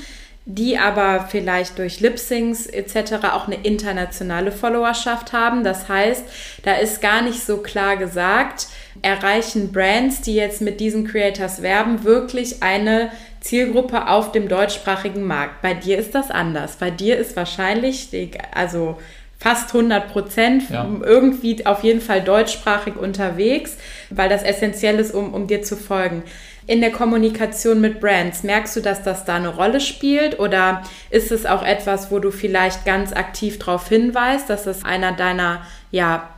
die 0.48 0.78
aber 0.78 1.26
vielleicht 1.28 1.76
durch 1.78 1.98
Lip-Syncs 1.98 2.66
etc. 2.66 3.26
auch 3.32 3.48
eine 3.48 3.56
internationale 3.64 4.52
Followerschaft 4.52 5.32
haben. 5.32 5.64
Das 5.64 5.88
heißt, 5.88 6.24
da 6.62 6.74
ist 6.76 7.02
gar 7.02 7.20
nicht 7.20 7.44
so 7.44 7.58
klar 7.58 7.96
gesagt, 7.96 8.68
erreichen 9.02 9.72
Brands, 9.72 10.22
die 10.22 10.36
jetzt 10.36 10.62
mit 10.62 10.78
diesen 10.78 11.06
Creators 11.06 11.62
werben, 11.62 12.04
wirklich 12.04 12.62
eine 12.62 13.10
Zielgruppe 13.40 14.06
auf 14.06 14.30
dem 14.30 14.48
deutschsprachigen 14.48 15.24
Markt. 15.24 15.62
Bei 15.62 15.74
dir 15.74 15.98
ist 15.98 16.14
das 16.14 16.30
anders. 16.30 16.76
Bei 16.76 16.90
dir 16.90 17.18
ist 17.18 17.34
wahrscheinlich, 17.34 18.08
also 18.54 18.98
fast 19.38 19.74
100 19.74 20.12
Prozent 20.12 20.70
ja. 20.70 20.88
irgendwie 21.02 21.66
auf 21.66 21.82
jeden 21.82 22.00
Fall 22.00 22.22
deutschsprachig 22.22 22.96
unterwegs, 22.96 23.76
weil 24.10 24.28
das 24.28 24.42
essentiell 24.42 24.98
ist, 24.98 25.12
um, 25.12 25.34
um 25.34 25.46
dir 25.46 25.62
zu 25.62 25.76
folgen. 25.76 26.22
In 26.68 26.80
der 26.80 26.90
Kommunikation 26.90 27.80
mit 27.80 28.00
Brands, 28.00 28.42
merkst 28.42 28.74
du, 28.74 28.80
dass 28.80 29.04
das 29.04 29.24
da 29.24 29.36
eine 29.36 29.48
Rolle 29.48 29.80
spielt 29.80 30.40
oder 30.40 30.82
ist 31.10 31.30
es 31.30 31.46
auch 31.46 31.62
etwas, 31.62 32.10
wo 32.10 32.18
du 32.18 32.32
vielleicht 32.32 32.84
ganz 32.84 33.12
aktiv 33.12 33.58
darauf 33.60 33.88
hinweist, 33.88 34.50
dass 34.50 34.66
es 34.66 34.84
einer 34.84 35.12
deiner 35.12 35.60
ja, 35.92 36.28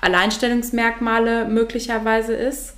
Alleinstellungsmerkmale 0.00 1.46
möglicherweise 1.46 2.34
ist? 2.34 2.74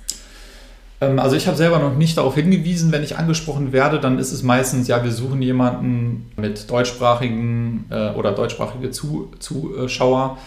Ähm, 0.99 1.19
also 1.19 1.35
ich 1.35 1.47
habe 1.47 1.55
selber 1.55 1.79
noch 1.79 1.95
nicht 1.95 2.17
darauf 2.17 2.35
hingewiesen, 2.35 2.91
wenn 2.91 3.03
ich 3.03 3.17
angesprochen 3.17 3.73
werde, 3.73 3.99
dann 3.99 4.17
ist 4.17 4.31
es 4.31 4.41
meistens, 4.41 4.87
ja, 4.87 5.03
wir 5.03 5.11
suchen 5.11 5.41
jemanden 5.41 6.31
mit 6.35 6.69
deutschsprachigen 6.69 7.85
äh, 7.91 8.09
oder 8.11 8.31
deutschsprachige 8.31 8.89
Zuschauer. 8.89 10.37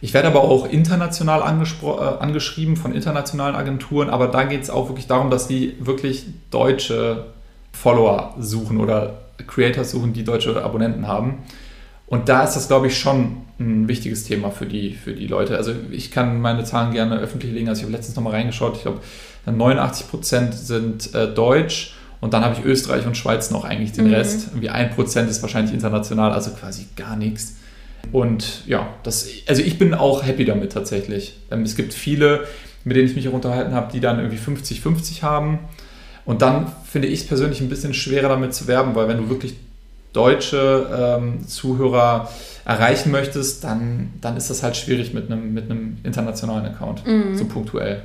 Ich 0.00 0.14
werde 0.14 0.28
aber 0.28 0.42
auch 0.42 0.68
international 0.68 1.40
äh, 1.40 2.22
angeschrieben 2.22 2.76
von 2.76 2.94
internationalen 2.94 3.56
Agenturen, 3.56 4.10
aber 4.10 4.28
da 4.28 4.44
geht 4.44 4.62
es 4.62 4.70
auch 4.70 4.88
wirklich 4.88 5.06
darum, 5.06 5.30
dass 5.30 5.48
die 5.48 5.74
wirklich 5.80 6.26
deutsche 6.50 7.26
Follower 7.72 8.34
suchen 8.38 8.78
oder 8.80 9.20
Creators 9.46 9.90
suchen, 9.90 10.12
die 10.12 10.24
deutsche 10.24 10.62
Abonnenten 10.62 11.06
haben. 11.06 11.38
Und 12.06 12.28
da 12.28 12.44
ist 12.44 12.54
das, 12.54 12.68
glaube 12.68 12.86
ich, 12.86 12.98
schon 12.98 13.42
ein 13.60 13.88
wichtiges 13.88 14.24
Thema 14.24 14.50
für 14.50 14.66
die, 14.66 14.94
für 14.94 15.12
die 15.12 15.26
Leute. 15.26 15.56
Also 15.56 15.72
ich 15.90 16.10
kann 16.10 16.40
meine 16.40 16.64
Zahlen 16.64 16.92
gerne 16.92 17.18
öffentlich 17.18 17.52
legen. 17.52 17.68
Also 17.68 17.80
ich 17.80 17.84
habe 17.84 17.92
letztens 17.92 18.16
nochmal 18.16 18.34
reingeschaut. 18.34 18.76
Ich 18.76 18.82
glaube, 18.82 19.00
89 19.44 20.08
Prozent 20.08 20.54
sind 20.54 21.14
äh, 21.14 21.32
deutsch 21.32 21.94
und 22.20 22.34
dann 22.34 22.44
habe 22.44 22.54
ich 22.58 22.64
Österreich 22.64 23.06
und 23.06 23.16
Schweiz 23.16 23.50
noch 23.50 23.64
eigentlich 23.64 23.92
den 23.92 24.06
mhm. 24.06 24.14
Rest. 24.14 24.48
Irgendwie 24.48 24.70
ein 24.70 24.90
Prozent 24.90 25.28
ist 25.28 25.42
wahrscheinlich 25.42 25.74
international, 25.74 26.32
also 26.32 26.50
quasi 26.52 26.86
gar 26.96 27.16
nichts. 27.16 27.56
Und 28.12 28.66
ja, 28.66 28.88
das, 29.02 29.28
also 29.46 29.62
ich 29.62 29.78
bin 29.78 29.94
auch 29.94 30.24
happy 30.24 30.44
damit 30.44 30.72
tatsächlich. 30.72 31.36
Ähm, 31.50 31.62
es 31.62 31.76
gibt 31.76 31.92
viele, 31.92 32.46
mit 32.84 32.96
denen 32.96 33.08
ich 33.08 33.16
mich 33.16 33.28
auch 33.28 33.32
unterhalten 33.32 33.72
habe, 33.72 33.92
die 33.92 34.00
dann 34.00 34.18
irgendwie 34.18 34.38
50-50 34.38 35.22
haben. 35.22 35.58
Und 36.24 36.42
dann 36.42 36.72
finde 36.84 37.08
ich 37.08 37.20
es 37.20 37.26
persönlich 37.26 37.60
ein 37.60 37.68
bisschen 37.68 37.94
schwerer 37.94 38.28
damit 38.28 38.54
zu 38.54 38.66
werben, 38.66 38.94
weil 38.94 39.08
wenn 39.08 39.18
du 39.18 39.30
wirklich 39.30 39.54
deutsche 40.12 41.18
ähm, 41.20 41.46
Zuhörer 41.46 42.30
erreichen 42.64 43.10
möchtest, 43.10 43.64
dann, 43.64 44.10
dann 44.20 44.36
ist 44.36 44.50
das 44.50 44.62
halt 44.62 44.76
schwierig 44.76 45.14
mit 45.14 45.30
einem, 45.30 45.54
mit 45.54 45.70
einem 45.70 45.98
internationalen 46.02 46.66
Account, 46.66 47.06
mhm. 47.06 47.36
so 47.36 47.44
punktuell. 47.46 48.02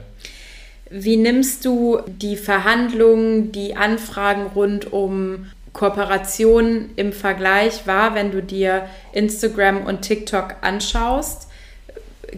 Wie 0.90 1.18
nimmst 1.18 1.66
du 1.66 2.00
die 2.08 2.38
Verhandlungen, 2.38 3.52
die 3.52 3.76
Anfragen 3.76 4.44
rund 4.54 4.94
um 4.94 5.48
Kooperationen 5.74 6.92
im 6.96 7.12
Vergleich 7.12 7.86
wahr, 7.88 8.14
wenn 8.14 8.32
du 8.32 8.42
dir 8.42 8.88
Instagram 9.12 9.86
und 9.86 10.02
TikTok 10.04 10.56
anschaust? 10.62 11.48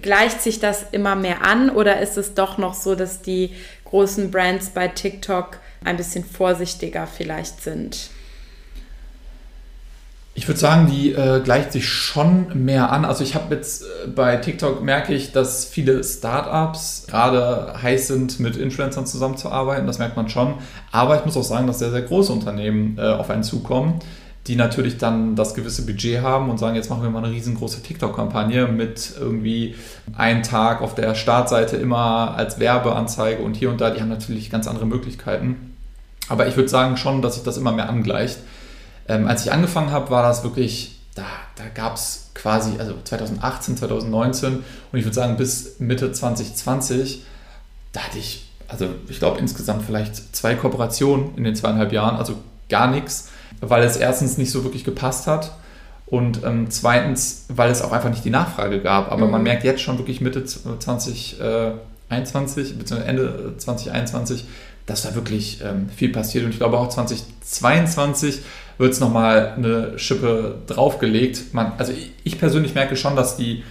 Gleicht 0.02 0.42
sich 0.42 0.60
das 0.60 0.86
immer 0.92 1.16
mehr 1.16 1.46
an 1.46 1.70
oder 1.70 2.00
ist 2.00 2.18
es 2.18 2.34
doch 2.34 2.58
noch 2.58 2.74
so, 2.74 2.96
dass 2.96 3.22
die 3.22 3.54
großen 3.86 4.32
Brands 4.32 4.70
bei 4.70 4.88
TikTok 4.88 5.60
ein 5.84 5.98
bisschen 5.98 6.26
vorsichtiger 6.26 7.08
vielleicht 7.08 7.62
sind? 7.62 8.10
Ich 10.38 10.50
würde 10.50 10.60
sagen, 10.60 10.88
die 10.92 11.14
äh, 11.14 11.40
gleicht 11.42 11.72
sich 11.72 11.88
schon 11.88 12.66
mehr 12.66 12.92
an. 12.92 13.06
Also 13.06 13.24
ich 13.24 13.36
habe 13.36 13.56
jetzt 13.56 13.84
äh, 13.84 14.08
bei 14.14 14.36
TikTok 14.36 14.84
merke 14.84 15.14
ich, 15.14 15.32
dass 15.32 15.64
viele 15.64 16.04
Startups 16.04 17.06
gerade 17.08 17.74
heiß 17.82 18.10
sind, 18.10 18.42
mit 18.42 18.58
Influencern 18.58 19.06
zusammenzuarbeiten. 19.06 19.88
Das 19.88 19.98
merkt 19.98 20.18
man 20.18 20.28
schon. 20.28 20.56
Aber 20.92 21.18
ich 21.18 21.24
muss 21.24 21.38
auch 21.38 21.44
sagen, 21.44 21.68
dass 21.68 21.80
sehr, 21.80 21.92
sehr 21.92 22.02
große 22.02 22.34
Unternehmen 22.34 22.98
äh, 22.98 23.04
auf 23.04 23.30
einen 23.30 23.44
zukommen, 23.44 24.00
die 24.48 24.58
natürlich 24.58 24.98
dann 24.98 25.38
das 25.38 25.54
gewisse 25.54 25.86
Budget 25.86 26.22
haben 26.22 26.50
und 26.50 26.60
sagen, 26.60 26.76
jetzt 26.76 26.90
machen 26.90 27.04
wir 27.04 27.10
mal 27.10 27.24
eine 27.24 27.34
riesengroße 27.34 27.82
TikTok-Kampagne 27.82 28.68
mit 28.68 29.14
irgendwie 29.18 29.76
einen 30.18 30.44
Tag 30.44 30.82
auf 30.82 30.96
der 30.96 31.16
Startseite 31.16 31.78
immer 31.78 32.36
als 32.36 32.60
Werbeanzeige 32.60 33.42
und 33.42 33.56
hier 33.56 33.70
und 33.70 33.80
da. 33.80 33.90
Die 33.90 34.02
haben 34.02 34.10
natürlich 34.10 34.50
ganz 34.50 34.68
andere 34.68 34.86
Möglichkeiten. 34.86 35.78
Aber 36.28 36.46
ich 36.46 36.58
würde 36.58 36.68
sagen 36.68 36.98
schon, 36.98 37.22
dass 37.22 37.36
sich 37.36 37.44
das 37.44 37.56
immer 37.56 37.72
mehr 37.72 37.88
angleicht. 37.88 38.40
Ähm, 39.08 39.28
als 39.28 39.46
ich 39.46 39.52
angefangen 39.52 39.92
habe, 39.92 40.10
war 40.10 40.24
das 40.24 40.44
wirklich, 40.44 41.00
da, 41.16 41.26
da 41.56 41.64
gab 41.74 41.96
es 41.96 42.32
quasi, 42.34 42.78
also 42.80 42.96
2018, 43.04 43.78
2019 43.78 44.56
und 44.56 45.00
ich 45.00 45.06
würde 45.06 45.16
sagen 45.16 45.38
bis 45.38 45.80
Mitte 45.80 46.12
2020, 46.12 47.24
da 47.92 48.02
hatte 48.02 48.18
ich, 48.18 48.50
also 48.68 48.88
ich 49.08 49.20
glaube 49.20 49.40
insgesamt 49.40 49.84
vielleicht 49.84 50.36
zwei 50.36 50.56
Kooperationen 50.56 51.36
in 51.36 51.44
den 51.44 51.56
zweieinhalb 51.56 51.94
Jahren, 51.94 52.18
also 52.18 52.36
gar 52.70 52.90
nichts, 52.90 53.30
weil 53.62 53.84
es 53.84 53.96
erstens 53.96 54.38
nicht 54.38 54.52
so 54.52 54.64
wirklich 54.64 54.84
gepasst 54.84 55.28
hat 55.28 55.52
und 56.08 56.44
ähm, 56.44 56.70
zweitens, 56.70 57.46
weil 57.50 57.72
es 57.72 57.82
auch 57.82 57.92
einfach 57.92 58.10
nicht 58.10 58.26
die 58.26 58.30
Nachfrage 58.30 58.80
gab. 58.80 59.12
Aber 59.12 59.26
mhm. 59.26 59.32
man 59.32 59.44
merkt 59.44 59.64
jetzt 59.64 59.82
schon 59.82 59.98
wirklich 59.98 60.22
Mitte 60.22 60.46
2021, 60.46 62.72
äh, 62.72 62.74
bzw. 62.76 63.04
Ende 63.04 63.56
2021, 63.58 64.46
dass 64.86 65.04
da 65.04 65.16
wirklich 65.16 65.62
ähm, 65.64 65.90
viel 65.90 66.12
passiert. 66.12 66.46
Und 66.46 66.52
ich 66.52 66.58
glaube 66.58 66.78
auch 66.78 66.90
2022 66.90 68.40
wird 68.78 68.94
es 68.94 69.00
nochmal 69.00 69.54
eine 69.58 69.98
Schippe 69.98 70.62
draufgelegt. 70.68 71.54
Man, 71.54 71.74
also 71.78 71.94
ich, 71.94 72.12
ich 72.24 72.40
persönlich 72.40 72.76
merke 72.76 72.96
schon, 72.96 73.16
dass 73.16 73.38
die, 73.38 73.64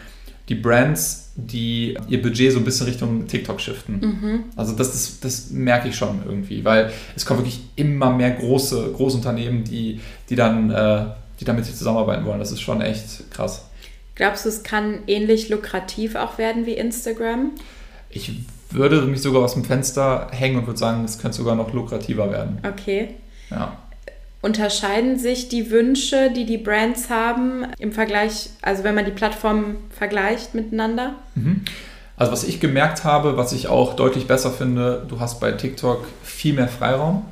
die 0.48 0.55
Brands, 0.55 1.33
die 1.37 1.96
ihr 2.09 2.22
Budget 2.22 2.53
so 2.53 2.59
ein 2.59 2.64
bisschen 2.64 2.87
Richtung 2.87 3.27
TikTok 3.27 3.61
shiften. 3.61 4.00
Mhm. 4.00 4.44
Also 4.57 4.74
das, 4.74 4.92
das, 4.92 5.20
das 5.20 5.50
merke 5.50 5.88
ich 5.88 5.96
schon 5.96 6.22
irgendwie, 6.24 6.64
weil 6.64 6.92
es 7.16 7.27
kommen 7.27 7.40
wirklich 7.40 7.61
immer 7.77 8.11
mehr 8.11 8.31
große 8.31 8.92
Großunternehmen, 8.92 9.64
die, 9.64 10.00
die 10.29 10.37
dann 10.37 10.70
äh, 10.70 11.07
die 11.40 11.44
damit 11.44 11.66
zusammenarbeiten 11.66 12.24
wollen. 12.24 12.38
Das 12.38 12.53
ist 12.53 12.61
schon 12.61 12.81
echt 12.81 13.31
krass. 13.31 13.66
Glaubst 14.14 14.44
du, 14.44 14.48
es 14.48 14.62
kann 14.62 15.00
ähnlich 15.07 15.48
lukrativ 15.48 16.14
auch 16.14 16.38
werden 16.38 16.66
wie 16.66 16.74
Instagram? 16.74 17.50
Ich 18.11 18.33
würde 18.74 19.02
mich 19.02 19.22
sogar 19.22 19.42
aus 19.42 19.54
dem 19.54 19.64
Fenster 19.64 20.28
hängen 20.30 20.58
und 20.58 20.66
würde 20.66 20.78
sagen, 20.78 21.04
es 21.04 21.18
könnte 21.18 21.38
sogar 21.38 21.54
noch 21.54 21.72
lukrativer 21.72 22.30
werden. 22.30 22.58
Okay. 22.66 23.14
Ja. 23.50 23.76
Unterscheiden 24.42 25.18
sich 25.18 25.48
die 25.48 25.70
Wünsche, 25.70 26.30
die 26.30 26.44
die 26.44 26.58
Brands 26.58 27.08
haben 27.08 27.66
im 27.78 27.92
Vergleich, 27.92 28.50
also 28.60 28.84
wenn 28.84 28.94
man 28.94 29.06
die 29.06 29.10
Plattformen 29.10 29.76
vergleicht 29.90 30.54
miteinander? 30.54 31.14
Mhm. 31.34 31.62
Also 32.16 32.30
was 32.30 32.44
ich 32.44 32.60
gemerkt 32.60 33.04
habe, 33.04 33.37
was 33.37 33.52
ich 33.52 33.68
auch 33.68 33.96
deutlich 33.96 34.26
besser 34.26 34.50
finde, 34.50 35.04
du 35.08 35.18
hast 35.18 35.40
bei 35.40 35.52
TikTok 35.52 36.04
viel 36.22 36.54
mehr 36.54 36.68
Freiraum. 36.68 37.24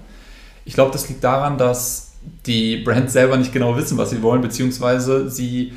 Ich 0.64 0.74
glaube, 0.74 0.90
das 0.90 1.08
liegt 1.08 1.22
daran, 1.22 1.58
dass 1.58 2.12
die 2.46 2.78
Brands 2.78 3.12
selber 3.12 3.36
nicht 3.36 3.52
genau 3.52 3.76
wissen, 3.76 3.98
was 3.98 4.10
sie 4.10 4.22
wollen, 4.22 4.40
beziehungsweise 4.42 5.28
sie, 5.30 5.72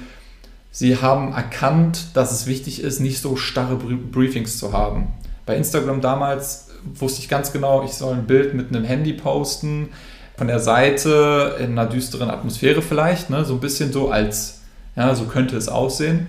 sie 0.71 0.97
haben 0.97 1.33
erkannt, 1.33 2.15
dass 2.15 2.31
es 2.31 2.47
wichtig 2.47 2.81
ist, 2.81 2.99
nicht 2.99 3.19
so 3.19 3.35
starre 3.35 3.75
Briefings 3.75 4.57
zu 4.57 4.73
haben. 4.73 5.07
Bei 5.45 5.55
Instagram 5.55 6.01
damals 6.01 6.67
wusste 6.83 7.21
ich 7.21 7.29
ganz 7.29 7.51
genau, 7.51 7.83
ich 7.83 7.93
soll 7.93 8.13
ein 8.13 8.25
Bild 8.25 8.53
mit 8.53 8.69
einem 8.69 8.83
Handy 8.83 9.13
posten, 9.13 9.89
von 10.37 10.47
der 10.47 10.59
Seite 10.59 11.55
in 11.59 11.71
einer 11.71 11.85
düsteren 11.85 12.29
Atmosphäre 12.29 12.81
vielleicht, 12.81 13.29
ne? 13.29 13.45
so 13.45 13.53
ein 13.53 13.59
bisschen 13.59 13.93
so 13.93 14.09
als, 14.09 14.61
ja, 14.95 15.15
so 15.15 15.25
könnte 15.25 15.55
es 15.55 15.69
aussehen. 15.69 16.27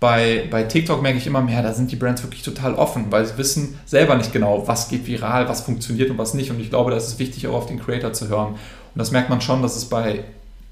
Bei, 0.00 0.46
bei 0.50 0.62
TikTok 0.62 1.02
merke 1.02 1.18
ich 1.18 1.26
immer 1.26 1.40
mehr, 1.40 1.62
da 1.62 1.72
sind 1.72 1.90
die 1.90 1.96
Brands 1.96 2.22
wirklich 2.22 2.42
total 2.42 2.74
offen, 2.74 3.06
weil 3.10 3.26
sie 3.26 3.36
wissen 3.36 3.78
selber 3.84 4.14
nicht 4.16 4.32
genau, 4.32 4.66
was 4.66 4.88
geht 4.88 5.06
viral, 5.06 5.48
was 5.48 5.62
funktioniert 5.62 6.10
und 6.10 6.18
was 6.18 6.34
nicht. 6.34 6.50
Und 6.50 6.60
ich 6.60 6.70
glaube, 6.70 6.92
da 6.92 6.96
ist 6.96 7.08
es 7.08 7.18
wichtig, 7.18 7.46
auch 7.48 7.54
auf 7.54 7.66
den 7.66 7.80
Creator 7.80 8.12
zu 8.12 8.28
hören. 8.28 8.52
Und 8.52 8.58
das 8.94 9.10
merkt 9.10 9.28
man 9.28 9.40
schon, 9.40 9.60
dass 9.60 9.76
es 9.76 9.86
bei 9.86 10.24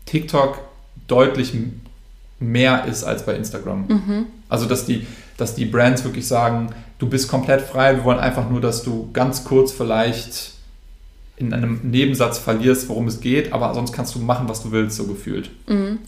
TikTok 0.06 0.60
deutlich 1.08 1.52
mehr 2.38 2.84
ist 2.84 3.02
als 3.02 3.26
bei 3.26 3.34
Instagram. 3.34 3.86
Mhm. 3.88 4.26
Also, 4.48 4.66
dass 4.66 4.86
die, 4.86 5.06
dass 5.36 5.54
die 5.54 5.64
Brands 5.64 6.04
wirklich 6.04 6.26
sagen, 6.26 6.70
du 6.98 7.08
bist 7.08 7.28
komplett 7.28 7.62
frei, 7.62 7.96
wir 7.96 8.04
wollen 8.04 8.18
einfach 8.18 8.48
nur, 8.48 8.60
dass 8.60 8.82
du 8.82 9.10
ganz 9.12 9.44
kurz 9.44 9.72
vielleicht 9.72 10.52
in 11.36 11.52
einem 11.52 11.80
Nebensatz 11.82 12.38
verlierst, 12.38 12.88
worum 12.88 13.08
es 13.08 13.20
geht, 13.20 13.52
aber 13.52 13.74
sonst 13.74 13.92
kannst 13.92 14.14
du 14.14 14.18
machen, 14.18 14.48
was 14.48 14.62
du 14.62 14.72
willst, 14.72 14.96
so 14.96 15.06
gefühlt. 15.06 15.50
Mhm. 15.68 15.98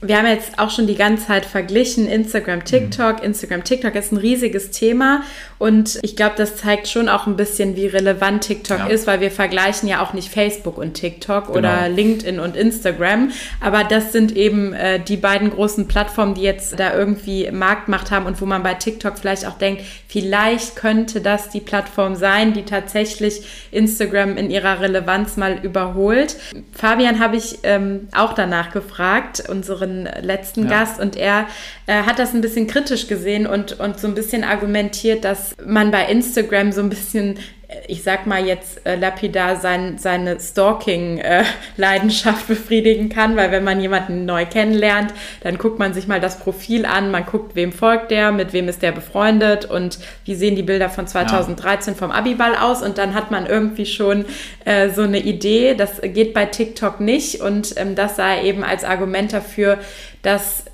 Wir 0.00 0.16
haben 0.16 0.26
jetzt 0.26 0.60
auch 0.60 0.70
schon 0.70 0.86
die 0.86 0.94
ganze 0.94 1.26
Zeit 1.26 1.44
verglichen, 1.44 2.06
Instagram, 2.06 2.64
TikTok. 2.64 3.18
Mhm. 3.18 3.24
Instagram, 3.24 3.64
TikTok 3.64 3.96
ist 3.96 4.12
ein 4.12 4.18
riesiges 4.18 4.70
Thema 4.70 5.22
und 5.58 5.98
ich 6.02 6.14
glaube, 6.14 6.34
das 6.36 6.56
zeigt 6.56 6.86
schon 6.86 7.08
auch 7.08 7.26
ein 7.26 7.34
bisschen, 7.34 7.74
wie 7.74 7.86
relevant 7.86 8.44
TikTok 8.44 8.78
ja. 8.78 8.86
ist, 8.86 9.08
weil 9.08 9.20
wir 9.20 9.32
vergleichen 9.32 9.88
ja 9.88 10.00
auch 10.00 10.12
nicht 10.12 10.28
Facebook 10.28 10.78
und 10.78 10.94
TikTok 10.94 11.46
genau. 11.46 11.58
oder 11.58 11.88
LinkedIn 11.88 12.38
und 12.38 12.54
Instagram, 12.54 13.32
aber 13.60 13.82
das 13.82 14.12
sind 14.12 14.36
eben 14.36 14.72
äh, 14.72 15.00
die 15.00 15.16
beiden 15.16 15.50
großen 15.50 15.88
Plattformen, 15.88 16.34
die 16.34 16.42
jetzt 16.42 16.78
da 16.78 16.94
irgendwie 16.94 17.50
Marktmacht 17.50 18.12
haben 18.12 18.26
und 18.26 18.40
wo 18.40 18.46
man 18.46 18.62
bei 18.62 18.74
TikTok 18.74 19.18
vielleicht 19.18 19.46
auch 19.46 19.58
denkt, 19.58 19.82
vielleicht 20.06 20.76
könnte 20.76 21.20
das 21.20 21.48
die 21.48 21.60
Plattform 21.60 22.14
sein, 22.14 22.52
die 22.52 22.62
tatsächlich 22.62 23.42
Instagram 23.72 24.36
in 24.36 24.50
ihrer 24.50 24.80
Relevanz 24.80 25.36
mal 25.36 25.58
überholt. 25.60 26.36
Fabian 26.72 27.18
habe 27.18 27.36
ich 27.36 27.58
ähm, 27.64 28.08
auch 28.14 28.34
danach 28.34 28.70
gefragt, 28.70 29.42
unsere 29.48 29.87
unseren 29.88 30.08
letzten 30.22 30.64
ja. 30.64 30.68
Gast 30.68 31.00
und 31.00 31.16
er 31.16 31.46
äh, 31.86 32.02
hat 32.02 32.18
das 32.18 32.34
ein 32.34 32.40
bisschen 32.40 32.66
kritisch 32.66 33.06
gesehen 33.06 33.46
und, 33.46 33.78
und 33.80 33.98
so 33.98 34.06
ein 34.06 34.14
bisschen 34.14 34.44
argumentiert, 34.44 35.24
dass 35.24 35.56
man 35.64 35.90
bei 35.90 36.06
Instagram 36.06 36.72
so 36.72 36.80
ein 36.80 36.90
bisschen 36.90 37.38
ich 37.86 38.02
sag 38.02 38.26
mal 38.26 38.46
jetzt 38.46 38.86
äh, 38.86 38.96
lapidar 38.96 39.56
sein, 39.56 39.98
seine 39.98 40.40
Stalking-Leidenschaft 40.40 42.44
äh, 42.44 42.46
befriedigen 42.54 43.10
kann, 43.10 43.36
weil 43.36 43.50
wenn 43.50 43.62
man 43.62 43.78
jemanden 43.78 44.24
neu 44.24 44.46
kennenlernt, 44.46 45.12
dann 45.42 45.58
guckt 45.58 45.78
man 45.78 45.92
sich 45.92 46.06
mal 46.06 46.18
das 46.18 46.38
Profil 46.38 46.86
an, 46.86 47.10
man 47.10 47.26
guckt, 47.26 47.56
wem 47.56 47.72
folgt 47.72 48.10
der, 48.10 48.32
mit 48.32 48.54
wem 48.54 48.68
ist 48.68 48.80
der 48.80 48.92
befreundet 48.92 49.66
und 49.66 49.98
wie 50.24 50.34
sehen 50.34 50.56
die 50.56 50.62
Bilder 50.62 50.88
von 50.88 51.06
2013 51.06 51.92
ja. 51.92 51.98
vom 51.98 52.10
Abiball 52.10 52.56
aus 52.56 52.82
und 52.82 52.96
dann 52.96 53.12
hat 53.12 53.30
man 53.30 53.44
irgendwie 53.44 53.84
schon 53.84 54.24
äh, 54.64 54.88
so 54.88 55.02
eine 55.02 55.18
Idee, 55.18 55.74
das 55.74 56.00
geht 56.00 56.32
bei 56.32 56.46
TikTok 56.46 57.00
nicht 57.00 57.42
und 57.42 57.74
ähm, 57.76 57.94
das 57.94 58.16
sah 58.16 58.36
er 58.36 58.44
eben 58.44 58.64
als 58.64 58.84
Argument 58.84 59.34
dafür, 59.34 59.76
dass 60.22 60.64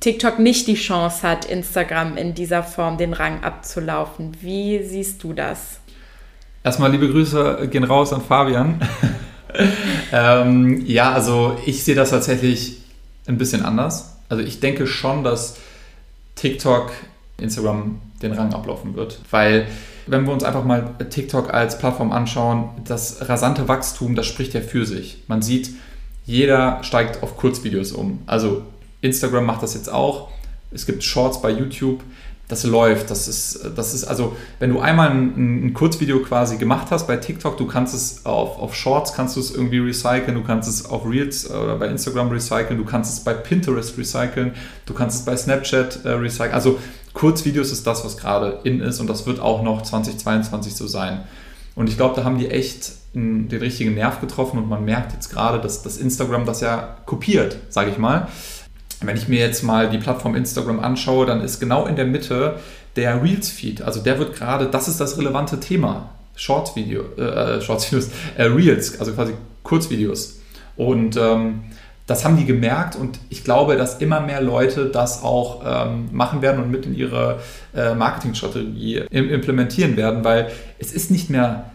TikTok 0.00 0.38
nicht 0.38 0.66
die 0.66 0.74
Chance 0.74 1.28
hat, 1.28 1.44
Instagram 1.44 2.16
in 2.16 2.34
dieser 2.34 2.62
Form 2.62 2.96
den 2.96 3.12
Rang 3.12 3.42
abzulaufen. 3.42 4.32
Wie 4.40 4.82
siehst 4.82 5.22
du 5.22 5.34
das? 5.34 5.80
Erstmal 6.64 6.90
liebe 6.90 7.08
Grüße 7.10 7.68
gehen 7.70 7.84
raus 7.84 8.12
an 8.12 8.22
Fabian. 8.22 8.80
ähm, 10.12 10.82
ja, 10.86 11.12
also 11.12 11.58
ich 11.66 11.84
sehe 11.84 11.94
das 11.94 12.10
tatsächlich 12.10 12.78
ein 13.26 13.36
bisschen 13.36 13.62
anders. 13.62 14.16
Also 14.30 14.42
ich 14.42 14.60
denke 14.60 14.86
schon, 14.86 15.22
dass 15.22 15.58
TikTok 16.34 16.92
Instagram 17.38 18.00
den 18.22 18.32
Rang 18.32 18.54
ablaufen 18.54 18.94
wird, 18.94 19.20
weil 19.30 19.66
wenn 20.06 20.26
wir 20.26 20.32
uns 20.32 20.44
einfach 20.44 20.64
mal 20.64 20.94
TikTok 21.10 21.52
als 21.52 21.78
Plattform 21.78 22.10
anschauen, 22.12 22.70
das 22.84 23.28
rasante 23.28 23.68
Wachstum, 23.68 24.14
das 24.14 24.26
spricht 24.26 24.54
ja 24.54 24.60
für 24.60 24.86
sich. 24.86 25.24
Man 25.26 25.42
sieht, 25.42 25.70
jeder 26.26 26.82
steigt 26.82 27.22
auf 27.22 27.36
Kurzvideos 27.36 27.92
um. 27.92 28.20
Also 28.26 28.62
Instagram 29.00 29.44
macht 29.44 29.62
das 29.62 29.74
jetzt 29.74 29.90
auch. 29.90 30.28
Es 30.72 30.86
gibt 30.86 31.02
Shorts 31.02 31.40
bei 31.42 31.50
YouTube. 31.50 32.00
Das 32.48 32.64
läuft. 32.64 33.10
Das 33.10 33.28
ist, 33.28 33.70
das 33.76 33.94
ist 33.94 34.04
also, 34.04 34.36
wenn 34.58 34.70
du 34.70 34.80
einmal 34.80 35.10
ein, 35.10 35.66
ein 35.66 35.72
Kurzvideo 35.72 36.18
quasi 36.20 36.56
gemacht 36.56 36.88
hast 36.90 37.06
bei 37.06 37.16
TikTok, 37.16 37.56
du 37.56 37.66
kannst 37.66 37.94
es 37.94 38.26
auf, 38.26 38.58
auf 38.58 38.74
Shorts 38.74 39.12
kannst 39.12 39.36
du 39.36 39.40
es 39.40 39.52
irgendwie 39.52 39.78
recyceln, 39.78 40.34
du 40.34 40.42
kannst 40.42 40.68
es 40.68 40.84
auf 40.84 41.06
Reels 41.08 41.48
oder 41.48 41.76
bei 41.76 41.86
Instagram 41.86 42.28
recyceln, 42.30 42.76
du 42.76 42.84
kannst 42.84 43.12
es 43.12 43.22
bei 43.22 43.34
Pinterest 43.34 43.96
recyceln, 43.96 44.52
du 44.84 44.94
kannst 44.94 45.20
es 45.20 45.24
bei 45.24 45.36
Snapchat 45.36 46.04
äh, 46.04 46.08
recyceln. 46.10 46.52
Also 46.52 46.80
Kurzvideos 47.14 47.70
ist 47.70 47.86
das, 47.86 48.04
was 48.04 48.16
gerade 48.16 48.58
in 48.64 48.80
ist 48.80 48.98
und 48.98 49.08
das 49.08 49.26
wird 49.26 49.38
auch 49.38 49.62
noch 49.62 49.82
2022 49.82 50.74
so 50.74 50.88
sein. 50.88 51.20
Und 51.76 51.88
ich 51.88 51.96
glaube, 51.96 52.16
da 52.16 52.24
haben 52.24 52.38
die 52.38 52.48
echt 52.48 52.92
den 53.14 53.48
richtigen 53.50 53.94
Nerv 53.94 54.20
getroffen 54.20 54.58
und 54.58 54.68
man 54.68 54.84
merkt 54.84 55.12
jetzt 55.12 55.30
gerade, 55.30 55.60
dass, 55.60 55.82
dass 55.82 55.96
Instagram 55.96 56.46
das 56.46 56.60
ja 56.60 56.96
kopiert, 57.06 57.56
sage 57.68 57.90
ich 57.90 57.98
mal. 57.98 58.28
Wenn 59.02 59.16
ich 59.16 59.28
mir 59.28 59.40
jetzt 59.40 59.62
mal 59.62 59.88
die 59.88 59.98
Plattform 59.98 60.34
Instagram 60.34 60.80
anschaue, 60.80 61.26
dann 61.26 61.40
ist 61.40 61.58
genau 61.58 61.86
in 61.86 61.96
der 61.96 62.04
Mitte 62.04 62.56
der 62.96 63.22
Reels-Feed. 63.22 63.82
Also 63.82 64.00
der 64.00 64.18
wird 64.18 64.34
gerade, 64.34 64.66
das 64.66 64.88
ist 64.88 65.00
das 65.00 65.16
relevante 65.16 65.58
Thema. 65.58 66.10
Shorts-Video, 66.36 67.02
äh, 67.16 67.22
äh 67.22 67.60
Shorts-Videos, 67.60 68.10
äh, 68.36 68.44
Reels, 68.44 68.98
also 69.00 69.12
quasi 69.12 69.34
Kurzvideos. 69.62 70.40
Und 70.76 71.16
ähm, 71.16 71.62
das 72.06 72.24
haben 72.24 72.36
die 72.36 72.44
gemerkt 72.44 72.96
und 72.96 73.20
ich 73.28 73.44
glaube, 73.44 73.76
dass 73.76 73.98
immer 73.98 74.20
mehr 74.20 74.40
Leute 74.40 74.86
das 74.86 75.22
auch 75.22 75.62
ähm, 75.64 76.08
machen 76.10 76.42
werden 76.42 76.60
und 76.60 76.70
mit 76.70 76.84
in 76.84 76.94
ihre 76.94 77.38
äh, 77.72 77.94
Marketingstrategie 77.94 79.04
implementieren 79.10 79.96
werden, 79.96 80.24
weil 80.24 80.50
es 80.80 80.92
ist 80.92 81.12
nicht 81.12 81.30
mehr 81.30 81.70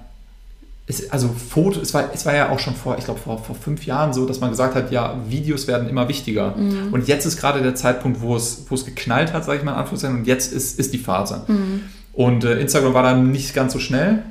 es, 0.87 1.09
also 1.11 1.29
Foto, 1.29 1.79
es 1.81 1.93
war, 1.93 2.11
es 2.13 2.25
war 2.25 2.35
ja 2.35 2.49
auch 2.49 2.59
schon 2.59 2.75
vor, 2.75 2.97
ich 2.97 3.05
glaube, 3.05 3.19
vor, 3.19 3.39
vor 3.39 3.55
fünf 3.55 3.85
Jahren 3.85 4.13
so, 4.13 4.25
dass 4.25 4.39
man 4.39 4.51
gesagt 4.51 4.75
hat, 4.75 4.91
ja, 4.91 5.17
Videos 5.27 5.67
werden 5.67 5.89
immer 5.89 6.07
wichtiger. 6.07 6.55
Mhm. 6.55 6.93
Und 6.93 7.07
jetzt 7.07 7.25
ist 7.25 7.37
gerade 7.37 7.63
der 7.63 7.73
Zeitpunkt, 7.73 8.21
wo 8.21 8.35
es, 8.35 8.65
wo 8.69 8.75
es 8.75 8.85
geknallt 8.85 9.33
hat, 9.33 9.45
sage 9.45 9.57
ich 9.57 9.63
mal 9.63 9.71
in 9.71 9.77
Anführungszeichen, 9.77 10.19
und 10.19 10.27
jetzt 10.27 10.53
ist, 10.53 10.79
ist 10.79 10.93
die 10.93 10.99
Phase. 10.99 11.41
Mhm. 11.47 11.81
Und 12.13 12.43
äh, 12.43 12.59
Instagram 12.59 12.93
war 12.93 13.03
dann 13.03 13.31
nicht 13.31 13.53
ganz 13.55 13.73
so 13.73 13.79
schnell. 13.79 14.23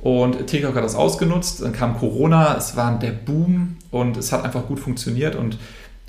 Und 0.00 0.46
TikTok 0.46 0.74
hat 0.74 0.82
das 0.82 0.94
ausgenutzt, 0.94 1.60
dann 1.62 1.72
kam 1.72 1.98
Corona, 1.98 2.56
es 2.56 2.74
war 2.74 2.98
der 2.98 3.12
Boom 3.12 3.76
und 3.90 4.16
es 4.16 4.32
hat 4.32 4.44
einfach 4.44 4.66
gut 4.66 4.80
funktioniert 4.80 5.36
und 5.36 5.58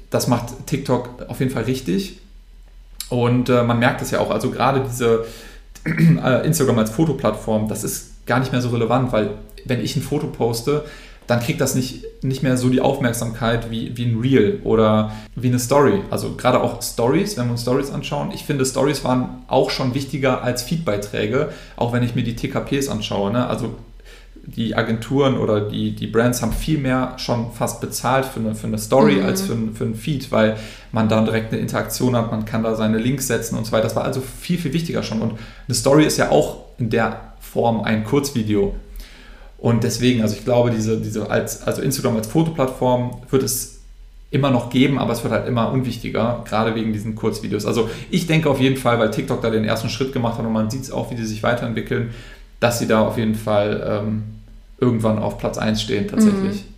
das 0.10 0.28
macht 0.28 0.66
TikTok 0.66 1.26
auf 1.28 1.40
jeden 1.42 1.52
Fall 1.52 1.64
richtig. 1.64 2.20
Und 3.10 3.50
äh, 3.50 3.64
man 3.64 3.80
merkt 3.80 4.02
es 4.02 4.12
ja 4.12 4.20
auch, 4.20 4.32
also 4.32 4.50
gerade 4.50 4.86
diese 4.90 5.26
äh, 5.86 6.46
Instagram 6.46 6.80
als 6.80 6.92
Fotoplattform, 6.92 7.68
das 7.68 7.84
ist 7.84 8.26
gar 8.26 8.40
nicht 8.40 8.54
mehr 8.54 8.62
so 8.62 8.70
relevant, 8.70 9.12
weil 9.12 9.32
wenn 9.66 9.82
ich 9.82 9.96
ein 9.96 10.02
Foto 10.02 10.28
poste, 10.28 10.86
dann 11.28 11.40
kriegt 11.40 11.62
das 11.62 11.76
nicht, 11.76 12.04
nicht 12.24 12.44
mehr 12.44 12.58
so 12.58 12.70
die 12.70 12.82
Aufmerksamkeit 12.82 13.72
wie, 13.72 13.96
wie 13.96 14.06
ein 14.06 14.20
Reel 14.20 14.60
oder 14.64 15.14
wie 15.36 15.48
eine 15.48 15.60
Story. 15.60 16.02
Also 16.10 16.36
gerade 16.36 16.62
auch 16.62 16.82
Stories, 16.82 17.38
wenn 17.38 17.46
wir 17.46 17.52
uns 17.52 17.62
Stories 17.62 17.90
anschauen. 17.90 18.32
Ich 18.34 18.44
finde, 18.44 18.66
Stories 18.66 19.04
waren 19.04 19.44
auch 19.48 19.70
schon 19.70 19.94
wichtiger 19.94 20.44
als 20.44 20.64
Feedbeiträge, 20.64 21.50
auch 21.78 21.94
wenn 21.94 22.04
ich 22.04 22.16
mir 22.16 22.24
die 22.24 22.36
TKPs 22.36 22.90
anschaue. 22.90 23.32
Ne? 23.32 23.48
Also 23.48 23.76
die 24.44 24.76
Agenturen 24.76 25.38
oder 25.38 25.62
die, 25.62 25.96
die 25.96 26.08
Brands 26.08 26.42
haben 26.42 26.52
viel 26.52 26.80
mehr 26.80 27.14
schon 27.18 27.52
fast 27.54 27.80
bezahlt 27.80 28.26
für 28.26 28.40
eine, 28.40 28.56
für 28.56 28.68
eine 28.68 28.80
Story 28.80 29.16
mhm. 29.16 29.26
als 29.26 29.42
für, 29.42 29.56
für 29.74 29.86
einen 29.86 29.96
Feed, 29.96 30.32
weil 30.32 30.58
man 30.92 31.08
dann 31.08 31.26
direkt 31.26 31.54
eine 31.54 31.62
Interaktion 31.62 32.16
hat, 32.16 32.32
man 32.32 32.46
kann 32.46 32.64
da 32.64 32.76
seine 32.76 32.98
Links 32.98 33.28
setzen 33.28 33.58
und 33.58 33.66
so 33.66 33.72
weiter. 33.72 33.84
Das 33.84 33.96
war 33.96 34.04
also 34.04 34.22
viel, 34.22 34.58
viel 34.58 34.74
wichtiger 34.74 35.04
schon. 35.04 35.22
Und 35.22 35.40
eine 35.68 35.76
Story 35.76 36.06
ist 36.06 36.18
ja 36.18 36.32
auch 36.32 36.66
in 36.78 36.90
der 36.90 37.34
Form 37.40 37.82
ein 37.82 38.04
Kurzvideo. 38.04 38.76
Und 39.62 39.84
deswegen, 39.84 40.24
also 40.24 40.36
ich 40.36 40.44
glaube, 40.44 40.72
diese, 40.72 41.00
diese 41.00 41.30
als, 41.30 41.62
also 41.68 41.84
Instagram 41.84 42.18
als 42.18 42.26
Fotoplattform 42.26 43.22
wird 43.30 43.44
es 43.44 43.82
immer 44.32 44.50
noch 44.50 44.72
geben, 44.72 44.98
aber 44.98 45.14
es 45.14 45.24
wird 45.24 45.32
halt 45.32 45.48
immer 45.48 45.72
unwichtiger, 45.72 46.44
gerade 46.48 46.74
wegen 46.74 46.94
diesen 46.94 47.14
Kurzvideos. 47.16 47.68
Also 47.68 47.88
ich 48.10 48.26
denke 48.26 48.50
auf 48.50 48.60
jeden 48.60 48.76
Fall, 48.76 48.98
weil 48.98 49.12
TikTok 49.12 49.40
da 49.40 49.52
den 49.52 49.64
ersten 49.64 49.90
Schritt 49.90 50.14
gemacht 50.14 50.40
hat 50.40 50.46
und 50.46 50.52
man 50.52 50.72
sieht 50.72 50.82
es 50.82 50.92
auch, 50.92 51.12
wie 51.12 51.16
die 51.16 51.26
sich 51.26 51.44
weiterentwickeln, 51.44 52.10
dass 52.60 52.80
sie 52.80 52.88
da 52.88 53.06
auf 53.06 53.20
jeden 53.20 53.36
Fall 53.36 54.02
ähm, 54.04 54.24
irgendwann 54.80 55.20
auf 55.20 55.38
Platz 55.38 55.60
1 55.60 55.80
stehen 55.80 56.08
tatsächlich. 56.08 56.64
Mhm. 56.64 56.72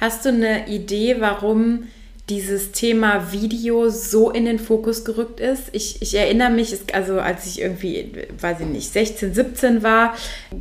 Hast 0.00 0.24
du 0.24 0.30
eine 0.30 0.66
Idee, 0.68 1.16
warum 1.18 1.84
dieses 2.30 2.72
Thema 2.72 3.32
Video 3.32 3.90
so 3.90 4.30
in 4.30 4.46
den 4.46 4.58
Fokus 4.58 5.04
gerückt 5.04 5.40
ist. 5.40 5.64
Ich, 5.72 6.00
ich 6.00 6.14
erinnere 6.14 6.50
mich, 6.50 6.74
also 6.94 7.20
als 7.20 7.44
ich 7.46 7.60
irgendwie, 7.60 8.12
weiß 8.40 8.60
ich 8.60 8.66
nicht, 8.66 8.90
16, 8.90 9.34
17 9.34 9.82
war, 9.82 10.14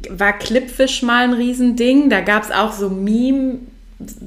war 0.10 0.34
Clipfish 0.34 1.04
mal 1.04 1.24
ein 1.24 1.34
Riesending. 1.34 2.10
Da 2.10 2.20
gab 2.20 2.44
es 2.44 2.52
auch 2.52 2.74
so 2.74 2.90
Meme- 2.90 3.60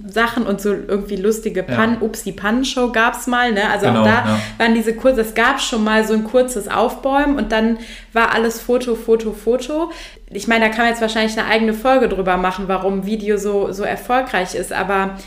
Sachen 0.08 0.46
und 0.46 0.60
so 0.60 0.70
irgendwie 0.70 1.16
lustige 1.16 1.62
Pannen, 1.62 1.98
ja. 2.00 2.06
Ups, 2.06 2.22
die 2.22 2.32
Pannenshow 2.32 2.92
gab 2.92 3.14
es 3.14 3.26
mal, 3.26 3.52
ne? 3.52 3.68
Also 3.68 3.86
genau, 3.86 4.00
auch 4.00 4.04
da 4.04 4.10
ja. 4.10 4.40
waren 4.58 4.74
diese 4.74 4.94
kurze, 4.94 5.20
es 5.20 5.34
gab 5.34 5.60
schon 5.60 5.84
mal 5.84 6.06
so 6.06 6.14
ein 6.14 6.24
kurzes 6.24 6.68
Aufbäumen 6.68 7.36
und 7.36 7.52
dann 7.52 7.78
war 8.12 8.32
alles 8.32 8.60
Foto, 8.60 8.94
Foto, 8.94 9.32
Foto. 9.32 9.90
Ich 10.30 10.48
meine, 10.48 10.66
da 10.66 10.70
kann 10.70 10.84
man 10.84 10.88
jetzt 10.88 11.02
wahrscheinlich 11.02 11.38
eine 11.38 11.48
eigene 11.48 11.74
Folge 11.74 12.08
drüber 12.08 12.36
machen, 12.36 12.68
warum 12.68 13.06
Video 13.06 13.36
so, 13.36 13.72
so 13.72 13.82
erfolgreich 13.82 14.54
ist, 14.54 14.72
aber 14.72 15.18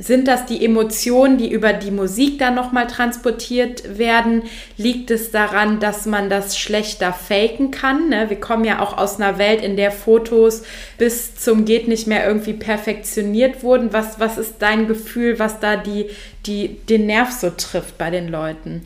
sind 0.00 0.28
das 0.28 0.44
die 0.44 0.62
Emotionen, 0.62 1.38
die 1.38 1.50
über 1.50 1.72
die 1.72 1.90
Musik 1.90 2.38
dann 2.38 2.54
nochmal 2.54 2.86
transportiert 2.86 3.98
werden? 3.98 4.42
Liegt 4.76 5.10
es 5.10 5.30
daran, 5.30 5.80
dass 5.80 6.04
man 6.04 6.28
das 6.28 6.58
schlechter 6.58 7.12
faken 7.12 7.70
kann? 7.70 8.10
Ne? 8.10 8.28
Wir 8.28 8.38
kommen 8.38 8.64
ja 8.64 8.80
auch 8.80 8.98
aus 8.98 9.18
einer 9.18 9.38
Welt, 9.38 9.62
in 9.62 9.76
der 9.76 9.90
Fotos 9.90 10.62
bis 10.98 11.36
zum 11.36 11.64
geht 11.64 11.88
nicht 11.88 12.06
mehr 12.06 12.26
irgendwie 12.26 12.52
perfektioniert 12.52 13.62
wurden. 13.62 13.92
Was, 13.92 14.20
was 14.20 14.36
ist 14.36 14.56
dein 14.58 14.88
Gefühl, 14.88 15.38
was 15.38 15.58
da 15.58 15.76
die, 15.76 16.06
die, 16.44 16.76
den 16.88 17.06
Nerv 17.06 17.32
so 17.32 17.50
trifft 17.50 17.96
bei 17.96 18.10
den 18.10 18.28
Leuten? 18.28 18.82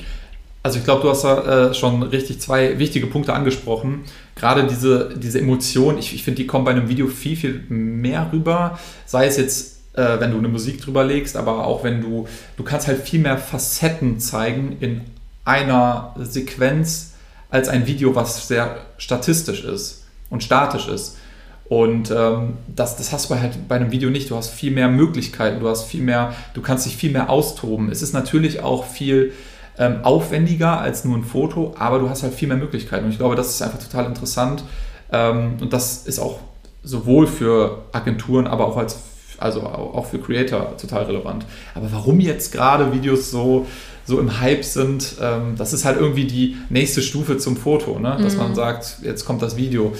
Also 0.62 0.78
ich 0.78 0.84
glaube, 0.84 1.02
du 1.02 1.10
hast 1.10 1.24
da 1.24 1.70
äh, 1.70 1.74
schon 1.74 2.04
richtig 2.04 2.40
zwei 2.40 2.78
wichtige 2.78 3.08
Punkte 3.08 3.32
angesprochen. 3.32 4.04
Gerade 4.36 4.68
diese, 4.68 5.12
diese 5.16 5.40
Emotion, 5.40 5.98
ich, 5.98 6.14
ich 6.14 6.22
finde, 6.22 6.42
die 6.42 6.46
kommen 6.46 6.64
bei 6.64 6.70
einem 6.70 6.88
Video 6.88 7.08
viel, 7.08 7.34
viel 7.34 7.64
mehr 7.68 8.30
rüber. 8.32 8.78
Sei 9.04 9.26
es 9.26 9.36
jetzt 9.36 9.71
äh, 9.94 10.20
wenn 10.20 10.30
du 10.30 10.38
eine 10.38 10.48
Musik 10.48 10.80
drüber 10.80 11.04
legst, 11.04 11.36
aber 11.36 11.66
auch 11.66 11.84
wenn 11.84 12.00
du, 12.00 12.26
du 12.56 12.62
kannst 12.62 12.86
halt 12.86 13.02
viel 13.02 13.20
mehr 13.20 13.38
Facetten 13.38 14.20
zeigen 14.20 14.76
in 14.80 15.02
einer 15.44 16.14
Sequenz 16.18 17.12
als 17.50 17.68
ein 17.68 17.86
Video, 17.86 18.14
was 18.14 18.48
sehr 18.48 18.76
statistisch 18.96 19.64
ist 19.64 20.04
und 20.30 20.42
statisch 20.42 20.88
ist. 20.88 21.18
Und 21.66 22.10
ähm, 22.10 22.58
das, 22.66 22.96
das 22.96 23.12
hast 23.12 23.30
du 23.30 23.34
halt 23.34 23.68
bei 23.68 23.76
einem 23.76 23.92
Video 23.92 24.10
nicht. 24.10 24.30
Du 24.30 24.36
hast 24.36 24.50
viel 24.50 24.72
mehr 24.72 24.88
Möglichkeiten, 24.88 25.60
du 25.60 25.68
hast 25.68 25.84
viel 25.84 26.02
mehr, 26.02 26.34
du 26.54 26.60
kannst 26.60 26.86
dich 26.86 26.96
viel 26.96 27.12
mehr 27.12 27.30
austoben. 27.30 27.90
Es 27.90 28.02
ist 28.02 28.12
natürlich 28.12 28.62
auch 28.62 28.84
viel 28.84 29.32
ähm, 29.78 30.00
aufwendiger 30.02 30.80
als 30.80 31.04
nur 31.04 31.16
ein 31.16 31.24
Foto, 31.24 31.74
aber 31.78 31.98
du 31.98 32.10
hast 32.10 32.22
halt 32.22 32.34
viel 32.34 32.48
mehr 32.48 32.56
Möglichkeiten. 32.56 33.06
Und 33.06 33.12
ich 33.12 33.18
glaube, 33.18 33.36
das 33.36 33.48
ist 33.48 33.62
einfach 33.62 33.78
total 33.78 34.06
interessant. 34.06 34.64
Ähm, 35.10 35.56
und 35.60 35.72
das 35.72 36.06
ist 36.06 36.18
auch 36.18 36.40
sowohl 36.82 37.26
für 37.26 37.84
Agenturen, 37.92 38.46
aber 38.46 38.66
auch 38.66 38.76
als 38.76 38.98
also 39.42 39.62
auch 39.62 40.06
für 40.06 40.18
Creator 40.18 40.76
total 40.76 41.04
relevant. 41.04 41.44
Aber 41.74 41.90
warum 41.92 42.20
jetzt 42.20 42.52
gerade 42.52 42.92
Videos 42.92 43.30
so, 43.30 43.66
so 44.04 44.20
im 44.20 44.40
Hype 44.40 44.64
sind, 44.64 45.16
ähm, 45.20 45.54
das 45.56 45.72
ist 45.72 45.84
halt 45.84 45.98
irgendwie 45.98 46.24
die 46.24 46.56
nächste 46.70 47.02
Stufe 47.02 47.38
zum 47.38 47.56
Foto, 47.56 47.98
ne? 47.98 48.16
dass 48.20 48.34
mhm. 48.34 48.40
man 48.40 48.54
sagt, 48.54 48.98
jetzt 49.02 49.24
kommt 49.24 49.42
das 49.42 49.56
Video. 49.56 49.94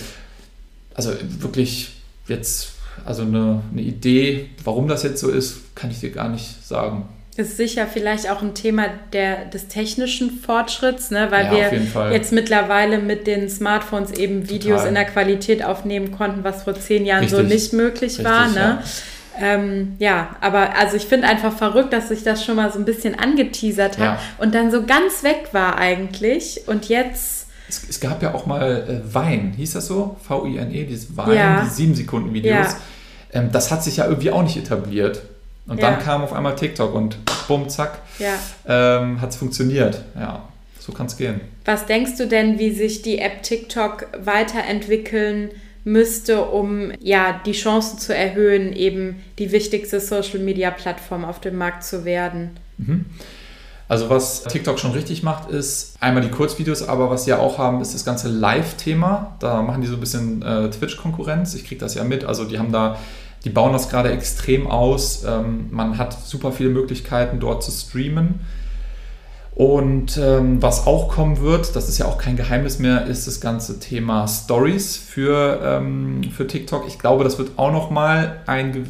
Also 0.95 1.11
wirklich 1.41 1.93
jetzt, 2.29 2.73
also 3.05 3.23
eine, 3.23 3.63
eine 3.73 3.83
Idee, 3.83 4.51
warum 4.65 4.89
das 4.89 5.03
jetzt 5.03 5.21
so 5.21 5.31
ist, 5.31 5.75
kann 5.75 5.91
ich 5.91 6.01
dir 6.01 6.11
gar 6.11 6.29
nicht 6.29 6.67
sagen. 6.67 7.09
Ist 7.35 7.57
sicher 7.57 7.87
vielleicht 7.87 8.31
auch 8.31 8.43
ein 8.43 8.53
Thema 8.53 8.89
der, 9.15 9.47
des 9.47 9.69
technischen 9.69 10.31
Fortschritts, 10.31 11.11
ne? 11.11 11.29
weil 11.31 11.47
ja, 11.47 11.71
wir 11.73 12.13
jetzt 12.13 12.31
mittlerweile 12.31 12.99
mit 12.99 13.27
den 13.27 13.49
Smartphones 13.49 14.11
eben 14.11 14.51
Videos 14.51 14.83
Total. 14.83 14.89
in 14.89 14.95
der 14.97 15.05
Qualität 15.07 15.65
aufnehmen 15.65 16.13
konnten, 16.13 16.45
was 16.45 16.65
vor 16.65 16.75
zehn 16.75 17.07
Jahren 17.07 17.25
Richtig. 17.25 17.39
so 17.39 17.43
nicht 17.43 17.73
möglich 17.73 18.19
Richtig, 18.19 18.27
war. 18.27 18.49
Ne? 18.49 18.55
Ja. 18.55 18.83
Ähm, 19.41 19.97
ja, 19.99 20.37
aber 20.41 20.77
also 20.77 20.97
ich 20.97 21.07
finde 21.07 21.27
einfach 21.27 21.53
verrückt, 21.53 21.93
dass 21.93 22.09
sich 22.09 22.23
das 22.23 22.45
schon 22.45 22.57
mal 22.57 22.71
so 22.73 22.79
ein 22.79 22.85
bisschen 22.85 23.19
angeteasert 23.19 23.99
hat 23.99 24.05
ja. 24.05 24.19
und 24.39 24.55
dann 24.55 24.71
so 24.71 24.85
ganz 24.85 25.23
weg 25.23 25.49
war 25.53 25.79
eigentlich 25.79 26.63
und 26.67 26.89
jetzt. 26.89 27.47
Es, 27.69 27.83
es 27.89 28.01
gab 28.01 28.23
ja 28.23 28.35
auch 28.35 28.47
mal 28.47 29.03
äh, 29.03 29.15
Wein, 29.15 29.55
hieß 29.57 29.73
das 29.73 29.87
so? 29.87 30.17
V-I-N-E, 30.27 30.85
dieses 30.85 31.17
Wein, 31.17 31.37
ja. 31.37 31.63
die 31.65 31.71
7 31.71 31.95
Sekunden 31.95 32.35
Videos. 32.35 32.53
Ja. 33.33 33.41
Ähm, 33.41 33.51
das 33.53 33.71
hat 33.71 33.83
sich 33.83 33.97
ja 33.97 34.07
irgendwie 34.07 34.31
auch 34.31 34.43
nicht 34.43 34.57
etabliert. 34.57 35.23
Und 35.67 35.81
dann 35.81 36.01
kam 36.01 36.23
auf 36.23 36.33
einmal 36.33 36.57
TikTok 36.57 36.93
und 36.93 37.19
bumm, 37.47 37.69
zack, 37.69 38.01
ähm, 38.67 39.21
hat 39.21 39.31
es 39.31 39.37
funktioniert. 39.37 40.03
Ja, 40.19 40.43
so 40.79 40.93
kann 40.93 41.07
es 41.07 41.17
gehen. 41.17 41.41
Was 41.65 41.87
denkst 41.87 42.17
du 42.19 42.27
denn, 42.27 42.59
wie 42.59 42.73
sich 42.73 43.03
die 43.03 43.19
App 43.21 43.43
TikTok 43.43 44.09
weiterentwickeln 44.19 45.51
müsste, 45.85 46.45
um 46.45 46.93
ja 47.01 47.41
die 47.45 47.53
Chancen 47.53 47.99
zu 47.99 48.15
erhöhen, 48.15 48.73
eben 48.73 49.17
die 49.39 49.53
wichtigste 49.53 50.01
Social-Media-Plattform 50.01 51.25
auf 51.25 51.41
dem 51.41 51.57
Markt 51.57 51.85
zu 51.85 52.05
werden. 52.05 52.51
Mhm. 52.79 53.07
Also 53.89 54.09
was 54.09 54.45
TikTok 54.45 54.79
schon 54.79 54.93
richtig 54.93 55.23
macht, 55.23 55.51
ist 55.51 55.97
einmal 56.01 56.23
die 56.23 56.31
Kurzvideos, 56.31 56.89
aber 56.89 57.11
was 57.11 57.25
sie 57.25 57.31
ja 57.31 57.39
auch 57.39 57.59
haben, 57.59 57.83
ist 57.83 57.93
das 57.93 58.07
ganze 58.07 58.29
Live-Thema. 58.29 59.37
Da 59.39 59.61
machen 59.61 59.83
die 59.83 59.87
so 59.87 59.95
ein 59.95 60.01
bisschen 60.01 60.41
äh, 60.41 60.71
Twitch-Konkurrenz. 60.71 61.55
Ich 61.55 61.67
kriege 61.67 61.81
das 61.81 61.95
ja 61.95 62.05
mit. 62.05 62.25
Also 62.25 62.45
die 62.45 62.59
haben 62.59 62.73
da, 62.73 62.97
die 63.45 63.51
bauen 63.51 63.73
das 63.73 63.91
gerade 63.91 64.11
extrem 64.11 64.67
aus. 64.67 65.25
Ähm, 65.27 65.67
man 65.73 65.99
hat 65.99 66.17
super 66.27 66.53
viele 66.53 66.71
Möglichkeiten 66.71 67.39
dort 67.39 67.63
zu 67.63 67.71
streamen. 67.71 68.41
Und 69.55 70.17
ähm, 70.17 70.63
was 70.63 70.87
auch 70.87 71.09
kommen 71.09 71.41
wird, 71.41 71.77
das 71.77 71.89
ist 71.89 71.99
ja 71.99 72.07
auch 72.07 72.17
kein 72.17 72.37
Geheimnis 72.37 72.79
mehr, 72.79 73.07
ist 73.07 73.27
das 73.27 73.41
ganze 73.41 73.79
Thema 73.79 74.27
Stories 74.27 74.97
für, 74.97 75.61
ähm, 75.63 76.23
für 76.35 76.47
TikTok. 76.47 76.85
Ich 76.89 76.99
glaube, 76.99 77.23
das 77.23 77.39
wird 77.39 77.51
auch 77.57 77.71
nochmal 77.71 78.41
ein 78.47 78.87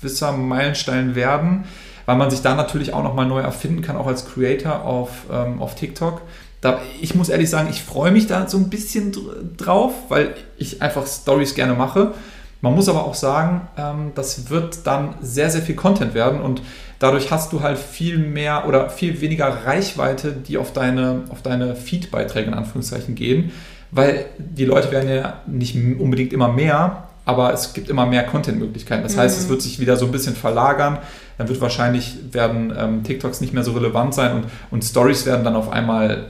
gewisser 0.00 0.30
Meilenstein 0.30 1.16
werden, 1.16 1.64
weil 2.06 2.16
man 2.16 2.30
sich 2.30 2.40
da 2.40 2.54
natürlich 2.54 2.94
auch 2.94 3.02
nochmal 3.02 3.26
neu 3.26 3.40
erfinden 3.40 3.82
kann, 3.82 3.96
auch 3.96 4.06
als 4.06 4.26
Creator 4.26 4.84
auf, 4.84 5.24
ähm, 5.32 5.60
auf 5.60 5.74
TikTok. 5.74 6.22
Da, 6.60 6.80
ich 7.00 7.16
muss 7.16 7.28
ehrlich 7.28 7.50
sagen, 7.50 7.68
ich 7.68 7.82
freue 7.82 8.12
mich 8.12 8.28
da 8.28 8.48
so 8.48 8.58
ein 8.58 8.70
bisschen 8.70 9.12
drauf, 9.56 9.92
weil 10.08 10.34
ich 10.56 10.82
einfach 10.82 11.04
Stories 11.06 11.56
gerne 11.56 11.74
mache. 11.74 12.14
Man 12.60 12.74
muss 12.74 12.88
aber 12.88 13.04
auch 13.04 13.14
sagen, 13.14 13.68
ähm, 13.76 14.12
das 14.14 14.50
wird 14.50 14.86
dann 14.86 15.14
sehr, 15.20 15.50
sehr 15.50 15.62
viel 15.62 15.76
Content 15.76 16.14
werden 16.14 16.40
und 16.40 16.62
Dadurch 16.98 17.30
hast 17.30 17.52
du 17.52 17.60
halt 17.60 17.78
viel 17.78 18.16
mehr 18.16 18.66
oder 18.66 18.88
viel 18.88 19.20
weniger 19.20 19.46
Reichweite, 19.66 20.32
die 20.32 20.56
auf 20.56 20.72
deine, 20.72 21.24
auf 21.28 21.42
deine 21.42 21.76
Feed-Beiträge 21.76 22.48
in 22.48 22.54
Anführungszeichen 22.54 23.14
gehen, 23.14 23.52
weil 23.90 24.26
die 24.38 24.64
Leute 24.64 24.90
werden 24.90 25.08
ja 25.08 25.40
nicht 25.46 25.76
unbedingt 25.98 26.32
immer 26.32 26.48
mehr, 26.48 27.08
aber 27.26 27.52
es 27.52 27.74
gibt 27.74 27.90
immer 27.90 28.06
mehr 28.06 28.24
Content-Möglichkeiten. 28.24 29.02
Das 29.02 29.16
heißt, 29.16 29.36
mhm. 29.36 29.42
es 29.42 29.48
wird 29.50 29.62
sich 29.62 29.78
wieder 29.78 29.96
so 29.96 30.06
ein 30.06 30.12
bisschen 30.12 30.34
verlagern. 30.34 30.98
Dann 31.36 31.48
wird 31.48 31.60
wahrscheinlich 31.60 32.16
werden 32.32 32.72
ähm, 32.76 33.04
TikToks 33.04 33.42
nicht 33.42 33.52
mehr 33.52 33.62
so 33.62 33.72
relevant 33.72 34.14
sein 34.14 34.34
und, 34.34 34.44
und 34.70 34.82
Stories 34.82 35.26
werden 35.26 35.44
dann 35.44 35.56
auf 35.56 35.70
einmal 35.70 36.28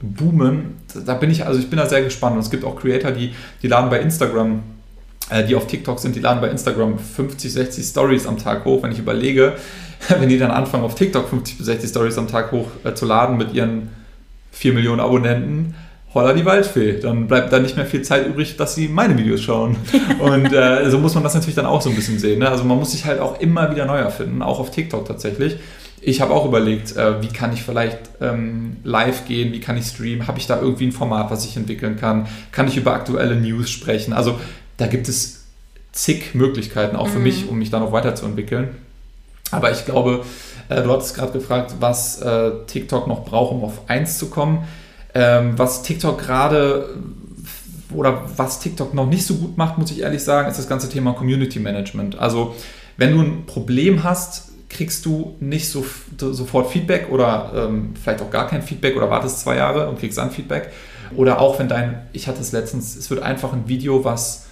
boomen. 0.00 0.78
Da 1.06 1.14
bin 1.14 1.30
ich, 1.30 1.46
also 1.46 1.60
ich 1.60 1.70
bin 1.70 1.78
da 1.78 1.86
sehr 1.86 2.02
gespannt. 2.02 2.34
Und 2.34 2.40
es 2.40 2.50
gibt 2.50 2.64
auch 2.64 2.76
Creator, 2.76 3.12
die, 3.12 3.34
die 3.62 3.68
laden 3.68 3.88
bei 3.88 4.00
Instagram 4.00 4.62
die 5.46 5.54
auf 5.54 5.66
TikTok 5.66 5.98
sind, 5.98 6.16
die 6.16 6.20
laden 6.20 6.40
bei 6.40 6.48
Instagram 6.48 6.98
50, 6.98 7.52
60 7.52 7.84
Stories 7.84 8.26
am 8.26 8.38
Tag 8.38 8.64
hoch. 8.64 8.82
Wenn 8.82 8.92
ich 8.92 8.98
überlege, 8.98 9.54
wenn 10.08 10.28
die 10.28 10.38
dann 10.38 10.50
anfangen, 10.50 10.84
auf 10.84 10.94
TikTok 10.94 11.28
50 11.28 11.58
bis 11.58 11.66
60 11.66 11.90
Stories 11.90 12.18
am 12.18 12.28
Tag 12.28 12.52
hoch 12.52 12.66
äh, 12.84 12.94
zu 12.94 13.06
laden 13.06 13.36
mit 13.36 13.52
ihren 13.52 13.90
4 14.52 14.72
Millionen 14.72 15.00
Abonnenten, 15.00 15.74
holla 16.14 16.32
die 16.32 16.44
Waldfee. 16.44 16.98
Dann 17.00 17.26
bleibt 17.26 17.52
da 17.52 17.58
nicht 17.58 17.76
mehr 17.76 17.86
viel 17.86 18.02
Zeit 18.02 18.26
übrig, 18.26 18.56
dass 18.56 18.74
sie 18.74 18.88
meine 18.88 19.16
Videos 19.16 19.42
schauen. 19.42 19.76
Und 20.18 20.52
äh, 20.52 20.90
so 20.90 20.98
muss 20.98 21.14
man 21.14 21.22
das 21.22 21.34
natürlich 21.34 21.56
dann 21.56 21.66
auch 21.66 21.82
so 21.82 21.90
ein 21.90 21.96
bisschen 21.96 22.18
sehen. 22.18 22.40
Ne? 22.40 22.48
Also 22.48 22.64
man 22.64 22.78
muss 22.78 22.92
sich 22.92 23.04
halt 23.04 23.20
auch 23.20 23.40
immer 23.40 23.70
wieder 23.70 23.84
neu 23.86 23.98
erfinden, 23.98 24.42
auch 24.42 24.58
auf 24.58 24.70
TikTok 24.70 25.06
tatsächlich. 25.06 25.56
Ich 26.00 26.20
habe 26.20 26.32
auch 26.32 26.46
überlegt, 26.46 26.96
äh, 26.96 27.20
wie 27.22 27.28
kann 27.28 27.52
ich 27.52 27.62
vielleicht 27.62 27.98
ähm, 28.20 28.76
live 28.84 29.26
gehen, 29.26 29.52
wie 29.52 29.60
kann 29.60 29.76
ich 29.76 29.86
streamen, 29.86 30.28
habe 30.28 30.38
ich 30.38 30.46
da 30.46 30.60
irgendwie 30.60 30.86
ein 30.86 30.92
Format, 30.92 31.30
was 31.30 31.44
ich 31.44 31.56
entwickeln 31.56 31.96
kann, 31.96 32.28
kann 32.52 32.68
ich 32.68 32.76
über 32.76 32.94
aktuelle 32.94 33.34
News 33.34 33.68
sprechen. 33.68 34.12
Also 34.12 34.38
da 34.78 34.86
gibt 34.86 35.08
es 35.08 35.44
zig 35.92 36.34
Möglichkeiten, 36.34 36.96
auch 36.96 37.08
für 37.08 37.18
mhm. 37.18 37.24
mich, 37.24 37.48
um 37.48 37.58
mich 37.58 37.70
da 37.70 37.80
noch 37.80 37.92
weiterzuentwickeln. 37.92 38.76
Aber 39.50 39.70
ich 39.70 39.84
glaube, 39.84 40.24
äh, 40.68 40.82
du 40.82 40.92
hattest 40.92 41.14
gerade 41.14 41.32
gefragt, 41.32 41.74
was 41.80 42.20
äh, 42.22 42.50
TikTok 42.66 43.06
noch 43.06 43.24
braucht, 43.24 43.52
um 43.52 43.64
auf 43.64 43.88
1 43.88 44.18
zu 44.18 44.30
kommen. 44.30 44.66
Ähm, 45.14 45.58
was 45.58 45.82
TikTok 45.82 46.18
gerade 46.18 46.96
oder 47.90 48.22
was 48.36 48.60
TikTok 48.60 48.92
noch 48.92 49.06
nicht 49.06 49.24
so 49.24 49.36
gut 49.36 49.56
macht, 49.56 49.78
muss 49.78 49.90
ich 49.90 50.00
ehrlich 50.00 50.22
sagen, 50.22 50.50
ist 50.50 50.58
das 50.58 50.68
ganze 50.68 50.88
Thema 50.90 51.14
Community 51.14 51.58
Management. 51.58 52.18
Also 52.18 52.54
wenn 52.98 53.12
du 53.12 53.22
ein 53.22 53.46
Problem 53.46 54.04
hast, 54.04 54.48
kriegst 54.68 55.06
du 55.06 55.36
nicht 55.40 55.70
so, 55.70 55.84
sofort 56.18 56.70
Feedback 56.70 57.08
oder 57.10 57.52
ähm, 57.54 57.94
vielleicht 58.00 58.20
auch 58.20 58.30
gar 58.30 58.46
kein 58.46 58.62
Feedback 58.62 58.96
oder 58.96 59.08
wartest 59.08 59.40
zwei 59.40 59.56
Jahre 59.56 59.88
und 59.88 59.98
kriegst 59.98 60.18
dann 60.18 60.30
Feedback. 60.30 60.70
Oder 61.16 61.40
auch 61.40 61.58
wenn 61.58 61.68
dein, 61.68 62.06
ich 62.12 62.28
hatte 62.28 62.42
es 62.42 62.52
letztens, 62.52 62.94
es 62.94 63.08
wird 63.08 63.22
einfach 63.22 63.54
ein 63.54 63.66
Video, 63.66 64.04
was 64.04 64.47